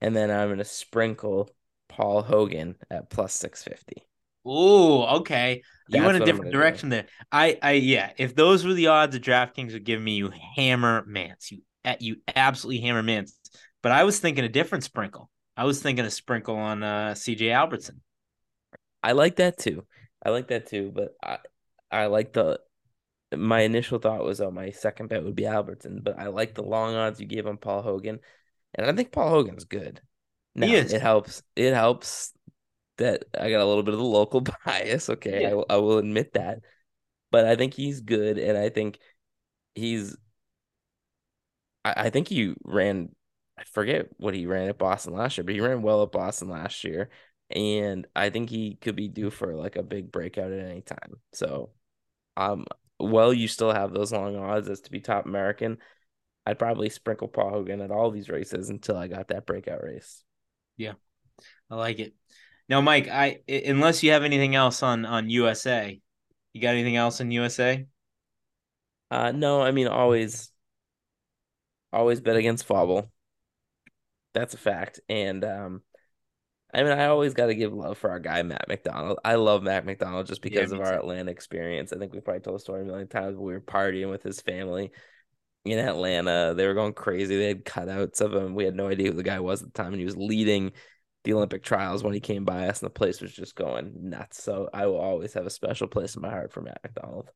And 0.00 0.14
then 0.14 0.30
I'm 0.30 0.48
gonna 0.48 0.64
sprinkle 0.64 1.50
Paul 1.88 2.22
Hogan 2.22 2.76
at 2.90 3.10
plus 3.10 3.34
650. 3.34 4.06
Ooh, 4.46 5.02
okay. 5.18 5.62
You 5.88 6.02
That's 6.02 6.06
went 6.06 6.18
a 6.18 6.20
different 6.20 6.52
gonna 6.52 6.58
do. 6.58 6.58
direction 6.58 6.88
there. 6.88 7.06
I, 7.30 7.58
I, 7.62 7.72
yeah. 7.72 8.12
If 8.16 8.34
those 8.34 8.64
were 8.64 8.74
the 8.74 8.88
odds 8.88 9.12
that 9.14 9.22
DraftKings 9.22 9.72
would 9.72 9.84
give 9.84 10.00
me, 10.00 10.16
you 10.16 10.30
hammer 10.56 11.04
Mantz. 11.06 11.50
You, 11.50 11.62
you 12.00 12.16
absolutely 12.34 12.80
hammer 12.82 13.02
Mantz. 13.02 13.32
But 13.82 13.92
I 13.92 14.04
was 14.04 14.18
thinking 14.18 14.44
a 14.44 14.48
different 14.48 14.84
sprinkle. 14.84 15.30
I 15.56 15.64
was 15.64 15.82
thinking 15.82 16.04
a 16.04 16.10
sprinkle 16.10 16.56
on 16.56 16.82
uh, 16.82 17.14
CJ 17.14 17.52
Albertson. 17.52 18.00
I 19.02 19.12
like 19.12 19.36
that 19.36 19.58
too. 19.58 19.86
I 20.24 20.30
like 20.30 20.48
that 20.48 20.66
too, 20.66 20.92
but 20.94 21.14
I 21.22 21.38
I 21.90 22.06
like 22.06 22.32
the 22.32 22.60
my 23.36 23.60
initial 23.60 23.98
thought 23.98 24.24
was 24.24 24.40
oh 24.40 24.50
my 24.50 24.70
second 24.70 25.08
bet 25.08 25.24
would 25.24 25.34
be 25.36 25.46
Albertson, 25.46 26.00
but 26.02 26.18
I 26.18 26.28
like 26.28 26.54
the 26.54 26.62
long 26.62 26.94
odds 26.94 27.20
you 27.20 27.26
gave 27.26 27.46
on 27.46 27.58
Paul 27.58 27.82
Hogan. 27.82 28.20
And 28.74 28.86
I 28.86 28.92
think 28.94 29.12
Paul 29.12 29.30
Hogan's 29.30 29.64
good. 29.64 30.02
Now, 30.54 30.68
He 30.68 30.74
is. 30.74 30.94
it 30.94 31.00
helps 31.02 31.42
it 31.56 31.74
helps 31.74 32.32
that 32.98 33.24
I 33.38 33.50
got 33.50 33.60
a 33.62 33.66
little 33.66 33.82
bit 33.84 33.94
of 33.94 34.00
the 34.00 34.06
local 34.06 34.42
bias, 34.66 35.10
okay? 35.10 35.44
I 35.44 35.50
Yeah. 35.50 35.54
will 35.54 35.66
I 35.70 35.76
will 35.78 35.98
admit 35.98 36.34
that. 36.34 36.60
But 37.30 37.46
I 37.46 37.56
think 37.56 37.74
he's 37.74 38.00
good 38.02 38.38
and 38.38 38.58
I 38.58 38.70
think 38.70 38.98
he's 39.74 40.16
I, 41.84 41.94
I 41.96 42.10
think 42.10 42.28
he 42.28 42.54
ran 42.64 43.14
I 43.56 43.64
forget 43.64 44.08
what 44.18 44.34
he 44.34 44.46
ran 44.46 44.68
at 44.68 44.78
Boston 44.78 45.14
last 45.14 45.36
year, 45.36 45.44
but 45.44 45.54
he 45.54 45.60
ran 45.60 45.82
well 45.82 46.02
at 46.04 46.12
Boston 46.12 46.48
last 46.48 46.84
year. 46.84 47.10
And 47.50 48.06
I 48.14 48.30
think 48.30 48.50
he 48.50 48.76
could 48.76 48.94
be 48.94 49.08
due 49.08 49.30
for 49.30 49.54
like 49.56 49.74
a 49.76 49.82
big 49.82 50.12
breakout 50.12 50.52
at 50.52 50.64
any 50.70 50.80
time. 50.82 51.14
So, 51.32 51.70
um, 52.36 52.66
well, 52.98 53.32
you 53.32 53.48
still 53.48 53.72
have 53.72 53.92
those 53.92 54.12
long 54.12 54.36
odds 54.36 54.68
as 54.68 54.80
to 54.82 54.90
be 54.90 55.00
top 55.00 55.26
American. 55.26 55.78
I'd 56.46 56.58
probably 56.58 56.88
sprinkle 56.88 57.28
Paul 57.28 57.50
Hogan 57.50 57.80
at 57.80 57.90
all 57.90 58.10
these 58.10 58.28
races 58.28 58.70
until 58.70 58.96
I 58.96 59.06
got 59.06 59.28
that 59.28 59.46
breakout 59.46 59.82
race. 59.82 60.24
Yeah, 60.76 60.94
I 61.70 61.76
like 61.76 61.98
it. 61.98 62.14
Now, 62.68 62.80
Mike, 62.80 63.08
I 63.08 63.40
unless 63.48 64.02
you 64.02 64.12
have 64.12 64.24
anything 64.24 64.54
else 64.54 64.82
on 64.82 65.04
on 65.04 65.30
USA, 65.30 66.00
you 66.52 66.62
got 66.62 66.74
anything 66.74 66.96
else 66.96 67.20
in 67.20 67.30
USA? 67.30 67.86
Uh, 69.10 69.32
no, 69.32 69.62
I 69.62 69.70
mean 69.70 69.88
always, 69.88 70.50
always 71.92 72.20
bet 72.20 72.36
against 72.36 72.66
Fauble. 72.66 73.10
That's 74.34 74.54
a 74.54 74.58
fact. 74.58 75.00
And 75.08 75.44
um, 75.44 75.82
I 76.72 76.82
mean 76.82 76.92
I 76.92 77.06
always 77.06 77.34
got 77.34 77.46
to 77.46 77.54
give 77.54 77.72
love 77.72 77.98
for 77.98 78.10
our 78.10 78.18
guy 78.20 78.42
Matt 78.42 78.68
McDonald. 78.68 79.18
I 79.24 79.36
love 79.36 79.62
Matt 79.62 79.86
McDonald 79.86 80.26
just 80.26 80.42
because 80.42 80.70
me 80.70 80.78
of 80.78 80.84
our 80.84 80.92
too. 80.92 80.98
Atlanta 80.98 81.30
experience. 81.30 81.92
I 81.92 81.98
think 81.98 82.12
we 82.12 82.20
probably 82.20 82.40
told 82.40 82.56
the 82.56 82.60
story 82.60 82.82
a 82.82 82.84
million 82.84 83.08
times. 83.08 83.36
We 83.36 83.52
were 83.52 83.60
partying 83.60 84.10
with 84.10 84.22
his 84.22 84.40
family 84.40 84.92
in 85.64 85.78
Atlanta. 85.78 86.54
They 86.54 86.66
were 86.66 86.74
going 86.74 86.92
crazy. 86.92 87.36
They 87.36 87.48
had 87.48 87.64
cutouts 87.64 88.20
of 88.20 88.34
him. 88.34 88.54
We 88.54 88.64
had 88.64 88.74
no 88.74 88.88
idea 88.88 89.10
who 89.10 89.16
the 89.16 89.22
guy 89.22 89.40
was 89.40 89.62
at 89.62 89.72
the 89.72 89.82
time, 89.82 89.92
and 89.92 89.98
he 89.98 90.04
was 90.04 90.16
leading 90.16 90.72
the 91.24 91.32
Olympic 91.32 91.62
trials 91.62 92.02
when 92.02 92.14
he 92.14 92.20
came 92.20 92.44
by 92.44 92.68
us, 92.68 92.80
and 92.80 92.86
the 92.86 92.94
place 92.94 93.20
was 93.20 93.32
just 93.32 93.54
going 93.54 93.92
nuts. 94.10 94.42
So 94.42 94.68
I 94.72 94.86
will 94.86 95.00
always 95.00 95.34
have 95.34 95.46
a 95.46 95.50
special 95.50 95.88
place 95.88 96.16
in 96.16 96.22
my 96.22 96.30
heart 96.30 96.52
for 96.52 96.60
Matt 96.60 96.80
McDonald. 96.82 97.30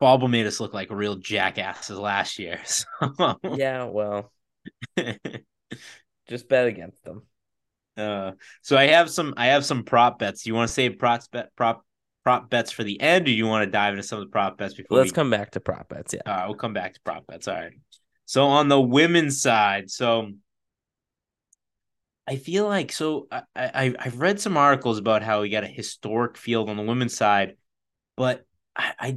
Fauble 0.00 0.28
made 0.28 0.46
us 0.46 0.58
look 0.58 0.74
like 0.74 0.90
real 0.90 1.16
jackasses 1.16 1.98
last 1.98 2.38
year. 2.38 2.60
So 2.66 3.38
Yeah, 3.54 3.84
well, 3.84 4.32
just 6.28 6.48
bet 6.48 6.66
against 6.66 7.02
them. 7.04 7.22
Uh, 7.96 8.32
so 8.62 8.76
I 8.76 8.86
have 8.88 9.10
some 9.10 9.34
I 9.36 9.46
have 9.46 9.64
some 9.64 9.84
prop 9.84 10.18
bets. 10.18 10.46
You 10.46 10.54
want 10.54 10.68
to 10.68 10.74
save 10.74 10.98
props 10.98 11.28
bet 11.28 11.54
prop 11.56 11.84
prop 12.24 12.48
bets 12.50 12.70
for 12.70 12.84
the 12.84 13.00
end, 13.00 13.26
or 13.26 13.30
you 13.30 13.46
want 13.46 13.64
to 13.64 13.70
dive 13.70 13.94
into 13.94 14.02
some 14.02 14.18
of 14.18 14.26
the 14.26 14.30
prop 14.30 14.56
bets 14.56 14.74
before 14.74 14.98
Let's 14.98 15.10
we 15.10 15.14
come 15.14 15.30
back 15.30 15.50
to 15.52 15.60
prop 15.60 15.88
bets. 15.88 16.14
Yeah. 16.14 16.20
All 16.26 16.34
right, 16.34 16.46
we'll 16.46 16.56
come 16.56 16.72
back 16.72 16.94
to 16.94 17.00
prop 17.00 17.26
bets. 17.26 17.48
All 17.48 17.54
right. 17.54 17.72
So 18.24 18.44
on 18.44 18.68
the 18.68 18.80
women's 18.80 19.42
side, 19.42 19.90
so 19.90 20.30
I 22.26 22.36
feel 22.36 22.66
like 22.66 22.92
so 22.92 23.26
I, 23.30 23.42
I 23.56 23.94
I've 23.98 24.20
read 24.20 24.40
some 24.40 24.56
articles 24.56 24.98
about 24.98 25.22
how 25.22 25.42
we 25.42 25.50
got 25.50 25.64
a 25.64 25.68
historic 25.68 26.36
field 26.36 26.70
on 26.70 26.76
the 26.76 26.82
women's 26.82 27.16
side, 27.16 27.56
but 28.16 28.46
I 28.76 28.92
I, 28.98 29.16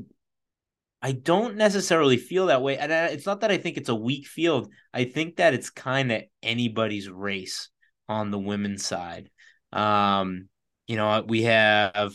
I 1.01 1.11
don't 1.11 1.55
necessarily 1.55 2.17
feel 2.17 2.47
that 2.47 2.63
way. 2.63 2.77
And 2.77 2.91
I, 2.91 3.05
it's 3.07 3.27
not 3.27 3.41
that 3.41 3.51
I 3.51 3.57
think 3.57 3.77
it's 3.77 3.89
a 3.89 3.95
weak 3.95 4.25
field. 4.25 4.71
I 4.93 5.05
think 5.05 5.35
that 5.37 5.53
it's 5.53 5.69
kind 5.69 6.11
of 6.11 6.23
anybody's 6.41 7.09
race 7.09 7.69
on 8.07 8.31
the 8.31 8.39
women's 8.39 8.85
side. 8.85 9.29
Um, 9.71 10.49
you 10.87 10.95
know, 10.95 11.23
we 11.27 11.43
have 11.43 12.13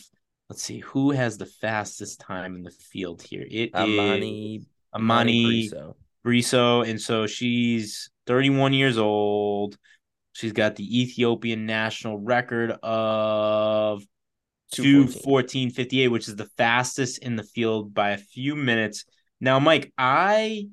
let's 0.49 0.63
see 0.63 0.79
who 0.81 1.11
has 1.13 1.39
the 1.39 1.47
fastest 1.47 2.21
time 2.21 2.57
in 2.57 2.63
the 2.63 2.71
field 2.71 3.23
here. 3.23 3.47
It 3.49 3.71
is 3.71 3.73
Amane 3.75 4.65
Amane 4.95 5.71
Beriso. 5.71 5.95
Beriso, 6.25 6.89
and 6.89 7.01
so 7.01 7.27
she's 7.27 8.11
31 8.27 8.73
years 8.73 8.99
old. 8.99 9.77
She's 10.33 10.53
got 10.53 10.77
the 10.77 11.01
Ethiopian 11.03 11.67
national 11.67 12.19
record 12.19 12.73
of 12.83 14.03
2:14. 14.75 15.73
214.58, 15.73 16.11
which 16.11 16.29
is 16.29 16.37
the 16.37 16.49
fastest 16.57 17.19
in 17.19 17.37
the 17.37 17.43
field 17.43 17.93
by 17.93 18.11
a 18.11 18.19
few 18.19 18.55
minutes. 18.55 19.05
Now, 19.41 19.59
Mike, 19.59 19.93
I 19.97 20.69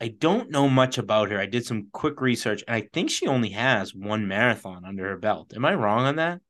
I 0.00 0.08
don't 0.08 0.50
know 0.50 0.68
much 0.68 0.98
about 0.98 1.30
her. 1.30 1.40
I 1.40 1.46
did 1.46 1.64
some 1.64 1.88
quick 1.92 2.20
research, 2.20 2.62
and 2.68 2.76
I 2.76 2.88
think 2.92 3.10
she 3.10 3.26
only 3.26 3.50
has 3.50 3.94
one 3.94 4.28
marathon 4.28 4.84
under 4.84 5.08
her 5.08 5.16
belt. 5.16 5.52
Am 5.56 5.64
I 5.64 5.74
wrong 5.74 6.04
on 6.04 6.16
that? 6.16 6.40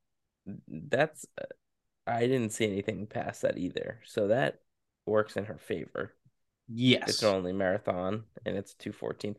That's 0.68 1.26
uh, 1.40 1.44
I 2.06 2.20
didn't 2.20 2.52
see 2.52 2.66
anything 2.66 3.06
past 3.06 3.42
that 3.42 3.58
either. 3.58 4.00
So 4.04 4.28
that 4.28 4.60
works 5.06 5.36
in 5.36 5.44
her 5.46 5.58
favor. 5.58 6.14
Yes. 6.68 7.08
It's 7.08 7.20
her 7.20 7.28
only 7.28 7.52
marathon 7.52 8.24
and 8.44 8.56
it's 8.56 8.74
214. 8.74 9.36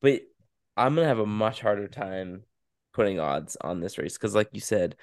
But 0.00 0.22
I'm 0.76 0.94
going 0.94 1.04
to 1.04 1.08
have 1.08 1.18
a 1.18 1.26
much 1.26 1.60
harder 1.60 1.88
time 1.88 2.44
putting 2.92 3.20
odds 3.20 3.56
on 3.60 3.80
this 3.80 3.98
race 3.98 4.14
because, 4.14 4.34
like 4.34 4.50
you 4.52 4.60
said, 4.60 4.96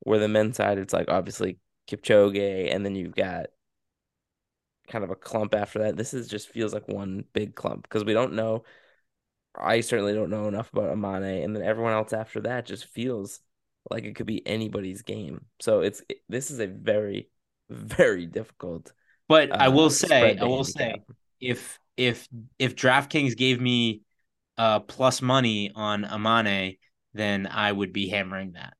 where 0.00 0.18
the 0.18 0.28
men's 0.28 0.56
side, 0.56 0.78
it's 0.78 0.92
like 0.92 1.10
obviously 1.10 1.58
Kipchoge, 1.88 2.74
and 2.74 2.84
then 2.84 2.94
you've 2.94 3.14
got 3.14 3.46
kind 4.92 5.04
of 5.04 5.10
a 5.10 5.16
clump 5.16 5.54
after 5.54 5.80
that. 5.80 5.96
This 5.96 6.12
is 6.12 6.28
just 6.28 6.50
feels 6.50 6.74
like 6.74 6.86
one 6.86 7.24
big 7.32 7.54
clump 7.54 7.82
because 7.82 8.04
we 8.04 8.12
don't 8.12 8.34
know. 8.34 8.64
I 9.58 9.80
certainly 9.80 10.14
don't 10.14 10.30
know 10.30 10.48
enough 10.48 10.72
about 10.72 10.94
Amane, 10.94 11.44
and 11.44 11.56
then 11.56 11.62
everyone 11.62 11.92
else 11.92 12.12
after 12.12 12.40
that 12.42 12.66
just 12.66 12.84
feels 12.86 13.40
like 13.90 14.04
it 14.04 14.14
could 14.14 14.26
be 14.26 14.46
anybody's 14.46 15.02
game. 15.02 15.46
So 15.60 15.80
it's 15.80 16.02
it, 16.08 16.18
this 16.28 16.50
is 16.50 16.60
a 16.60 16.66
very, 16.66 17.30
very 17.70 18.26
difficult. 18.26 18.92
But 19.28 19.54
I 19.54 19.66
uh, 19.66 19.70
will 19.72 19.90
say, 19.90 20.36
I 20.38 20.44
will 20.44 20.64
say, 20.64 21.02
if 21.40 21.78
if 21.96 22.28
if 22.58 22.76
DraftKings 22.76 23.36
gave 23.36 23.60
me 23.60 24.02
uh 24.58 24.80
plus 24.80 25.22
money 25.22 25.72
on 25.74 26.04
Amane, 26.04 26.78
then 27.14 27.46
I 27.46 27.72
would 27.72 27.92
be 27.92 28.08
hammering 28.08 28.52
that. 28.52 28.74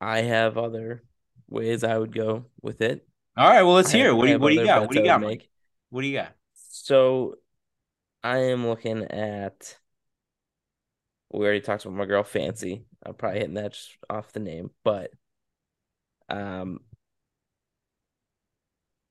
I 0.00 0.22
have 0.22 0.58
other 0.58 1.02
ways 1.48 1.82
I 1.82 1.96
would 1.98 2.14
go 2.14 2.46
with 2.62 2.80
it. 2.82 3.07
All 3.38 3.48
right, 3.48 3.62
well, 3.62 3.74
let's 3.74 3.92
hear. 3.92 4.12
What 4.16 4.24
do 4.24 4.32
you, 4.32 4.38
what 4.40 4.48
do 4.48 4.56
you 4.56 4.64
got? 4.64 4.80
What 4.80 4.90
do 4.90 4.98
you 4.98 5.04
got? 5.04 5.20
Mike? 5.20 5.48
What 5.90 6.02
do 6.02 6.08
you 6.08 6.16
got? 6.16 6.32
So 6.54 7.36
I 8.24 8.38
am 8.38 8.66
looking 8.66 9.04
at. 9.04 9.76
We 11.30 11.44
already 11.44 11.60
talked 11.60 11.84
about 11.84 11.96
my 11.96 12.06
girl 12.06 12.24
Fancy. 12.24 12.84
I'm 13.06 13.14
probably 13.14 13.38
hitting 13.38 13.54
that 13.54 13.74
just 13.74 13.96
off 14.10 14.32
the 14.32 14.40
name, 14.40 14.70
but 14.82 15.12
um, 16.28 16.80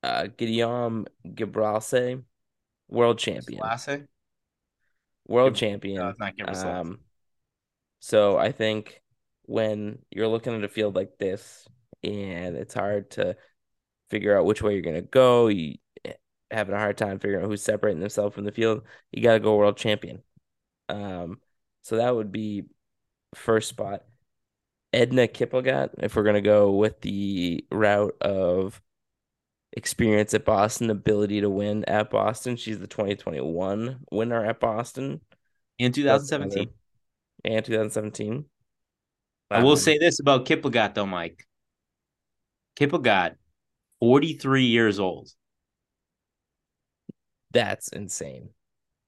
uh, 0.04 0.28
Guillaume 0.36 1.08
Gebreslase, 1.26 2.22
world 2.90 3.20
champion, 3.20 3.62
Selassie? 3.62 4.04
world 5.26 5.54
Gib- 5.54 5.60
champion. 5.60 6.02
No, 6.02 6.10
it's 6.10 6.64
not. 6.64 6.66
Um, 6.66 7.00
so 8.00 8.38
I 8.38 8.52
think 8.52 9.02
when 9.44 10.00
you're 10.12 10.28
looking 10.28 10.54
at 10.54 10.66
a 10.66 10.68
field 10.68 10.96
like 10.98 11.18
this, 11.18 11.66
and 12.04 12.58
it's 12.58 12.74
hard 12.74 13.12
to 13.12 13.38
figure 14.10 14.38
out 14.38 14.46
which 14.46 14.62
way 14.62 14.74
you're 14.74 14.82
gonna 14.82 15.02
go, 15.02 15.48
you 15.48 15.76
having 16.52 16.74
a 16.76 16.80
hard 16.80 16.98
time 16.98 17.20
figuring 17.20 17.44
out 17.44 17.50
who's 17.50 17.62
separating 17.62 18.00
themselves 18.00 18.34
from 18.34 18.46
the 18.46 18.52
field. 18.52 18.84
You 19.12 19.22
got 19.22 19.34
to 19.34 19.40
go 19.40 19.56
world 19.56 19.78
champion. 19.78 20.22
Um, 20.90 21.40
so 21.84 21.98
that 21.98 22.16
would 22.16 22.32
be 22.32 22.64
first 23.36 23.70
spot. 23.70 24.04
Edna 24.94 25.28
Kiplagat, 25.28 25.90
if 26.00 26.16
we're 26.16 26.24
gonna 26.24 26.42
go 26.42 26.72
with 26.72 27.02
the 27.02 27.66
route 27.70 28.16
of 28.22 28.82
experience 29.74 30.34
at 30.34 30.46
Boston, 30.46 30.90
ability 30.90 31.42
to 31.42 31.50
win 31.50 31.84
at 31.86 32.10
Boston. 32.10 32.56
She's 32.56 32.80
the 32.80 32.88
2021 32.88 34.00
winner 34.12 34.46
at 34.46 34.60
Boston 34.60 35.20
In 35.78 35.92
2017. 35.92 36.70
and 37.44 37.66
2017. 37.66 38.46
I 39.52 39.62
will 39.62 39.78
say 39.78 39.98
this 39.98 40.20
about 40.20 40.46
Kiplagat, 40.46 40.94
though, 40.94 41.06
Mike. 41.06 41.46
Kiplagat, 42.80 43.36
43 44.00 44.64
years 44.66 45.00
old. 45.00 45.30
that's 47.52 47.88
insane. 47.90 48.50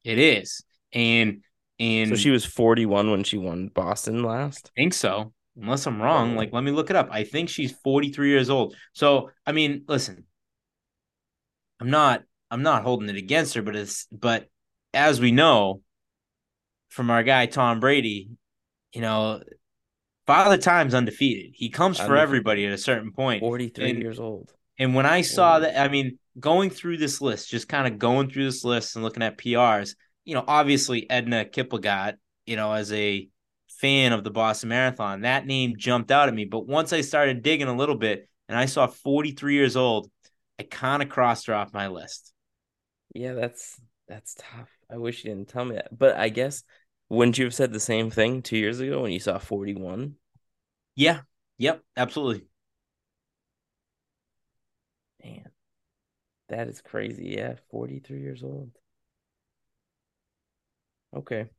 It 0.03 0.17
is. 0.17 0.63
And 0.93 1.43
and 1.79 2.09
So 2.09 2.15
she 2.15 2.31
was 2.31 2.45
41 2.45 3.11
when 3.11 3.23
she 3.23 3.37
won 3.37 3.69
Boston 3.69 4.23
last. 4.23 4.71
I 4.75 4.81
think 4.81 4.93
so. 4.93 5.33
Unless 5.61 5.85
I'm 5.87 6.01
wrong. 6.01 6.35
Like, 6.35 6.51
let 6.53 6.63
me 6.63 6.71
look 6.71 6.89
it 6.89 6.95
up. 6.95 7.09
I 7.11 7.23
think 7.23 7.49
she's 7.49 7.71
43 7.83 8.29
years 8.29 8.49
old. 8.49 8.75
So, 8.93 9.29
I 9.45 9.51
mean, 9.51 9.83
listen, 9.87 10.25
I'm 11.79 11.89
not 11.89 12.23
I'm 12.51 12.63
not 12.63 12.83
holding 12.83 13.09
it 13.09 13.17
against 13.17 13.53
her, 13.55 13.61
but 13.61 13.75
it's 13.75 14.07
but 14.11 14.47
as 14.93 15.19
we 15.19 15.31
know 15.31 15.81
from 16.89 17.09
our 17.11 17.23
guy 17.23 17.45
Tom 17.45 17.79
Brady, 17.79 18.29
you 18.93 19.01
know, 19.01 19.41
Father 20.25 20.57
Time's 20.57 20.93
undefeated. 20.93 21.51
He 21.55 21.69
comes 21.69 21.99
for 21.99 22.15
everybody 22.17 22.65
at 22.65 22.71
a 22.73 22.77
certain 22.77 23.11
point. 23.11 23.41
43 23.41 23.89
And- 23.91 24.01
years 24.01 24.19
old. 24.19 24.53
And 24.79 24.95
when 24.95 25.05
I 25.05 25.21
saw 25.21 25.59
that, 25.59 25.79
I 25.79 25.89
mean, 25.89 26.17
going 26.39 26.69
through 26.69 26.97
this 26.97 27.21
list, 27.21 27.49
just 27.49 27.67
kind 27.67 27.85
of 27.85 27.99
going 27.99 28.29
through 28.29 28.45
this 28.45 28.63
list 28.63 28.95
and 28.95 29.03
looking 29.03 29.23
at 29.23 29.37
PRs, 29.37 29.95
you 30.23 30.33
know, 30.33 30.43
obviously 30.47 31.09
Edna 31.09 31.45
Kiplagat, 31.45 32.15
you 32.45 32.55
know, 32.55 32.71
as 32.71 32.91
a 32.93 33.29
fan 33.67 34.13
of 34.13 34.23
the 34.23 34.31
Boston 34.31 34.69
Marathon, 34.69 35.21
that 35.21 35.45
name 35.45 35.73
jumped 35.77 36.11
out 36.11 36.29
at 36.29 36.33
me. 36.33 36.45
But 36.45 36.65
once 36.65 36.93
I 36.93 37.01
started 37.01 37.43
digging 37.43 37.67
a 37.67 37.75
little 37.75 37.95
bit 37.95 38.27
and 38.47 38.57
I 38.57 38.65
saw 38.65 38.87
43 38.87 39.53
years 39.53 39.75
old, 39.75 40.09
I 40.57 40.63
kind 40.63 41.03
of 41.03 41.09
crossed 41.09 41.47
her 41.47 41.53
off 41.53 41.73
my 41.73 41.87
list. 41.87 42.33
Yeah, 43.13 43.33
that's 43.33 43.79
that's 44.07 44.35
tough. 44.35 44.69
I 44.89 44.97
wish 44.97 45.23
you 45.23 45.31
didn't 45.31 45.49
tell 45.49 45.65
me 45.65 45.75
that. 45.75 45.97
But 45.97 46.15
I 46.15 46.29
guess 46.29 46.63
wouldn't 47.09 47.37
you 47.37 47.45
have 47.45 47.53
said 47.53 47.73
the 47.73 47.79
same 47.79 48.09
thing 48.09 48.41
two 48.41 48.57
years 48.57 48.79
ago 48.79 49.01
when 49.01 49.11
you 49.11 49.19
saw 49.19 49.39
41? 49.39 50.15
Yeah. 50.95 51.21
Yep. 51.57 51.81
Absolutely. 51.97 52.48
Man, 55.23 55.49
that 56.49 56.67
is 56.67 56.81
crazy. 56.81 57.35
Yeah, 57.37 57.55
43 57.71 58.21
years 58.21 58.43
old. 58.43 58.71
Okay. 61.13 61.49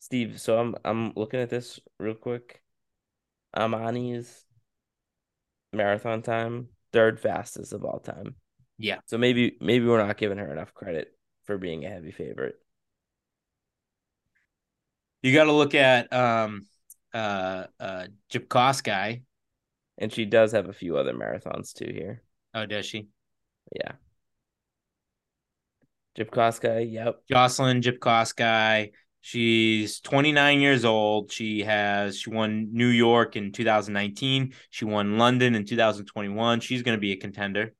Steve, 0.00 0.40
so 0.40 0.58
I'm 0.58 0.74
I'm 0.84 1.12
looking 1.14 1.40
at 1.40 1.50
this 1.50 1.78
real 1.98 2.14
quick. 2.14 2.62
Amane's 3.54 4.46
marathon 5.72 6.22
time, 6.22 6.68
third 6.92 7.20
fastest 7.20 7.72
of 7.72 7.84
all 7.84 8.00
time. 8.00 8.36
Yeah. 8.78 9.00
So 9.06 9.18
maybe 9.18 9.56
maybe 9.60 9.86
we're 9.86 10.04
not 10.04 10.16
giving 10.16 10.38
her 10.38 10.50
enough 10.52 10.74
credit 10.74 11.12
for 11.44 11.58
being 11.58 11.84
a 11.84 11.88
heavy 11.90 12.12
favorite. 12.12 12.56
You 15.22 15.34
got 15.34 15.44
to 15.44 15.52
look 15.52 15.74
at 15.74 16.12
um 16.12 16.66
uh 17.12 17.66
uh 17.78 18.06
Jepkosgei. 18.32 19.22
And 20.00 20.12
she 20.12 20.24
does 20.24 20.52
have 20.52 20.68
a 20.68 20.72
few 20.72 20.96
other 20.96 21.12
marathons 21.12 21.72
too 21.74 21.92
here. 21.92 22.22
Oh, 22.54 22.66
does 22.66 22.86
she? 22.86 23.08
Yeah. 23.74 23.92
Jipkoska, 26.18 26.90
yep. 26.90 27.20
Joyciline 27.30 27.82
Jepkosgei. 27.82 28.90
She's 29.20 30.00
29 30.00 30.60
years 30.60 30.84
old. 30.84 31.30
She 31.30 31.62
has 31.62 32.18
she 32.18 32.30
won 32.30 32.68
New 32.72 32.88
York 32.88 33.36
in 33.36 33.52
2019. 33.52 34.54
She 34.70 34.84
won 34.86 35.18
London 35.18 35.54
in 35.54 35.66
2021. 35.66 36.60
She's 36.60 36.82
going 36.82 36.96
to 36.96 37.00
be 37.00 37.12
a 37.12 37.16
contender. 37.16 37.74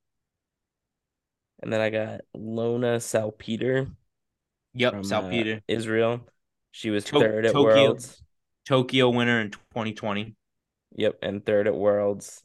And 1.62 1.72
then 1.72 1.80
I 1.80 1.90
got 1.90 2.20
Lonah 2.36 3.00
Salpeter 3.00 3.88
Yep, 4.74 4.92
from 4.92 5.00
uh, 5.00 5.04
Salpeter, 5.04 5.62
Israel. 5.66 6.26
She 6.70 6.90
was 6.90 7.04
To- 7.04 7.20
third 7.20 7.46
at 7.46 7.52
Tokyo. 7.52 7.84
Worlds. 7.84 8.22
Tokyo 8.66 9.08
winner 9.08 9.40
in 9.40 9.50
2020. 9.50 10.36
Yep, 10.96 11.18
and 11.22 11.44
third 11.44 11.66
at 11.66 11.74
Worlds. 11.74 12.42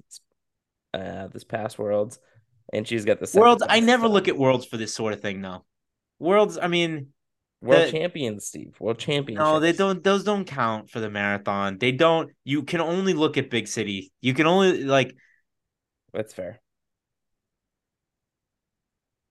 Uh, 0.93 1.28
this 1.28 1.43
past 1.43 1.78
Worlds, 1.78 2.20
and 2.72 2.88
she's 2.88 3.04
got 3.04 3.20
the 3.20 3.30
Worlds. 3.38 3.64
I 3.68 3.80
never 3.82 4.04
time. 4.04 4.12
look 4.14 4.28
at 4.28 4.38
Worlds 4.38 4.66
for 4.66 4.78
this 4.78 4.93
sort 4.93 5.14
of 5.14 5.22
thing. 5.22 5.41
No, 5.41 5.66
Worlds. 6.20 6.58
I 6.58 6.68
mean, 6.68 7.08
World 7.62 7.88
the- 7.88 7.91
champions, 7.91 8.46
Steve. 8.48 8.76
World 8.80 8.98
championships. 9.00 9.43
no, 9.43 9.60
they 9.60 9.74
don't. 9.74 10.04
Those 10.04 10.24
don't 10.24 10.46
count 10.46 10.89
for 10.89 11.00
the 11.02 11.10
marathon. 11.10 11.78
They 11.80 11.91
don't. 11.91 12.32
You 12.46 12.64
can 12.64 12.80
only 12.82 13.14
look 13.14 13.38
at 13.38 13.50
big 13.50 13.68
city. 13.68 14.12
You 14.22 14.34
can 14.34 14.48
only 14.48 14.84
like 14.86 15.16
That's 16.14 16.34
fair. 16.34 16.62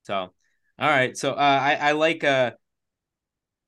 So, 0.02 0.14
all 0.14 0.30
right. 0.78 1.16
So, 1.16 1.32
uh, 1.32 1.34
I 1.36 1.74
I 1.76 1.92
like 1.92 2.24
uh, 2.24 2.52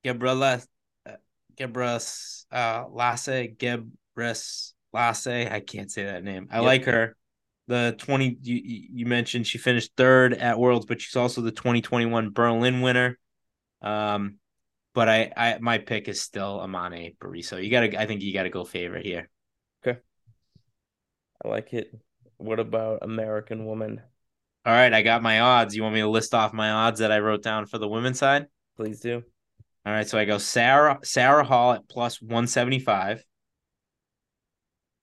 Gabriela, 0.04 0.60
uh, 1.06 1.12
Gebras, 1.56 2.44
uh, 2.52 2.84
Lasse, 2.90 3.48
Gebras 3.56 4.72
Lasse. 4.96 5.26
I 5.26 5.60
can't 5.60 5.90
say 5.92 6.04
that 6.04 6.24
name. 6.24 6.48
I 6.50 6.56
Yep. 6.56 6.64
like 6.64 6.84
her. 6.86 7.16
The 7.68 7.94
twenty 7.98 8.38
you 8.42 8.60
you 8.64 9.06
mentioned 9.06 9.46
she 9.46 9.58
finished 9.58 9.92
third 9.96 10.32
at 10.34 10.58
Worlds, 10.58 10.86
but 10.86 11.00
she's 11.00 11.16
also 11.16 11.40
the 11.42 11.52
twenty 11.52 11.82
twenty 11.82 12.06
one 12.06 12.30
Berlin 12.30 12.80
winner. 12.80 13.18
Um, 13.82 14.36
but 14.94 15.08
I 15.08 15.32
I 15.36 15.58
my 15.60 15.78
pick 15.78 16.08
is 16.08 16.22
still 16.22 16.58
Amane 16.60 17.16
Beriso. 17.18 17.62
You 17.62 17.70
gotta. 17.70 18.00
I 18.00 18.06
think 18.06 18.22
you 18.22 18.32
gotta 18.32 18.50
go 18.50 18.64
favorite 18.64 19.04
here. 19.04 19.28
Okay. 19.86 20.00
I 21.44 21.48
like 21.48 21.74
it. 21.74 21.92
What 22.38 22.60
about 22.60 23.00
American 23.02 23.66
Woman? 23.66 24.00
All 24.64 24.72
right, 24.72 24.92
I 24.92 25.02
got 25.02 25.22
my 25.22 25.40
odds. 25.40 25.76
You 25.76 25.82
want 25.82 25.94
me 25.94 26.00
to 26.00 26.08
list 26.08 26.34
off 26.34 26.52
my 26.52 26.70
odds 26.70 27.00
that 27.00 27.12
I 27.12 27.18
wrote 27.18 27.42
down 27.42 27.66
for 27.66 27.78
the 27.78 27.88
women's 27.88 28.18
side? 28.18 28.46
Please 28.76 29.00
do. 29.00 29.22
All 29.84 29.92
right, 29.92 30.08
so 30.08 30.18
I 30.18 30.24
go 30.24 30.38
Sara 30.38 30.98
Sara 31.04 31.44
Hall 31.44 31.72
at 31.72 31.88
plus 31.88 32.20
175. 32.22 33.24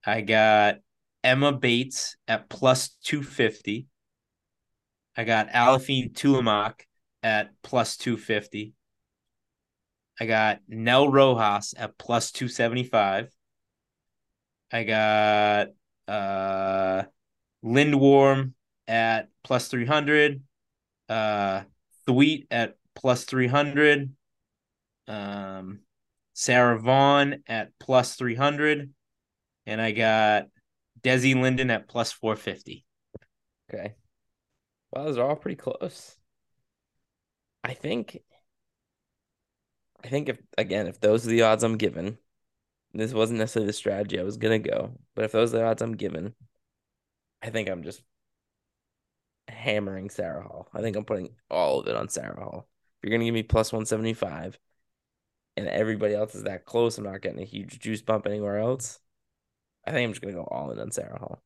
I 0.05 0.21
got 0.21 0.79
Emma 1.23 1.51
Bates 1.53 2.17
at 2.27 2.49
plus 2.49 2.89
250. 3.03 3.87
I 5.15 5.23
got 5.23 5.49
Aliphine 5.49 6.13
Tuliamuk 6.13 6.81
at 7.21 7.51
plus 7.61 7.97
250. 7.97 8.73
I 10.19 10.25
got 10.25 10.59
Nell 10.67 11.09
Rojas 11.09 11.73
at 11.77 11.97
plus 11.97 12.31
275. 12.31 13.29
I 14.71 14.83
got 14.83 15.67
uh 16.07 17.03
Lindwurm 17.63 18.53
at 18.87 19.29
plus 19.43 19.67
300. 19.69 20.43
Uh 21.07 21.63
Thweatt 22.07 22.47
at 22.51 22.75
plus 22.95 23.23
300. 23.23 24.13
Um 25.07 25.79
Sara 26.33 26.79
Vaughn 26.79 27.43
at 27.47 27.71
plus 27.79 28.15
300. 28.15 28.89
And 29.65 29.81
I 29.81 29.91
got 29.91 30.47
Desi 31.01 31.39
Linden 31.39 31.71
at 31.71 31.87
plus 31.87 32.11
450. 32.11 32.85
Okay. 33.69 33.95
Well, 34.91 35.05
those 35.05 35.17
are 35.17 35.27
all 35.27 35.35
pretty 35.35 35.55
close. 35.55 36.17
I 37.63 37.73
think 37.73 38.19
I 40.03 40.07
think 40.09 40.29
if 40.29 40.39
again, 40.57 40.87
if 40.87 40.99
those 40.99 41.25
are 41.25 41.29
the 41.29 41.43
odds 41.43 41.63
I'm 41.63 41.77
given, 41.77 42.17
this 42.93 43.13
wasn't 43.13 43.39
necessarily 43.39 43.67
the 43.67 43.73
strategy 43.73 44.19
I 44.19 44.23
was 44.23 44.37
gonna 44.37 44.59
go, 44.59 44.97
but 45.15 45.25
if 45.25 45.31
those 45.31 45.53
are 45.53 45.59
the 45.59 45.65
odds 45.65 45.81
I'm 45.81 45.95
given, 45.97 46.35
I 47.41 47.49
think 47.49 47.69
I'm 47.69 47.83
just 47.83 48.03
hammering 49.47 50.09
Sara 50.09 50.43
Hall. 50.43 50.67
I 50.73 50.81
think 50.81 50.95
I'm 50.95 51.05
putting 51.05 51.35
all 51.49 51.79
of 51.79 51.87
it 51.87 51.95
on 51.95 52.09
Sara 52.09 52.35
Hall. 52.39 52.67
If 52.97 53.03
you're 53.03 53.11
gonna 53.17 53.25
give 53.25 53.33
me 53.33 53.43
plus 53.43 53.71
175 53.71 54.59
and 55.57 55.67
everybody 55.67 56.15
else 56.15 56.35
is 56.35 56.43
that 56.43 56.65
close, 56.65 56.97
I'm 56.97 57.05
not 57.05 57.21
getting 57.21 57.41
a 57.41 57.45
huge 57.45 57.79
juice 57.79 58.01
bump 58.01 58.27
anywhere 58.27 58.59
else. 58.59 58.99
I 59.85 59.91
think 59.91 60.05
I'm 60.05 60.11
just 60.11 60.21
gonna 60.21 60.33
go 60.33 60.43
all 60.49 60.71
in 60.71 60.79
on 60.79 60.91
Sara 60.91 61.19
Hall. 61.19 61.41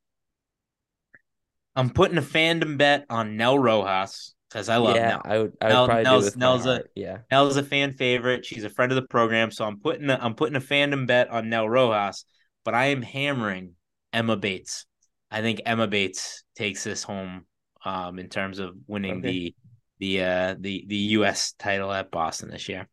I'm 1.76 1.90
putting 1.92 2.18
a 2.18 2.22
fandom 2.22 2.78
bet 2.78 3.06
on 3.10 3.38
Nell 3.38 3.58
Rojas 3.60 4.34
because 4.50 4.70
I 4.70 4.78
love 4.78 4.96
yeah, 4.96 5.10
Nel. 5.10 5.22
I 5.26 5.38
would 5.40 5.58
I 5.62 5.66
would 5.66 5.74
Nel- 5.74 5.86
probably 5.88 6.26
with 6.26 6.38
my 6.38 6.76
a- 6.78 6.82
yeah. 6.96 7.18
Nell's 7.30 7.58
a 7.58 7.64
fan 7.64 7.94
favorite. 7.94 8.46
She's 8.46 8.64
a 8.64 8.70
friend 8.70 8.92
of 8.92 8.96
the 8.96 9.08
program, 9.08 9.52
so 9.52 9.66
I'm 9.66 9.80
putting 9.80 10.10
a, 10.10 10.18
I'm 10.20 10.34
putting 10.36 10.56
a 10.56 10.62
fandom 10.62 11.06
bet 11.08 11.30
on 11.30 11.50
Nell 11.50 11.70
Rojas, 11.70 12.26
but 12.66 12.74
I 12.74 12.88
am 12.88 13.02
hammering 13.02 13.74
Emma 14.14 14.36
Bates. 14.38 14.86
I 15.30 15.42
think 15.42 15.62
Emma 15.66 15.88
Bates 15.88 16.44
takes 16.56 16.84
this 16.84 17.04
home 17.04 17.46
um, 17.86 18.18
in 18.18 18.30
terms 18.30 18.60
of 18.60 18.76
winning 18.88 19.18
Okay. 19.20 19.30
the 19.32 19.56
the 20.00 20.24
uh, 20.24 20.56
the 20.60 20.86
the 20.88 20.96
U.S. 20.96 21.54
title 21.60 21.92
at 21.92 22.10
Boston 22.12 22.50
this 22.50 22.70
year. 22.70 22.88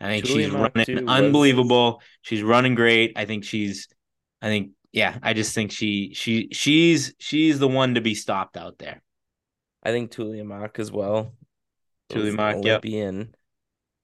I 0.00 0.06
think 0.08 0.26
Julia 0.26 0.46
she's 0.46 0.54
running 0.54 1.04
was- 1.06 1.14
unbelievable. 1.16 2.02
She's 2.22 2.42
running 2.42 2.74
great. 2.74 3.14
I 3.16 3.24
think 3.24 3.44
she's. 3.44 3.88
I 4.42 4.48
think 4.48 4.72
yeah. 4.92 5.18
I 5.22 5.32
just 5.32 5.54
think 5.54 5.72
she 5.72 6.12
she 6.14 6.48
she's 6.52 7.14
she's 7.18 7.58
the 7.58 7.68
one 7.68 7.94
to 7.94 8.00
be 8.00 8.14
stopped 8.14 8.56
out 8.56 8.78
there. 8.78 9.02
I 9.82 9.90
think 9.90 10.10
Tuliamuk 10.10 10.78
as 10.78 10.90
well. 10.90 11.32
Tulia 12.10 12.22
was 12.24 12.28
an 12.30 12.36
Mock, 12.36 12.54
yep. 12.56 12.64
Olympian, 12.64 13.34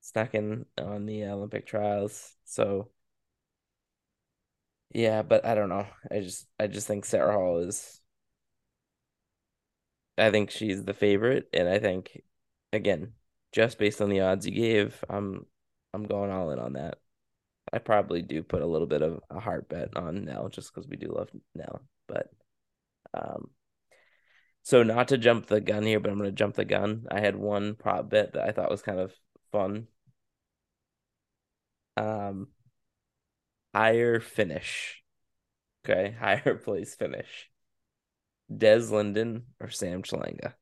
stuck 0.01 0.35
in 0.35 0.67
on 0.79 1.07
the 1.07 1.25
Olympic 1.25 1.67
trials. 1.67 2.35
So 2.45 2.91
yeah, 4.95 5.23
but 5.23 5.45
I 5.45 5.55
don't 5.55 5.69
know. 5.69 5.87
I 6.11 6.21
just 6.21 6.47
I 6.59 6.67
just 6.67 6.87
think 6.87 7.05
Sara 7.05 7.33
Hall 7.33 7.59
is 7.59 8.01
I 10.19 10.31
think 10.31 10.51
she's 10.51 10.85
the 10.85 10.95
favorite, 10.95 11.49
and 11.53 11.69
I 11.69 11.79
think 11.79 12.23
again, 12.73 13.15
just 13.53 13.79
based 13.79 14.01
on 14.01 14.11
the 14.11 14.21
odds 14.21 14.47
you 14.47 14.53
gave, 14.53 15.03
I'm 15.09 15.47
I'm 15.95 16.05
going 16.05 16.31
all 16.31 16.51
in 16.51 16.59
on 16.59 16.75
that. 16.75 16.99
I 17.73 17.79
probably 17.79 18.23
do 18.23 18.43
put 18.43 18.63
a 18.63 18.67
little 18.67 18.87
bit 18.87 19.03
of 19.03 19.21
a 19.31 19.41
heart 19.41 19.69
bet 19.69 19.97
on 19.97 20.25
Nell 20.27 20.49
just 20.49 20.73
because 20.75 20.89
we 20.89 20.97
do 20.97 21.09
love 21.09 21.31
Nell, 21.55 21.83
but 22.09 22.31
um 23.15 23.51
so 24.63 24.83
not 24.83 25.09
to 25.09 25.19
jump 25.19 25.47
the 25.47 25.61
gun 25.61 25.85
here, 25.85 26.01
but 26.01 26.11
I'm 26.11 26.19
gonna 26.19 26.33
jump 26.33 26.55
the 26.55 26.65
gun. 26.65 27.07
I 27.11 27.21
had 27.21 27.37
one 27.37 27.75
prop 27.75 28.09
bet 28.11 28.33
that 28.35 28.43
I 28.49 28.53
thought 28.53 28.71
was 28.71 28.83
kind 28.83 28.99
of 29.01 29.13
fun. 29.51 29.89
Um, 31.97 32.49
higher 33.75 34.21
finish. 34.21 35.03
Okay, 35.85 36.13
higher 36.21 36.57
place 36.57 36.95
finish. 36.95 37.51
Des 38.57 38.89
Linden 38.93 39.47
or 39.59 39.69
Sam 39.69 40.05
Chelanga. 40.05 40.55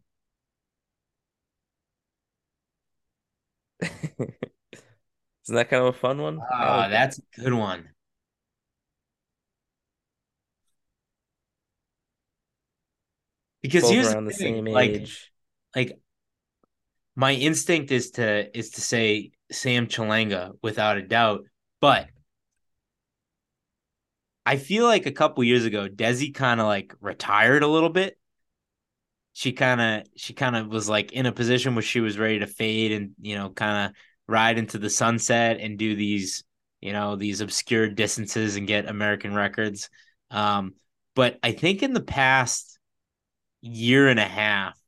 Isn't 5.46 5.56
that 5.56 5.70
kind 5.70 5.82
of 5.82 5.94
a 5.94 5.98
fun 5.98 6.20
one? 6.20 6.38
Ah, 6.52 6.88
that's 6.88 7.18
a 7.18 7.40
good 7.40 7.54
one. 7.54 7.88
Because 13.62 13.82
both 13.82 13.92
here's 13.92 14.14
around 14.14 14.24
the 14.26 14.32
thing, 14.32 14.54
same 14.54 14.68
like 14.68 14.90
age. 14.90 15.32
like 15.74 15.98
my 17.16 17.32
instinct 17.32 17.90
is 17.90 18.12
to 18.12 18.56
is 18.56 18.70
to 18.70 18.80
say 18.80 19.32
Sam 19.50 19.86
Chelanga 19.86 20.52
without 20.62 20.96
a 20.96 21.02
doubt, 21.02 21.44
but 21.80 22.08
I 24.46 24.56
feel 24.56 24.84
like 24.84 25.06
a 25.06 25.12
couple 25.12 25.44
years 25.44 25.64
ago, 25.64 25.88
Desi 25.88 26.34
kind 26.34 26.60
of 26.60 26.66
like 26.66 26.94
retired 27.00 27.62
a 27.62 27.68
little 27.68 27.90
bit. 27.90 28.18
She 29.32 29.52
kind 29.52 29.80
of 29.80 30.06
she 30.16 30.32
kind 30.34 30.56
of 30.56 30.68
was 30.68 30.88
like 30.88 31.12
in 31.12 31.26
a 31.26 31.32
position 31.32 31.74
where 31.74 31.82
she 31.82 32.00
was 32.00 32.18
ready 32.18 32.40
to 32.40 32.46
fade 32.46 32.92
and 32.92 33.12
you 33.20 33.36
know 33.36 33.50
kind 33.50 33.90
of 33.90 33.96
ride 34.30 34.58
into 34.58 34.78
the 34.78 34.90
sunset 34.90 35.58
and 35.60 35.78
do 35.78 35.96
these 35.96 36.44
you 36.80 36.92
know 36.92 37.16
these 37.16 37.40
obscure 37.40 37.88
distances 37.88 38.56
and 38.56 38.66
get 38.66 38.88
American 38.88 39.34
records. 39.34 39.90
Um, 40.30 40.74
but 41.14 41.38
I 41.42 41.52
think 41.52 41.82
in 41.82 41.92
the 41.92 42.00
past 42.00 42.78
year 43.62 44.08
and 44.08 44.20
a 44.20 44.24
half, 44.24 44.78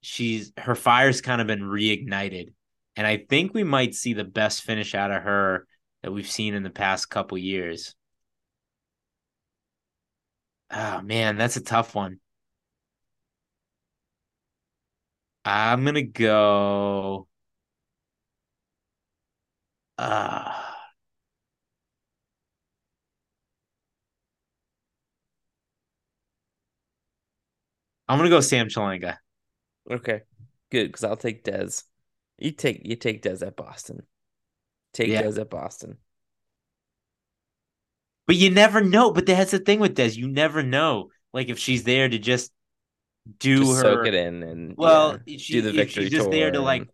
she's 0.00 0.52
her 0.58 0.74
fire's 0.74 1.20
kind 1.20 1.40
of 1.40 1.46
been 1.46 1.62
reignited, 1.62 2.52
and 2.96 3.06
I 3.06 3.24
think 3.28 3.54
we 3.54 3.64
might 3.64 3.94
see 3.94 4.12
the 4.12 4.24
best 4.24 4.62
finish 4.62 4.94
out 4.94 5.10
of 5.10 5.22
her 5.22 5.66
that 6.02 6.12
we've 6.12 6.30
seen 6.30 6.54
in 6.54 6.62
the 6.62 6.70
past 6.70 7.10
couple 7.10 7.38
years. 7.38 7.94
Oh 10.70 11.00
man, 11.02 11.36
that's 11.36 11.56
a 11.56 11.60
tough 11.62 11.94
one. 11.94 12.20
I'm 15.44 15.84
gonna 15.84 16.02
go. 16.02 17.27
Uh, 19.98 20.52
I'm 28.08 28.18
gonna 28.18 28.30
go 28.30 28.40
Sam 28.40 28.68
Chelanga. 28.68 29.16
Okay, 29.90 30.22
good 30.70 30.86
because 30.86 31.04
I'll 31.04 31.16
take 31.16 31.44
Des. 31.44 31.82
You 32.38 32.52
take 32.52 32.82
you 32.84 32.96
take 32.96 33.22
Des 33.22 33.44
at 33.44 33.56
Boston. 33.56 34.02
Take 34.94 35.08
Yeah. 35.08 35.22
Des 35.22 35.40
at 35.40 35.50
Boston. 35.50 35.98
But 38.26 38.36
you 38.36 38.50
never 38.50 38.80
know. 38.80 39.10
But 39.12 39.26
that's 39.26 39.50
the 39.50 39.58
thing 39.58 39.80
with 39.80 39.94
Des. 39.94 40.10
You 40.10 40.28
never 40.28 40.62
know. 40.62 41.10
Like 41.32 41.48
if 41.48 41.58
she's 41.58 41.84
there 41.84 42.08
to 42.08 42.18
just 42.18 42.52
do 43.38 43.58
Just 43.58 43.76
her 43.76 43.82
soak 43.82 44.06
it 44.06 44.14
in 44.14 44.42
and 44.42 44.74
Well, 44.76 45.18
yeah, 45.26 45.38
she, 45.38 45.54
do 45.54 45.62
the 45.62 45.72
victory 45.72 46.04
she's 46.04 46.12
just 46.12 46.30
there 46.30 46.50
to 46.50 46.60
like 46.60 46.82
and- 46.82 46.90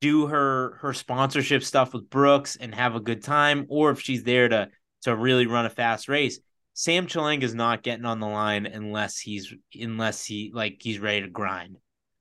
do 0.00 0.26
her 0.26 0.78
her 0.80 0.92
sponsorship 0.92 1.62
stuff 1.62 1.92
with 1.92 2.08
Brooks 2.10 2.56
and 2.56 2.74
have 2.74 2.94
a 2.94 3.00
good 3.00 3.22
time, 3.22 3.66
or 3.68 3.90
if 3.90 4.00
she's 4.00 4.22
there 4.22 4.48
to 4.48 4.68
to 5.02 5.16
really 5.16 5.46
run 5.46 5.66
a 5.66 5.70
fast 5.70 6.08
race. 6.08 6.38
Sam 6.74 7.06
Chelanga 7.06 7.42
is 7.42 7.54
not 7.54 7.82
getting 7.82 8.06
on 8.06 8.20
the 8.20 8.26
line 8.26 8.66
unless 8.66 9.18
he's 9.18 9.52
unless 9.78 10.24
he 10.24 10.50
like 10.54 10.78
he's 10.80 10.98
ready 10.98 11.22
to 11.22 11.28
grind. 11.28 11.76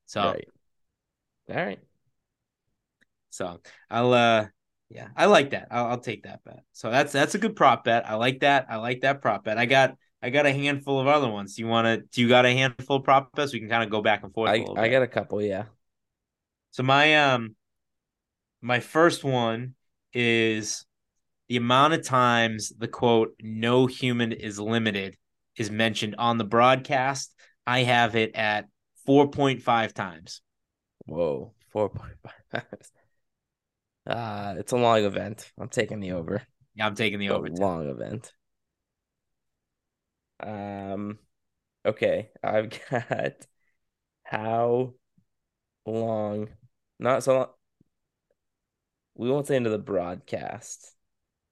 So 0.07 0.21
right. 0.21 0.47
All 1.49 1.55
right. 1.55 1.79
so 3.29 3.61
I'll 3.89 4.13
uh 4.13 4.47
yeah 4.89 5.07
I 5.15 5.27
like 5.27 5.51
that. 5.51 5.67
I'll, 5.71 5.85
I'll 5.87 5.99
take 5.99 6.23
that 6.23 6.43
bet. 6.43 6.63
So 6.73 6.91
that's 6.91 7.13
that's 7.13 7.35
a 7.35 7.39
good 7.39 7.55
prop 7.55 7.85
bet. 7.85 8.09
I 8.09 8.15
like 8.15 8.41
that. 8.41 8.67
I 8.69 8.77
like 8.77 9.01
that 9.01 9.21
prop 9.21 9.45
bet. 9.45 9.57
I 9.57 9.65
got 9.65 9.95
I 10.21 10.29
got 10.29 10.45
a 10.45 10.51
handful 10.51 10.99
of 10.99 11.07
other 11.07 11.29
ones. 11.29 11.55
Do 11.55 11.61
you 11.61 11.67
want 11.67 11.85
to? 11.85 11.97
Do 12.11 12.21
you 12.21 12.27
got 12.27 12.45
a 12.45 12.51
handful 12.51 12.97
of 12.97 13.03
prop 13.03 13.33
bets? 13.33 13.53
We 13.53 13.59
can 13.59 13.69
kind 13.69 13.83
of 13.83 13.89
go 13.89 14.01
back 14.01 14.23
and 14.23 14.33
forth. 14.33 14.49
a 14.49 14.53
I 14.53 14.83
I 14.83 14.89
got 14.89 15.01
a 15.01 15.07
couple, 15.07 15.41
yeah. 15.41 15.65
So 16.71 16.83
my 16.83 17.15
um 17.17 17.55
my 18.61 18.79
first 18.79 19.23
one 19.23 19.75
is 20.13 20.85
the 21.49 21.57
amount 21.57 21.93
of 21.93 22.05
times 22.05 22.71
the 22.77 22.87
quote 22.89 23.35
no 23.41 23.87
human 23.87 24.31
is 24.31 24.59
limited 24.59 25.17
is 25.57 25.71
mentioned 25.71 26.15
on 26.17 26.37
the 26.37 26.45
broadcast. 26.45 27.33
I 27.67 27.83
have 27.83 28.15
it 28.15 28.35
at 28.35 28.67
4.5 29.05 29.93
times. 29.93 30.41
Whoa, 31.05 31.53
four 31.71 31.89
point 31.89 32.17
five. 32.51 32.65
Uh 34.05 34.55
it's 34.57 34.71
a 34.71 34.77
long 34.77 35.03
event. 35.05 35.51
I'm 35.59 35.69
taking 35.69 35.99
the 35.99 36.11
over. 36.13 36.43
Yeah, 36.75 36.87
I'm 36.87 36.95
taking 36.95 37.19
the 37.19 37.29
A 37.29 37.31
over. 37.31 37.49
long 37.49 37.89
event. 37.89 38.31
Um 40.39 41.19
okay, 41.85 42.31
I've 42.43 42.69
got 42.91 43.33
how 44.23 44.95
long 45.85 46.49
not 47.01 47.23
so 47.23 47.35
long 47.35 47.47
we 49.15 49.29
won't 49.29 49.47
say 49.47 49.55
into 49.55 49.69
the 49.69 49.77
broadcast. 49.77 50.95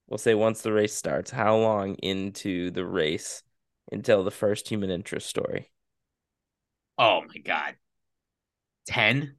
We'll 0.07 0.17
say 0.17 0.33
once 0.33 0.61
the 0.61 0.73
race 0.73 0.95
starts, 0.95 1.29
how 1.31 1.57
long 1.57 1.95
into 1.95 2.71
the 2.71 2.85
race 2.85 3.43
until 3.91 4.23
the 4.23 4.31
first 4.31 4.67
human 4.67 4.89
interest 4.89 5.27
story? 5.27 5.71
Oh 6.97 7.21
my 7.27 7.37
god. 7.41 7.75
10? 8.87 9.37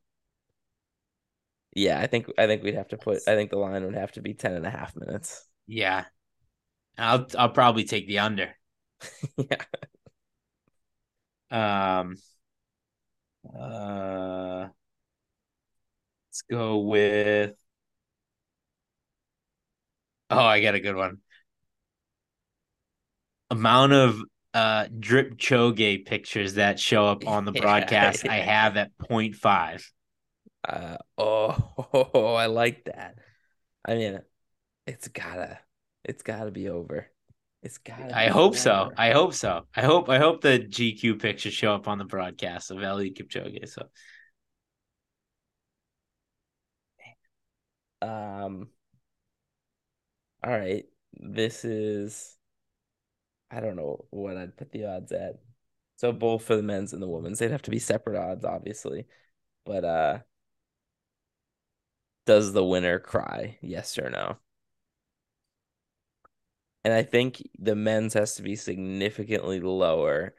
Yeah, 1.74 2.00
I 2.00 2.06
think 2.06 2.26
I 2.38 2.46
think 2.46 2.62
we'd 2.62 2.74
have 2.74 2.88
to 2.88 2.96
put 2.98 3.18
I 3.28 3.34
think 3.34 3.50
the 3.50 3.58
line 3.58 3.84
would 3.84 3.94
have 3.94 4.12
to 4.12 4.22
be 4.22 4.34
10 4.34 4.52
and 4.54 4.66
a 4.66 4.70
half 4.70 4.94
minutes. 4.96 5.44
Yeah. 5.66 6.04
I'll 6.98 7.26
I'll 7.38 7.50
probably 7.50 7.84
take 7.84 8.06
the 8.06 8.20
under. 8.20 8.54
yeah. 9.36 9.64
Um 11.50 12.16
uh 13.54 14.68
let's 16.41 16.43
go 16.51 16.78
with 16.78 17.55
Oh, 20.30 20.38
I 20.38 20.62
got 20.62 20.74
a 20.76 20.80
good 20.80 20.95
one. 20.95 21.18
Amount 23.51 23.93
of 23.93 24.22
uh 24.55 24.86
drip 24.99 25.36
choge 25.36 26.07
pictures 26.07 26.55
that 26.55 26.78
show 26.78 27.07
up 27.07 27.26
on 27.26 27.45
the 27.45 27.53
Yeah, 27.55 27.62
broadcast 27.62 28.26
I 28.28 28.36
have 28.36 28.76
at 28.76 28.97
0.5. 28.99 29.82
Uh 30.66 30.97
oh, 31.18 31.74
oh, 32.14 32.34
I 32.34 32.47
like 32.47 32.84
that. 32.84 33.16
I 33.84 33.95
mean, 33.95 34.20
it's 34.86 35.09
gotta 35.09 35.59
it's 36.05 36.22
gotta 36.22 36.51
be 36.51 36.68
over. 36.68 37.09
It's 37.62 37.78
gotta 37.78 38.16
I 38.16 38.28
hope 38.28 38.57
so. 38.57 38.91
I 38.97 39.11
hope 39.11 39.34
so. 39.34 39.66
I 39.74 39.82
hope 39.82 40.09
I 40.09 40.18
hope 40.18 40.41
the 40.43 40.59
GQ 40.59 41.20
pictures 41.20 41.55
show 41.55 41.74
up 41.74 41.88
on 41.88 41.99
the 41.99 42.05
broadcast 42.05 42.70
of 42.70 42.78
Eliud 42.78 43.16
Kipchoge. 43.16 43.68
So 43.68 43.86
Um, 48.03 48.68
all 50.42 50.51
right. 50.53 50.86
This 51.14 51.64
is, 51.64 52.36
I 53.51 53.61
don't 53.61 53.76
know 53.76 54.07
what 54.11 54.36
I'd 54.36 54.57
put 54.57 54.72
the 54.72 54.86
odds 54.86 55.12
at. 55.12 55.40
So 55.96 56.12
both 56.12 56.44
for 56.44 56.57
the 56.57 56.62
men's 56.62 56.92
and 56.92 57.03
the 57.03 57.09
women's, 57.09 57.38
they'd 57.38 57.51
have 57.51 57.62
to 57.62 57.70
be 57.70 57.78
separate 57.78 58.16
odds, 58.18 58.44
obviously. 58.44 59.07
But 59.66 59.84
uh, 59.84 60.18
does 62.26 62.53
the 62.53 62.64
winner 62.64 62.98
cry? 62.98 63.59
Yes 63.61 63.98
or 63.98 64.09
no? 64.09 64.38
And 66.84 66.94
I 66.94 67.03
think 67.03 67.42
the 67.59 67.74
men's 67.74 68.14
has 68.14 68.36
to 68.36 68.42
be 68.42 68.57
significantly 68.57 69.61
lower, 69.61 70.34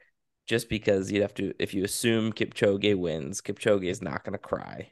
just 0.48 0.70
because 0.70 1.12
you'd 1.12 1.22
have 1.22 1.36
to, 1.36 1.54
if 1.60 1.74
you 1.74 1.84
assume 1.84 2.34
Kipchoge 2.34 2.98
wins, 2.98 3.42
Kipchoge 3.42 3.86
is 3.86 4.02
not 4.02 4.24
going 4.24 4.34
to 4.34 4.40
cry. 4.40 4.92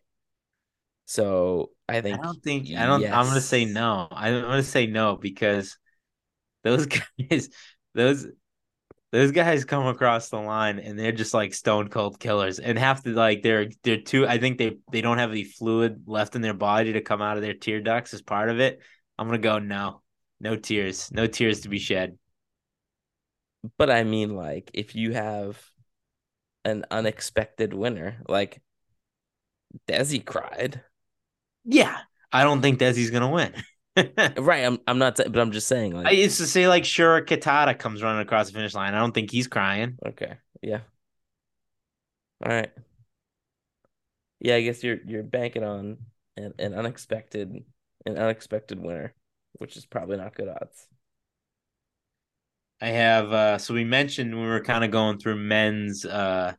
So 1.10 1.72
I 1.88 2.02
think 2.02 2.20
I 2.20 2.22
don't 2.22 2.44
think 2.44 2.68
I 2.78 2.86
don't 2.86 3.04
I'm 3.04 3.26
gonna 3.26 3.42
say 3.42 3.66
no. 3.66 4.08
I'm 4.12 4.44
gonna 4.44 4.62
say 4.62 4.86
no 4.86 5.16
because 5.16 5.76
those 6.64 6.86
guys 7.32 7.50
those 7.96 8.28
those 9.12 9.32
guys 9.32 9.66
come 9.66 9.88
across 9.88 10.30
the 10.30 10.38
line 10.38 10.78
and 10.78 11.00
they're 11.00 11.12
just 11.12 11.34
like 11.34 11.56
stone 11.56 11.90
cold 11.90 12.20
killers 12.20 12.60
and 12.60 12.78
have 12.78 13.02
to 13.06 13.10
like 13.10 13.42
they're 13.42 13.72
they're 13.82 14.00
too 14.00 14.28
I 14.28 14.38
think 14.38 14.60
they 14.60 14.78
they 14.92 15.02
don't 15.02 15.18
have 15.18 15.32
the 15.32 15.46
fluid 15.46 16.04
left 16.06 16.36
in 16.36 16.44
their 16.44 16.54
body 16.54 16.94
to 16.94 17.02
come 17.02 17.24
out 17.24 17.38
of 17.38 17.42
their 17.42 17.56
tear 17.56 17.82
ducts 17.82 18.14
as 18.14 18.22
part 18.22 18.52
of 18.52 18.60
it. 18.60 18.80
I'm 19.18 19.28
gonna 19.28 19.40
go 19.40 19.58
no. 19.58 20.04
No 20.40 20.58
tears. 20.58 21.12
No 21.12 21.26
tears 21.26 21.62
to 21.62 21.70
be 21.70 21.80
shed. 21.80 22.20
But 23.80 23.90
I 23.90 24.04
mean, 24.04 24.36
like, 24.36 24.70
if 24.76 24.96
you 24.96 25.12
have 25.14 25.60
an 26.64 26.86
unexpected 26.92 27.74
winner, 27.74 28.22
like 28.28 28.62
Desi 29.88 30.24
cried, 30.24 30.84
Yeah. 31.66 31.98
I 32.32 32.44
don't 32.44 32.62
think 32.62 32.80
Desi's 32.80 33.12
gonna 33.12 33.30
win. 33.30 33.54
right? 34.38 34.66
I'm, 34.66 34.80
I'm 34.88 34.98
not, 34.98 35.18
but 35.18 35.38
I'm 35.38 35.52
just 35.52 35.68
saying, 35.68 35.96
I 35.96 36.12
used 36.12 36.38
to 36.38 36.48
say 36.48 36.68
like 36.68 36.84
Shura 36.84 37.26
Kitata 37.26 37.78
comes 37.78 38.02
running 38.02 38.22
across 38.22 38.48
the 38.48 38.54
finish 38.54 38.74
line. 38.74 38.94
I 38.94 39.00
don't 39.00 39.14
think 39.14 39.32
he's 39.32 39.48
crying. 39.48 39.98
okay, 40.06 40.36
yeah, 40.62 40.82
all 42.46 42.52
right, 42.52 42.72
yeah. 44.40 44.56
I 44.56 44.62
guess 44.62 44.84
you're 44.84 45.00
you're 45.06 45.24
banking 45.24 45.64
on 45.64 45.98
an, 46.38 46.54
an 46.60 46.74
unexpected, 46.74 47.64
an 48.06 48.18
unexpected 48.18 48.80
winner, 48.80 49.14
which 49.54 49.76
is 49.76 49.86
probably 49.86 50.18
not 50.18 50.36
good 50.36 50.50
odds. 50.50 50.88
I 52.82 52.88
have 52.90 53.34
uh 53.34 53.58
so 53.58 53.74
we 53.74 53.84
mentioned 53.84 54.34
we 54.40 54.46
were 54.48 54.62
kind 54.62 54.84
of 54.86 54.92
going 54.92 55.18
through 55.20 55.36
men's 55.36 56.06
uh 56.06 56.54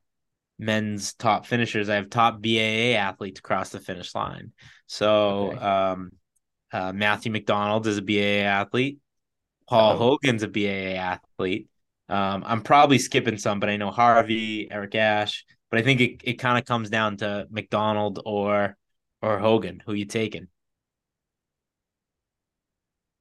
men's 0.61 1.15
top 1.15 1.47
finishers. 1.47 1.89
I 1.89 1.97
have 1.97 2.11
top 2.11 2.43
BAA 2.43 2.97
athletes 2.97 3.41
across 3.41 3.71
the 3.71 3.81
finish 3.81 4.15
line. 4.15 4.53
So 4.87 5.55
Okay. 5.55 5.59
um 5.59 6.13
uh 6.73 6.93
Matthew 6.93 7.33
McDonald 7.33 7.87
is 7.87 7.99
a 7.99 8.03
BAA 8.03 8.45
athlete. 8.47 8.99
Paul 9.69 9.95
Oh. 9.95 9.97
Hogan's 9.97 10.43
a 10.43 10.49
BAA 10.49 10.97
athlete. 10.97 11.69
Um 12.09 12.45
I'm 12.47 12.63
probably 12.63 12.99
skipping 12.99 13.39
some, 13.39 13.61
but 13.61 13.71
I 13.71 13.77
know 13.77 13.91
Harvey, 13.91 14.71
Eric 14.71 14.95
Ash, 14.97 15.45
but 15.71 15.79
I 15.81 15.83
think 15.83 16.01
it, 16.01 16.21
it 16.25 16.35
kind 16.35 16.59
of 16.59 16.65
comes 16.67 16.91
down 16.91 17.19
to 17.19 17.47
McDonald 17.51 18.21
or 18.25 18.77
or 19.23 19.39
Hogan. 19.39 19.83
Who 19.87 19.95
you 19.95 20.07
taking? 20.07 20.49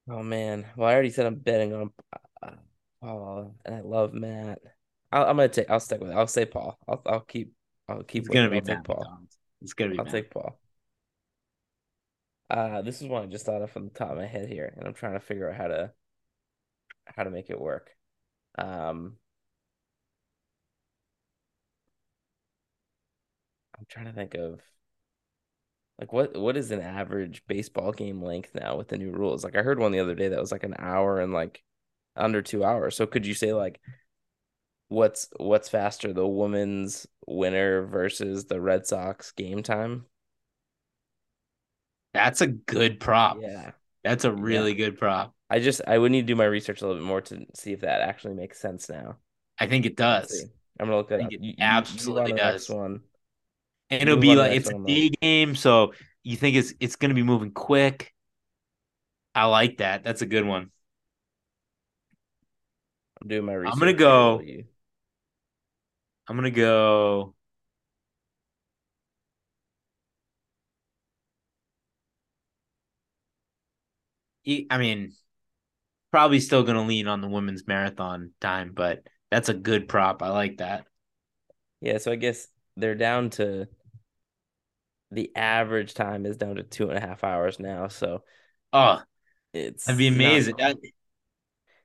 Oh 0.10 0.24
man, 0.24 0.66
well, 0.76 0.90
I 0.90 0.94
already 0.94 1.12
said 1.12 1.26
I'm 1.26 1.36
betting 1.36 1.74
on 1.74 1.92
uh, 2.42 2.52
Paul, 3.02 3.56
and 3.66 3.76
I 3.76 3.82
love 3.82 4.14
Matt. 4.14 4.60
I'll, 5.12 5.24
I'm 5.24 5.38
gonna 5.38 5.50
take. 5.50 5.70
I'll 5.70 5.80
stick 5.80 6.00
with 6.00 6.12
it. 6.12 6.16
I'll 6.16 6.28
say 6.28 6.46
Paul. 6.46 6.78
I'll 6.88 7.02
I'll 7.06 7.20
keep. 7.22 7.54
I'll 7.88 8.04
keep. 8.04 8.24
It's 8.24 8.34
gonna 8.34 8.50
be 8.50 8.58
I'll 8.58 8.62
take 8.62 8.84
Paul. 8.84 9.22
It's 9.62 9.74
gonna 9.74 9.92
be 9.92 10.00
I'll 10.00 10.06
Matt. 10.06 10.14
take 10.14 10.32
Paul. 10.32 10.60
Uh, 12.50 12.82
this 12.82 13.02
is 13.02 13.08
one 13.08 13.24
I 13.24 13.26
just 13.28 13.46
thought 13.46 13.62
of 13.62 13.72
from 13.72 13.86
the 13.86 13.94
top 13.94 14.12
of 14.12 14.18
my 14.18 14.26
head 14.26 14.50
here, 14.50 14.74
and 14.76 14.88
I'm 14.88 14.94
trying 14.94 15.14
to 15.14 15.20
figure 15.20 15.50
out 15.50 15.56
how 15.56 15.68
to 15.68 15.92
how 17.06 17.24
to 17.24 17.30
make 17.30 17.50
it 17.50 17.60
work. 17.60 17.92
Um, 18.58 19.18
I'm 23.78 23.86
trying 23.88 24.06
to 24.06 24.14
think 24.14 24.36
of 24.36 24.62
like 26.00 26.14
what 26.14 26.36
what 26.38 26.58
is 26.58 26.72
an 26.72 26.82
average 26.82 27.44
baseball 27.48 27.92
game 27.92 28.22
length 28.22 28.52
now 28.56 28.78
with 28.78 28.88
the 28.88 28.98
new 28.98 29.12
rules? 29.12 29.44
Like 29.44 29.56
I 29.56 29.62
heard 29.62 29.80
one 29.80 29.92
the 29.92 30.00
other 30.00 30.16
day 30.16 30.30
that 30.30 30.40
was 30.40 30.52
like 30.52 30.64
an 30.64 30.76
hour 30.80 31.20
and 31.20 31.34
like 31.34 31.64
under 32.16 32.42
two 32.42 32.64
hours. 32.64 32.96
So 32.96 33.06
could 33.06 33.26
you 33.26 33.34
say 33.34 33.54
like 33.54 33.80
what's 34.90 35.30
what's 35.38 35.70
faster, 35.70 36.12
the 36.14 36.28
women's 36.28 37.08
winner 37.26 37.86
versus 37.86 38.46
the 38.46 38.60
Red 38.62 38.86
Sox 38.86 39.32
game 39.32 39.64
time? 39.64 40.06
That's 42.14 42.42
a 42.42 42.48
good 42.48 43.00
prop. 43.00 43.38
Yeah. 43.42 43.72
That's 44.04 44.26
a 44.26 44.32
really 44.32 44.74
good 44.74 44.98
prop. 44.98 45.34
I 45.50 45.60
just 45.60 45.82
I 45.88 45.98
would 45.98 46.12
need 46.12 46.22
to 46.22 46.28
do 46.28 46.36
my 46.36 46.46
research 46.46 46.82
a 46.82 46.86
little 46.88 47.02
bit 47.02 47.08
more 47.08 47.22
to 47.22 47.46
see 47.56 47.72
if 47.74 47.82
that 47.82 48.02
actually 48.02 48.34
makes 48.34 48.60
sense 48.60 48.90
now. 48.90 49.18
I 49.58 49.68
think 49.68 49.86
it 49.86 49.96
does. 49.96 50.46
I'm 50.80 50.88
gonna 50.88 50.98
look 50.98 51.10
that 51.10 51.20
I 51.22 51.24
up. 51.24 51.30
think 51.30 51.42
it 51.42 51.46
You- 51.46 51.50
you- 51.52 51.56
absolutely 51.60 52.32
move 52.32 52.32
on 52.32 52.38
to 52.38 52.44
the 52.44 52.52
next 52.52 52.68
does. 52.68 52.76
one. 52.76 53.02
And 53.92 54.02
it'll 54.04 54.18
be 54.18 54.30
on 54.32 54.36
to 54.38 54.44
the 54.44 54.50
like 54.50 54.58
it's 54.60 54.70
a 54.70 54.84
day 54.86 55.10
game, 55.22 55.56
so 55.56 55.94
you 56.24 56.38
think 56.38 56.56
it's 56.56 56.74
it's 56.80 56.96
gonna 56.96 57.14
be 57.14 57.24
moving 57.24 57.52
quick. 57.52 58.14
I 59.36 59.46
like 59.46 59.78
that. 59.78 60.04
That's 60.04 60.22
a 60.22 60.26
good 60.26 60.46
one. 60.46 60.72
I'm 63.22 63.28
doing 63.28 63.46
my 63.46 63.54
research. 63.54 63.74
I'm 63.74 63.80
gonna 63.80 63.94
go- 63.94 64.40
you- 64.40 64.66
I'm 66.30 66.36
gonna 66.36 66.52
go. 66.52 67.34
I 74.48 74.78
mean, 74.78 75.14
probably 76.12 76.40
still 76.40 76.64
gonna 76.64 76.86
lean 76.86 77.08
on 77.08 77.22
the 77.22 77.28
women's 77.28 77.66
marathon 77.68 78.32
time, 78.40 78.72
but 78.74 79.08
that's 79.32 79.50
a 79.50 79.54
good 79.56 79.88
prop. 79.88 80.22
I 80.22 80.30
like 80.30 80.58
that. 80.58 80.86
Yeah, 81.82 81.98
so 81.98 82.12
I 82.12 82.16
guess 82.16 82.48
they're 82.78 82.96
down 82.96 83.32
to 83.32 83.68
the 85.12 85.32
average 85.36 85.96
time 85.96 86.28
is 86.28 86.38
down 86.38 86.58
to 86.58 86.64
two 86.64 86.90
and 86.90 86.98
a 86.98 87.02
half 87.02 87.24
hours 87.24 87.60
now. 87.60 87.88
So 87.88 88.24
Oh, 88.72 89.02
it's 89.54 89.86
that'd 89.86 89.98
be 89.98 90.08
amazing. 90.08 90.58
That, 90.58 90.78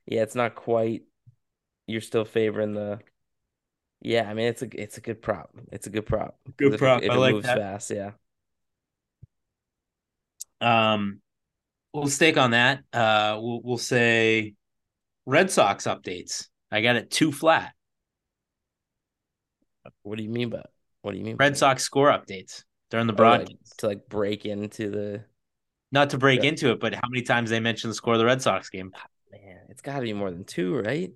yeah, 0.05 0.21
it's 0.21 0.35
not 0.35 0.53
quite. 0.53 1.01
You're 1.87 2.01
still 2.01 2.25
favoring 2.25 2.73
the. 2.73 2.99
Yeah, 4.01 4.29
I 4.29 4.33
mean 4.33 4.47
it's 4.47 4.61
a 4.61 4.67
it's 4.81 4.97
a 4.97 5.01
good 5.01 5.21
prop. 5.21 5.49
It's 5.71 5.87
a 5.87 5.89
good 5.89 6.05
prop. 6.05 6.37
Good 6.57 6.77
prop. 6.77 7.03
It, 7.03 7.09
if 7.09 7.11
I 7.11 7.15
like 7.15 7.35
moves 7.35 7.47
that. 7.47 7.57
fast, 7.57 7.91
yeah. 7.91 8.11
um, 10.61 11.21
we'll 11.93 12.07
stake 12.07 12.37
on 12.37 12.51
that. 12.51 12.83
Uh, 12.93 13.37
we'll 13.41 13.61
we'll 13.63 13.77
say 13.77 14.55
Red 15.25 15.51
Sox 15.51 15.85
updates. 15.85 16.47
I 16.71 16.81
got 16.81 16.95
it 16.95 17.09
two 17.11 17.31
flat. 17.31 17.73
What 20.03 20.17
do 20.17 20.23
you 20.23 20.29
mean 20.29 20.49
by 20.49 20.63
what 21.01 21.11
do 21.11 21.17
you 21.17 21.23
mean 21.23 21.37
Red? 21.37 21.57
Sox 21.57 21.83
score 21.83 22.09
updates 22.09 22.63
during 22.89 23.07
the 23.07 23.13
Oh, 23.13 23.15
broadcast. 23.15 23.51
like, 23.51 23.77
to 23.77 23.87
like 23.87 24.09
break 24.09 24.45
into 24.45 24.89
the 24.89 25.25
Not 25.91 26.11
to 26.11 26.17
break 26.17 26.43
Yeah. 26.43 26.49
into 26.49 26.71
it, 26.71 26.79
but 26.79 26.93
how 26.93 27.07
many 27.09 27.23
times 27.23 27.49
they 27.49 27.59
mentioned 27.59 27.91
the 27.91 27.95
score 27.95 28.13
of 28.13 28.19
the 28.19 28.25
Red 28.25 28.41
Sox 28.41 28.69
game? 28.69 28.93
man? 29.31 29.59
It's 29.69 29.81
got 29.81 29.95
to 29.97 30.01
be 30.01 30.13
more 30.13 30.31
than 30.31 30.45
two, 30.45 30.75
right? 30.75 31.11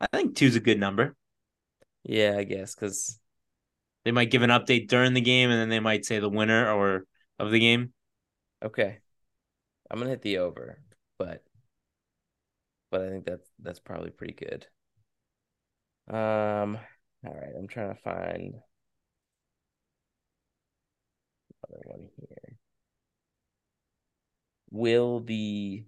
I 0.00 0.06
think 0.12 0.36
two's 0.36 0.56
a 0.56 0.60
good 0.60 0.78
number. 0.80 1.16
Yeah, 2.04 2.36
I 2.38 2.44
guess 2.44 2.74
because 2.74 3.18
They 4.04 4.12
might 4.12 4.30
give 4.30 4.42
an 4.42 4.50
update 4.50 4.88
during 4.88 5.14
the 5.14 5.20
game, 5.22 5.50
and 5.50 5.58
then 5.60 5.68
they 5.70 5.80
might 5.80 6.04
say 6.04 6.18
the 6.18 6.28
winner 6.28 6.70
or 6.72 7.06
of 7.38 7.50
the 7.50 7.58
game. 7.60 7.92
okay, 8.62 9.00
I'm 9.90 9.98
gonna 9.98 10.10
hit 10.10 10.22
the 10.22 10.38
over, 10.38 10.82
but 11.18 11.44
but 12.90 13.02
I 13.02 13.08
think 13.10 13.24
that's 13.24 13.50
that's 13.58 13.80
probably 13.80 14.10
pretty 14.10 14.34
good. 14.34 14.66
Um, 16.08 16.78
all 17.24 17.34
right, 17.34 17.54
I'm 17.56 17.68
trying 17.68 17.94
to 17.94 18.00
find. 18.02 18.60
another 21.68 21.82
one 21.86 22.08
here. 22.16 22.56
Will 24.70 25.20
the 25.20 25.84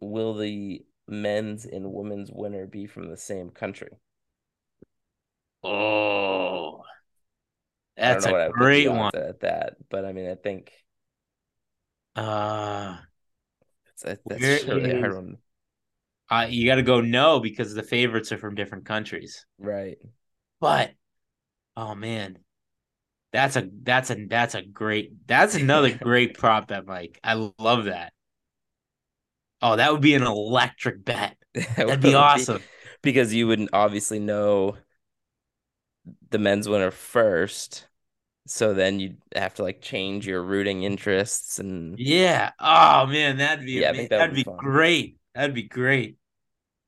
will 0.00 0.34
the 0.34 0.84
men's 1.10 1.66
and 1.66 1.92
women's 1.92 2.30
winner 2.32 2.66
be 2.66 2.86
from 2.86 3.08
the 3.10 3.16
same 3.16 3.50
country? 3.50 3.98
Oh, 5.62 6.84
that's 7.96 8.26
know 8.26 8.30
what 8.30 8.40
I 8.40 8.46
a 8.46 8.48
would 8.48 8.58
put 8.58 8.74
the 8.74 8.82
great 8.82 8.92
one. 8.92 9.10
at 9.14 9.40
that, 9.40 9.76
but 9.88 10.04
I 10.04 10.12
mean, 10.12 10.28
I 10.30 10.34
think 10.34 10.72
Uh, 12.14 12.96
that's 14.02 14.22
just 14.38 14.66
really 14.66 14.92
hard 14.92 15.14
one, 15.14 15.38
uh, 16.30 16.46
you 16.48 16.66
got 16.66 16.76
to 16.76 16.82
go 16.82 17.00
no 17.00 17.40
because 17.40 17.74
the 17.74 17.82
favorites 17.82 18.32
are 18.32 18.38
from 18.38 18.54
different 18.54 18.84
countries. 18.86 19.44
right? 19.58 19.98
But 20.60 20.94
oh 21.76 21.94
man, 21.94 22.40
that's 23.32 23.56
a 23.56 23.70
that's 23.84 24.10
a 24.10 24.26
that's 24.26 24.54
a 24.56 24.62
great 24.62 25.26
that's 25.28 25.54
another 25.56 25.92
great 25.98 26.38
prop 26.38 26.68
bet, 26.68 26.86
Mike. 26.86 27.20
I 27.24 27.34
love 27.58 27.86
that. 27.86 28.12
Oh, 29.62 29.76
that 29.76 29.92
would 29.92 30.00
be 30.00 30.14
an 30.14 30.22
electric 30.22 31.04
bet. 31.04 31.36
That 31.54 31.86
That'd 31.86 32.00
be 32.02 32.14
awesome. 32.14 32.62
because 33.02 33.34
you 33.34 33.46
wouldn't 33.46 33.70
obviously 33.72 34.18
know 34.18 34.76
the 36.30 36.38
men's 36.38 36.68
winner 36.68 36.90
first, 36.90 37.86
so 38.46 38.74
then 38.74 39.00
you'd 39.00 39.18
have 39.36 39.54
to 39.54 39.62
like 39.62 39.80
change 39.82 40.26
your 40.26 40.42
rooting 40.42 40.82
interests 40.84 41.58
and 41.58 41.98
Yeah. 41.98 42.52
Oh 42.58 43.06
man, 43.06 43.38
that'd 43.38 43.64
be 43.66 43.80
Yeah, 43.80 43.92
that 44.08 44.22
would 44.22 44.30
that'd 44.30 44.34
be 44.34 44.44
be 44.44 44.50
great. 44.56 45.18
That'd 45.34 45.54
be 45.54 45.64
great. 45.64 46.16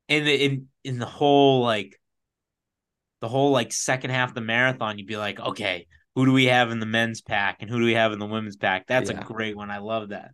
In 0.07 0.25
the 0.25 0.45
in 0.45 0.69
in 0.83 0.99
the 0.99 1.05
whole 1.05 1.63
like 1.63 1.99
the 3.21 3.27
whole 3.27 3.51
like 3.51 3.71
second 3.71 4.11
half 4.11 4.29
of 4.29 4.35
the 4.35 4.41
marathon, 4.41 4.97
you'd 4.97 5.07
be 5.07 5.17
like, 5.17 5.39
okay, 5.39 5.87
who 6.15 6.25
do 6.25 6.33
we 6.33 6.45
have 6.45 6.71
in 6.71 6.79
the 6.79 6.85
men's 6.85 7.21
pack 7.21 7.57
and 7.61 7.69
who 7.69 7.79
do 7.79 7.85
we 7.85 7.93
have 7.93 8.11
in 8.11 8.19
the 8.19 8.25
women's 8.25 8.57
pack? 8.57 8.85
That's 8.87 9.09
Yeah. 9.09 9.19
a 9.19 9.23
great 9.23 9.55
one. 9.55 9.71
I 9.71 9.79
love 9.79 10.09
that. 10.09 10.31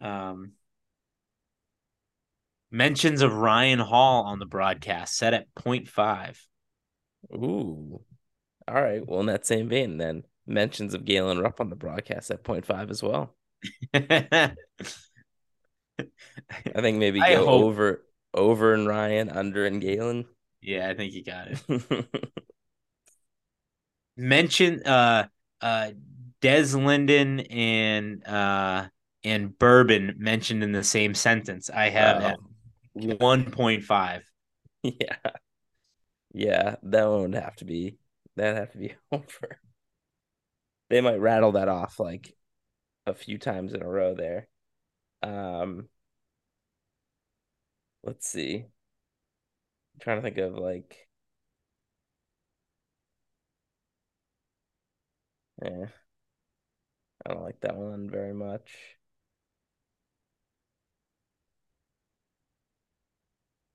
Um 0.00 0.52
mentions 2.72 3.22
of 3.22 3.34
Ryan 3.34 3.78
Hall 3.78 4.24
on 4.24 4.38
the 4.38 4.46
broadcast 4.46 5.16
set 5.16 5.34
at 5.34 5.54
0.5. 5.54 6.38
Ooh. 7.34 8.00
All 8.66 8.74
right. 8.74 9.06
Well, 9.06 9.20
in 9.20 9.26
that 9.26 9.46
same 9.46 9.68
vein, 9.68 9.98
then 9.98 10.24
mentions 10.46 10.94
of 10.94 11.04
Galen 11.04 11.38
Rupp 11.38 11.60
on 11.60 11.70
the 11.70 11.76
broadcast 11.76 12.30
at 12.30 12.42
0.5 12.42 12.90
as 12.90 13.02
well. 13.02 13.36
I 13.94 14.56
think 16.80 16.98
maybe 16.98 17.20
I 17.20 17.34
go 17.34 17.46
hope- 17.46 17.62
over 17.62 18.04
over 18.34 18.74
and 18.74 18.88
Ryan, 18.88 19.28
under 19.28 19.66
and 19.66 19.80
Galen. 19.80 20.24
Yeah, 20.60 20.88
I 20.88 20.94
think 20.94 21.12
you 21.12 21.22
got 21.22 21.48
it. 21.48 22.06
mention 24.16 24.82
uh 24.84 25.26
uh 25.60 25.90
Des 26.40 26.76
Linden 26.76 27.40
and 27.40 28.26
uh 28.26 28.86
and 29.24 29.58
Bourbon 29.58 30.14
mentioned 30.18 30.62
in 30.62 30.72
the 30.72 30.84
same 30.84 31.14
sentence. 31.14 31.70
I 31.70 31.90
have 31.90 32.22
Wow. 32.22 32.36
One 32.94 33.50
point 33.50 33.84
five. 33.84 34.22
Yeah. 34.84 35.16
Yeah, 36.32 36.76
that 36.84 37.04
would 37.04 37.34
have 37.34 37.56
to 37.56 37.64
be 37.64 37.98
that'd 38.36 38.56
have 38.56 38.72
to 38.72 38.78
be 38.78 38.94
over. 39.12 39.60
They 40.88 41.00
might 41.00 41.20
rattle 41.20 41.52
that 41.52 41.68
off 41.68 41.98
like 41.98 42.36
a 43.06 43.14
few 43.14 43.38
times 43.38 43.74
in 43.74 43.82
a 43.82 43.88
row 43.88 44.14
there. 44.14 44.48
Um 45.22 45.88
let's 48.02 48.26
see. 48.28 48.66
I'm 49.94 50.00
trying 50.00 50.18
to 50.18 50.22
think 50.22 50.38
of 50.38 50.54
like 50.58 51.08
Yeah. 55.62 55.86
I 57.26 57.30
don't 57.32 57.42
like 57.42 57.60
that 57.60 57.76
one 57.76 58.08
very 58.10 58.32
much. 58.32 58.96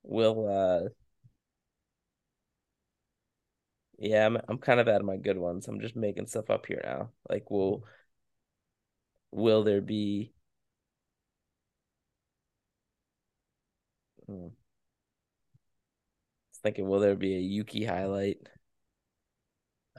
Will 0.08 0.48
uh 0.48 0.88
yeah, 3.98 4.26
I'm 4.26 4.38
I'm 4.48 4.58
kind 4.58 4.80
of 4.80 4.88
out 4.88 5.00
of 5.00 5.06
my 5.06 5.16
good 5.16 5.38
ones. 5.38 5.66
I'm 5.68 5.80
just 5.80 5.96
making 5.96 6.26
stuff 6.26 6.50
up 6.50 6.66
here 6.66 6.80
now. 6.84 7.10
Like 7.28 7.50
will 7.50 7.84
will 9.32 9.62
there 9.64 9.80
be 9.80 10.32
Hmm. 14.26 14.48
Thinking 16.62 16.86
will 16.86 17.00
there 17.00 17.16
be 17.16 17.34
a 17.36 17.40
Yuki 17.40 17.84
highlight? 17.86 18.46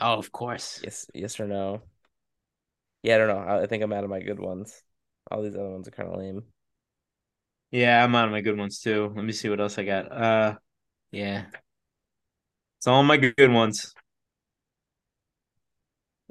Oh, 0.01 0.17
of 0.17 0.31
course. 0.31 0.81
Yes, 0.83 1.05
yes 1.13 1.39
or 1.39 1.47
no? 1.47 1.81
Yeah, 3.03 3.15
I 3.15 3.17
don't 3.19 3.27
know. 3.27 3.37
I, 3.37 3.63
I 3.63 3.67
think 3.67 3.83
I'm 3.83 3.93
out 3.93 4.03
of 4.03 4.09
my 4.09 4.19
good 4.21 4.39
ones. 4.39 4.83
All 5.31 5.41
these 5.43 5.55
other 5.55 5.69
ones 5.69 5.87
are 5.87 5.91
kind 5.91 6.09
of 6.09 6.17
lame. 6.17 6.43
Yeah, 7.71 8.03
I'm 8.03 8.15
on 8.15 8.31
my 8.31 8.41
good 8.41 8.57
ones 8.57 8.79
too. 8.79 9.11
Let 9.15 9.23
me 9.23 9.31
see 9.31 9.49
what 9.49 9.59
else 9.59 9.77
I 9.77 9.83
got. 9.83 10.11
Uh 10.11 10.55
yeah. 11.11 11.45
It's 12.77 12.87
all 12.87 13.03
my 13.03 13.17
good 13.17 13.51
ones. 13.51 13.93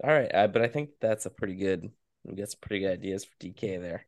All 0.02 0.10
right, 0.10 0.32
uh, 0.32 0.46
but 0.46 0.62
I 0.62 0.68
think 0.68 0.90
that's 1.00 1.26
a 1.26 1.30
pretty 1.30 1.56
good. 1.56 1.90
We 2.24 2.36
got 2.36 2.50
some 2.50 2.60
pretty 2.60 2.84
good 2.84 2.92
ideas 2.92 3.24
for 3.24 3.32
DK 3.40 3.80
there. 3.80 4.06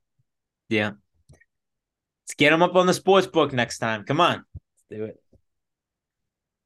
Yeah. 0.69 0.93
Let's 1.31 2.35
get 2.37 2.51
them 2.51 2.63
up 2.63 2.77
on 2.77 2.87
the 2.87 2.95
sports 2.95 3.27
book 3.27 3.53
next 3.53 3.79
time. 3.79 4.05
Come 4.05 4.21
on. 4.21 4.45
Let's 4.55 4.85
do 4.89 5.05
it. 5.05 5.21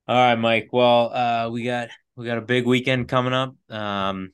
All 0.06 0.14
right, 0.16 0.34
Mike. 0.34 0.68
Well, 0.72 1.10
uh, 1.14 1.48
we 1.50 1.64
got 1.64 1.88
we 2.16 2.26
got 2.26 2.36
a 2.36 2.42
big 2.42 2.66
weekend 2.66 3.08
coming 3.08 3.32
up. 3.32 3.56
Um, 3.70 4.32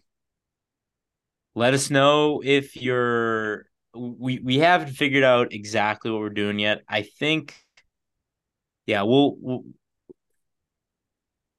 let 1.54 1.72
us 1.72 1.88
know 1.88 2.42
if 2.44 2.76
you're. 2.76 3.69
We 3.94 4.38
we 4.38 4.58
haven't 4.58 4.92
figured 4.92 5.24
out 5.24 5.52
exactly 5.52 6.10
what 6.10 6.20
we're 6.20 6.30
doing 6.30 6.58
yet. 6.58 6.82
I 6.88 7.02
think, 7.02 7.54
yeah, 8.86 9.02
we'll, 9.02 9.34
we'll 9.38 9.64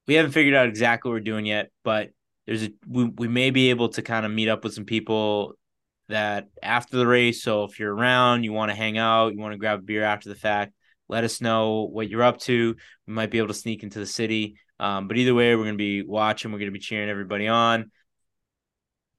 we 0.08 0.16
haven't 0.16 0.32
figured 0.32 0.56
out 0.56 0.68
exactly 0.68 1.10
what 1.10 1.16
we're 1.16 1.22
doing 1.22 1.46
yet, 1.46 1.72
but 1.84 2.10
there's 2.46 2.64
a 2.64 2.74
we, 2.88 3.06
we 3.06 3.28
may 3.28 3.52
be 3.52 3.70
able 3.70 3.90
to 3.90 4.02
kind 4.02 4.26
of 4.26 4.32
meet 4.32 4.50
up 4.50 4.64
with 4.64 4.74
some 4.74 4.86
people 4.86 5.54
that 6.10 6.48
after 6.62 6.98
the 6.98 7.08
race. 7.08 7.44
So 7.44 7.64
if 7.64 7.80
you're 7.80 7.94
around, 7.94 8.44
you 8.44 8.54
want 8.54 8.72
to 8.72 8.76
hang 8.76 8.98
out, 8.98 9.34
you 9.34 9.40
want 9.40 9.54
to 9.54 9.58
grab 9.58 9.80
a 9.80 9.84
beer 9.84 10.04
after 10.04 10.30
the 10.30 10.36
fact, 10.36 10.74
let 11.10 11.24
us 11.24 11.42
know 11.42 11.88
what 11.92 12.10
you're 12.10 12.24
up 12.24 12.40
to. 12.40 12.76
We 13.08 13.14
might 13.14 13.32
be 13.32 13.38
able 13.38 13.50
to 13.50 13.54
sneak 13.54 13.84
into 13.84 14.00
the 14.00 14.06
city. 14.06 14.56
Um, 14.80 15.08
but 15.08 15.18
either 15.18 15.34
way, 15.34 15.56
we're 15.56 15.66
gonna 15.66 15.76
be 15.76 16.02
watching. 16.02 16.52
We're 16.52 16.60
gonna 16.60 16.72
be 16.72 16.80
cheering 16.80 17.10
everybody 17.10 17.48
on. 17.48 17.92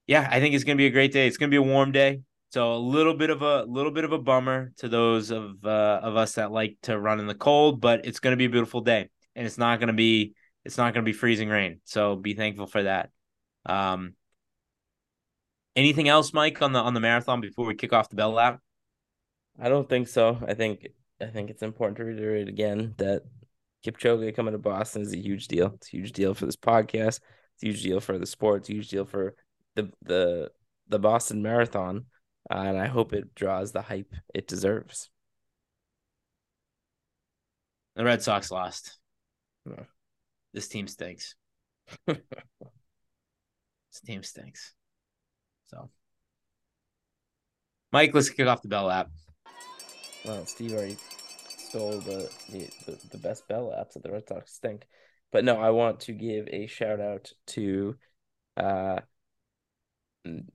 Yeah, 0.06 0.26
I 0.28 0.40
think 0.40 0.54
it's 0.54 0.64
gonna 0.64 0.76
be 0.76 0.86
a 0.86 0.90
great 0.90 1.12
day. 1.12 1.26
It's 1.26 1.36
gonna 1.36 1.50
be 1.50 1.56
a 1.56 1.62
warm 1.62 1.92
day, 1.92 2.20
so 2.52 2.74
a 2.74 2.76
little 2.76 3.14
bit 3.14 3.30
of 3.30 3.40
a 3.40 3.64
little 3.64 3.90
bit 3.90 4.04
of 4.04 4.12
a 4.12 4.18
bummer 4.18 4.72
to 4.76 4.88
those 4.88 5.30
of 5.30 5.64
uh, 5.64 6.00
of 6.02 6.16
us 6.16 6.34
that 6.34 6.52
like 6.52 6.76
to 6.82 6.98
run 7.00 7.18
in 7.18 7.26
the 7.26 7.34
cold. 7.34 7.80
But 7.80 8.04
it's 8.04 8.20
gonna 8.20 8.36
be 8.36 8.44
a 8.44 8.50
beautiful 8.50 8.82
day, 8.82 9.08
and 9.34 9.46
it's 9.46 9.56
not 9.56 9.80
gonna 9.80 9.94
be 9.94 10.34
it's 10.62 10.76
not 10.76 10.92
gonna 10.92 11.04
be 11.04 11.14
freezing 11.14 11.48
rain. 11.48 11.80
So 11.84 12.14
be 12.14 12.34
thankful 12.34 12.66
for 12.66 12.82
that. 12.82 13.08
Um, 13.64 14.16
anything 15.74 16.08
else, 16.08 16.34
Mike, 16.34 16.60
on 16.60 16.74
the 16.74 16.80
on 16.80 16.92
the 16.92 17.00
marathon 17.00 17.40
before 17.40 17.64
we 17.64 17.74
kick 17.74 17.94
off 17.94 18.10
the 18.10 18.16
bell 18.16 18.32
lap? 18.32 18.60
I 19.58 19.70
don't 19.70 19.88
think 19.88 20.08
so. 20.08 20.38
I 20.46 20.52
think 20.52 20.88
I 21.22 21.28
think 21.28 21.48
it's 21.48 21.62
important 21.62 21.96
to 21.98 22.04
reiterate 22.04 22.48
again 22.48 22.94
that 22.98 23.22
Kipchoge 23.82 24.36
coming 24.36 24.52
to 24.52 24.58
Boston 24.58 25.00
is 25.00 25.14
a 25.14 25.18
huge 25.18 25.48
deal. 25.48 25.72
It's 25.76 25.88
a 25.88 25.96
huge 25.96 26.12
deal 26.12 26.34
for 26.34 26.44
this 26.44 26.56
podcast. 26.56 27.20
It's 27.54 27.62
a 27.62 27.66
huge 27.68 27.82
deal 27.82 28.00
for 28.00 28.18
the 28.18 28.26
sport. 28.26 28.60
It's 28.60 28.68
a 28.68 28.74
huge 28.74 28.90
deal 28.90 29.06
for 29.06 29.36
the 29.74 29.90
the 30.02 30.50
the 30.88 30.98
Boston 30.98 31.40
Marathon, 31.42 32.04
uh, 32.50 32.58
and 32.58 32.78
I 32.78 32.86
hope 32.86 33.12
it 33.12 33.34
draws 33.34 33.72
the 33.72 33.82
hype 33.82 34.12
it 34.34 34.46
deserves. 34.48 35.10
The 37.94 38.04
Red 38.04 38.22
Sox 38.22 38.50
lost. 38.50 38.98
No. 39.66 39.84
This 40.54 40.68
team 40.68 40.86
stinks. 40.86 41.34
this 42.06 42.18
team 44.04 44.22
stinks. 44.22 44.74
So, 45.66 45.90
Mike, 47.92 48.14
let's 48.14 48.30
kick 48.30 48.46
off 48.46 48.62
the 48.62 48.68
bell 48.68 48.86
lap. 48.86 49.10
Well, 50.24 50.46
Steve 50.46 50.72
already 50.72 50.96
stole 51.58 52.00
the, 52.00 52.30
the, 52.50 52.70
the, 52.86 52.98
the 53.12 53.18
best 53.18 53.46
bell 53.48 53.70
laps 53.70 53.94
that 53.94 54.02
the 54.02 54.12
Red 54.12 54.28
Sox 54.28 54.52
stink. 54.52 54.86
But 55.30 55.44
no, 55.44 55.60
I 55.60 55.70
want 55.70 56.00
to 56.00 56.12
give 56.12 56.48
a 56.48 56.66
shout 56.66 57.00
out 57.00 57.32
to 57.48 57.96
uh 58.56 59.00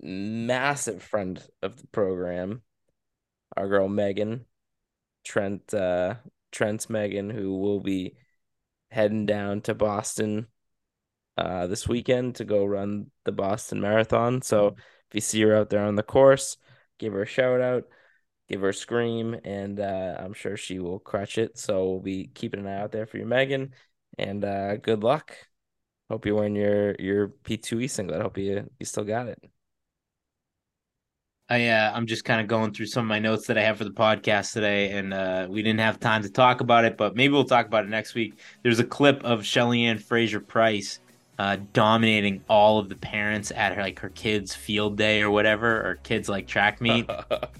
massive 0.02 1.04
friend 1.04 1.44
of 1.62 1.78
the 1.78 1.88
program, 1.88 2.62
our 3.56 3.68
girl 3.68 3.88
Megan, 3.88 4.46
Trent 5.24 5.74
uh 5.74 6.16
Trent's 6.52 6.90
Megan, 6.90 7.30
who 7.30 7.58
will 7.58 7.82
be 7.82 8.16
heading 8.90 9.26
down 9.26 9.62
to 9.62 9.76
Boston 9.76 10.48
uh 11.38 11.68
this 11.68 11.88
weekend 11.88 12.36
to 12.36 12.46
go 12.46 12.66
run 12.66 13.12
the 13.26 13.32
Boston 13.32 13.82
Marathon. 13.82 14.42
So 14.42 14.68
if 14.68 15.16
you 15.16 15.22
see 15.22 15.42
her 15.42 15.56
out 15.56 15.70
there 15.70 15.84
on 15.84 15.96
the 15.96 16.04
course, 16.04 16.58
give 16.98 17.14
her 17.14 17.24
a 17.24 17.28
shout 17.28 17.62
out 17.62 17.86
give 18.48 18.62
her 18.62 18.70
a 18.70 18.74
scream, 18.74 19.36
and 19.44 19.80
uh, 19.80 20.16
I'm 20.20 20.34
sure 20.34 20.58
she 20.58 20.80
will 20.80 21.00
crush 21.00 21.38
it. 21.38 21.58
So 21.58 21.90
we'll 21.90 22.00
be 22.00 22.28
keeping 22.34 22.62
an 22.62 22.68
eye 22.68 22.82
out 22.82 22.92
there 22.92 23.06
for 23.06 23.18
you, 23.18 23.26
Megan, 23.26 23.74
and 24.18 24.44
uh, 24.44 24.78
good 24.78 25.04
luck. 25.04 25.36
Hope 26.10 26.26
you're 26.26 26.36
wearing 26.36 26.56
your 26.56 26.96
your 27.00 27.30
P2E 27.44 27.90
singlet. 27.90 28.22
Hope 28.22 28.38
you 28.38 28.70
you 28.80 28.86
still 28.86 29.04
got 29.04 29.28
it. 29.28 29.40
I 31.50 31.68
uh, 31.70 31.92
I'm 31.94 32.08
just 32.08 32.26
kind 32.26 32.42
of 32.42 32.48
going 32.48 32.74
through 32.74 32.88
some 32.88 33.06
of 33.06 33.08
my 33.08 33.20
notes 33.20 33.48
that 33.48 33.58
I 33.58 33.62
have 33.64 33.78
for 33.78 33.86
the 33.86 33.92
podcast 33.92 34.52
today, 34.52 34.92
and 34.92 35.14
uh, 35.14 35.48
we 35.50 35.62
didn't 35.62 35.80
have 35.80 36.00
time 36.00 36.22
to 36.24 36.30
talk 36.30 36.60
about 36.60 36.84
it, 36.84 36.98
but 36.98 37.16
maybe 37.16 37.32
we'll 37.34 37.46
talk 37.46 37.66
about 37.66 37.86
it 37.86 37.90
next 37.90 38.16
week. 38.16 38.38
There's 38.64 38.80
a 38.80 38.84
clip 38.84 39.24
of 39.24 39.46
Shelly 39.46 39.86
Ann 39.86 39.98
Fraser 39.98 40.42
Pryce 40.42 41.00
uh, 41.40 41.58
dominating 41.72 42.44
all 42.50 42.80
of 42.80 42.90
the 42.90 42.96
parents 42.96 43.52
at 43.56 43.74
her 43.76 43.82
like 43.82 44.00
her 44.00 44.10
kids' 44.10 44.54
field 44.54 44.98
day 44.98 45.22
or 45.22 45.30
whatever, 45.30 45.88
or 45.88 45.96
kids 46.04 46.28
like 46.28 46.48
track 46.48 46.82
meet. 46.82 47.10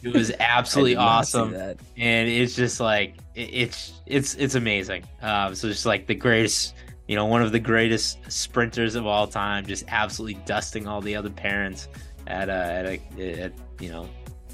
It 0.04 0.14
was 0.14 0.34
absolutely 0.40 0.96
did 0.96 1.00
not 1.00 1.28
see 1.28 1.38
awesome, 1.38 1.54
and 1.96 2.30
it's 2.30 2.56
just 2.56 2.82
like 2.82 3.16
it, 3.36 3.50
it's 3.54 4.02
it's 4.06 4.36
it's 4.36 4.56
amazing. 4.56 5.06
Um, 5.22 5.56
so 5.56 5.70
just 5.70 5.86
like 5.86 6.08
the 6.08 6.16
greatest, 6.16 6.76
you 7.08 7.16
know, 7.16 7.26
one 7.26 7.42
of 7.42 7.54
the 7.54 7.60
greatest 7.60 8.20
sprinters 8.30 8.96
of 8.96 9.06
all 9.06 9.28
time, 9.28 9.66
just 9.66 9.86
absolutely 9.88 10.42
dusting 10.46 10.88
all 10.88 11.00
the 11.00 11.16
other 11.16 11.30
parents 11.30 11.88
at 12.26 12.50
a 12.50 12.52
at 12.52 12.86
a 12.86 13.44
at, 13.44 13.54
you 13.80 13.90
know 13.90 14.10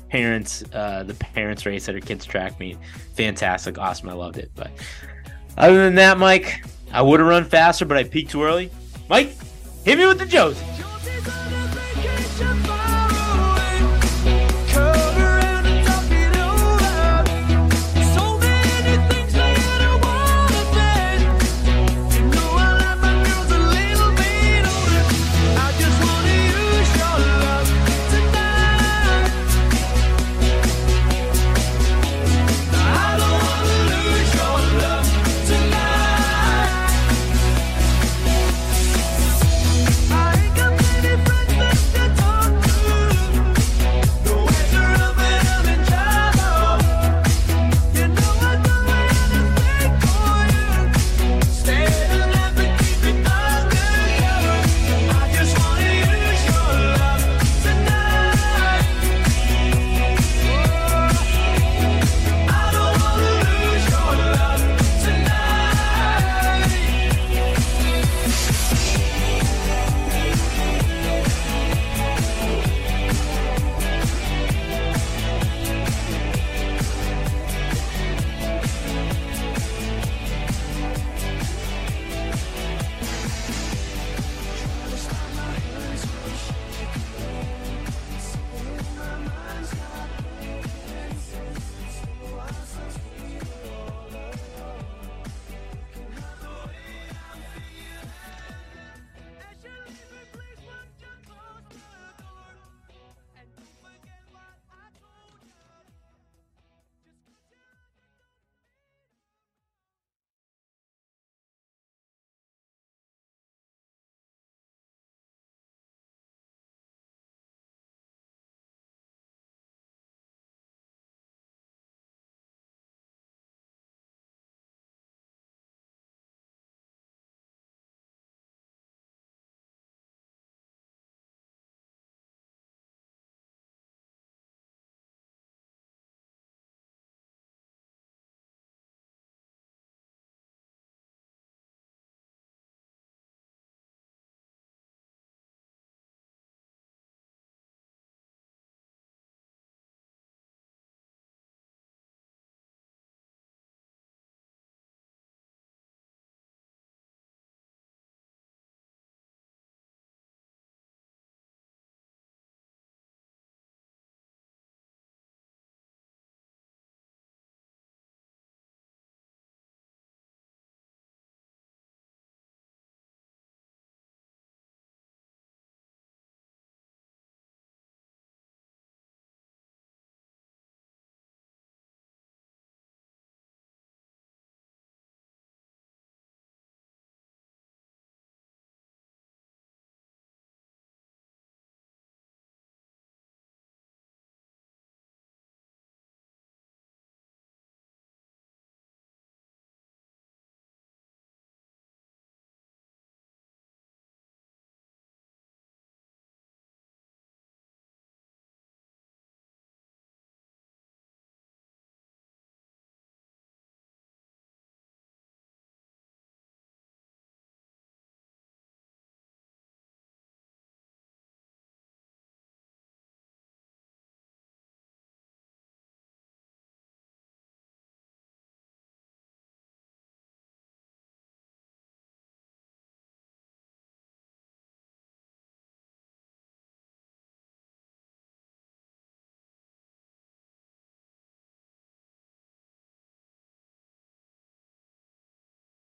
parents 0.10 0.64
uh 0.74 1.04
the 1.04 1.14
parents 1.16 1.66
race 1.66 1.90
at 1.90 1.96
her 1.96 2.02
kids 2.02 2.26
track 2.26 2.60
meet 2.60 2.78
fantastic. 3.16 3.78
Awesome. 3.78 4.10
I 4.10 4.14
loved 4.14 4.38
it. 4.38 4.52
But 4.56 4.72
other 5.58 5.78
than 5.78 5.96
that 5.96 6.18
mike 6.18 6.66
i 6.92 7.02
would 7.02 7.20
have 7.20 7.30
run 7.30 7.46
faster 7.46 7.86
but 7.86 7.98
i 7.98 8.04
peaked 8.04 8.32
too 8.32 8.44
early. 8.44 8.72
Mike 9.10 9.36
hit 9.84 9.98
me 9.98 10.06
with 10.06 10.20
the 10.20 10.26
joes 10.26 10.60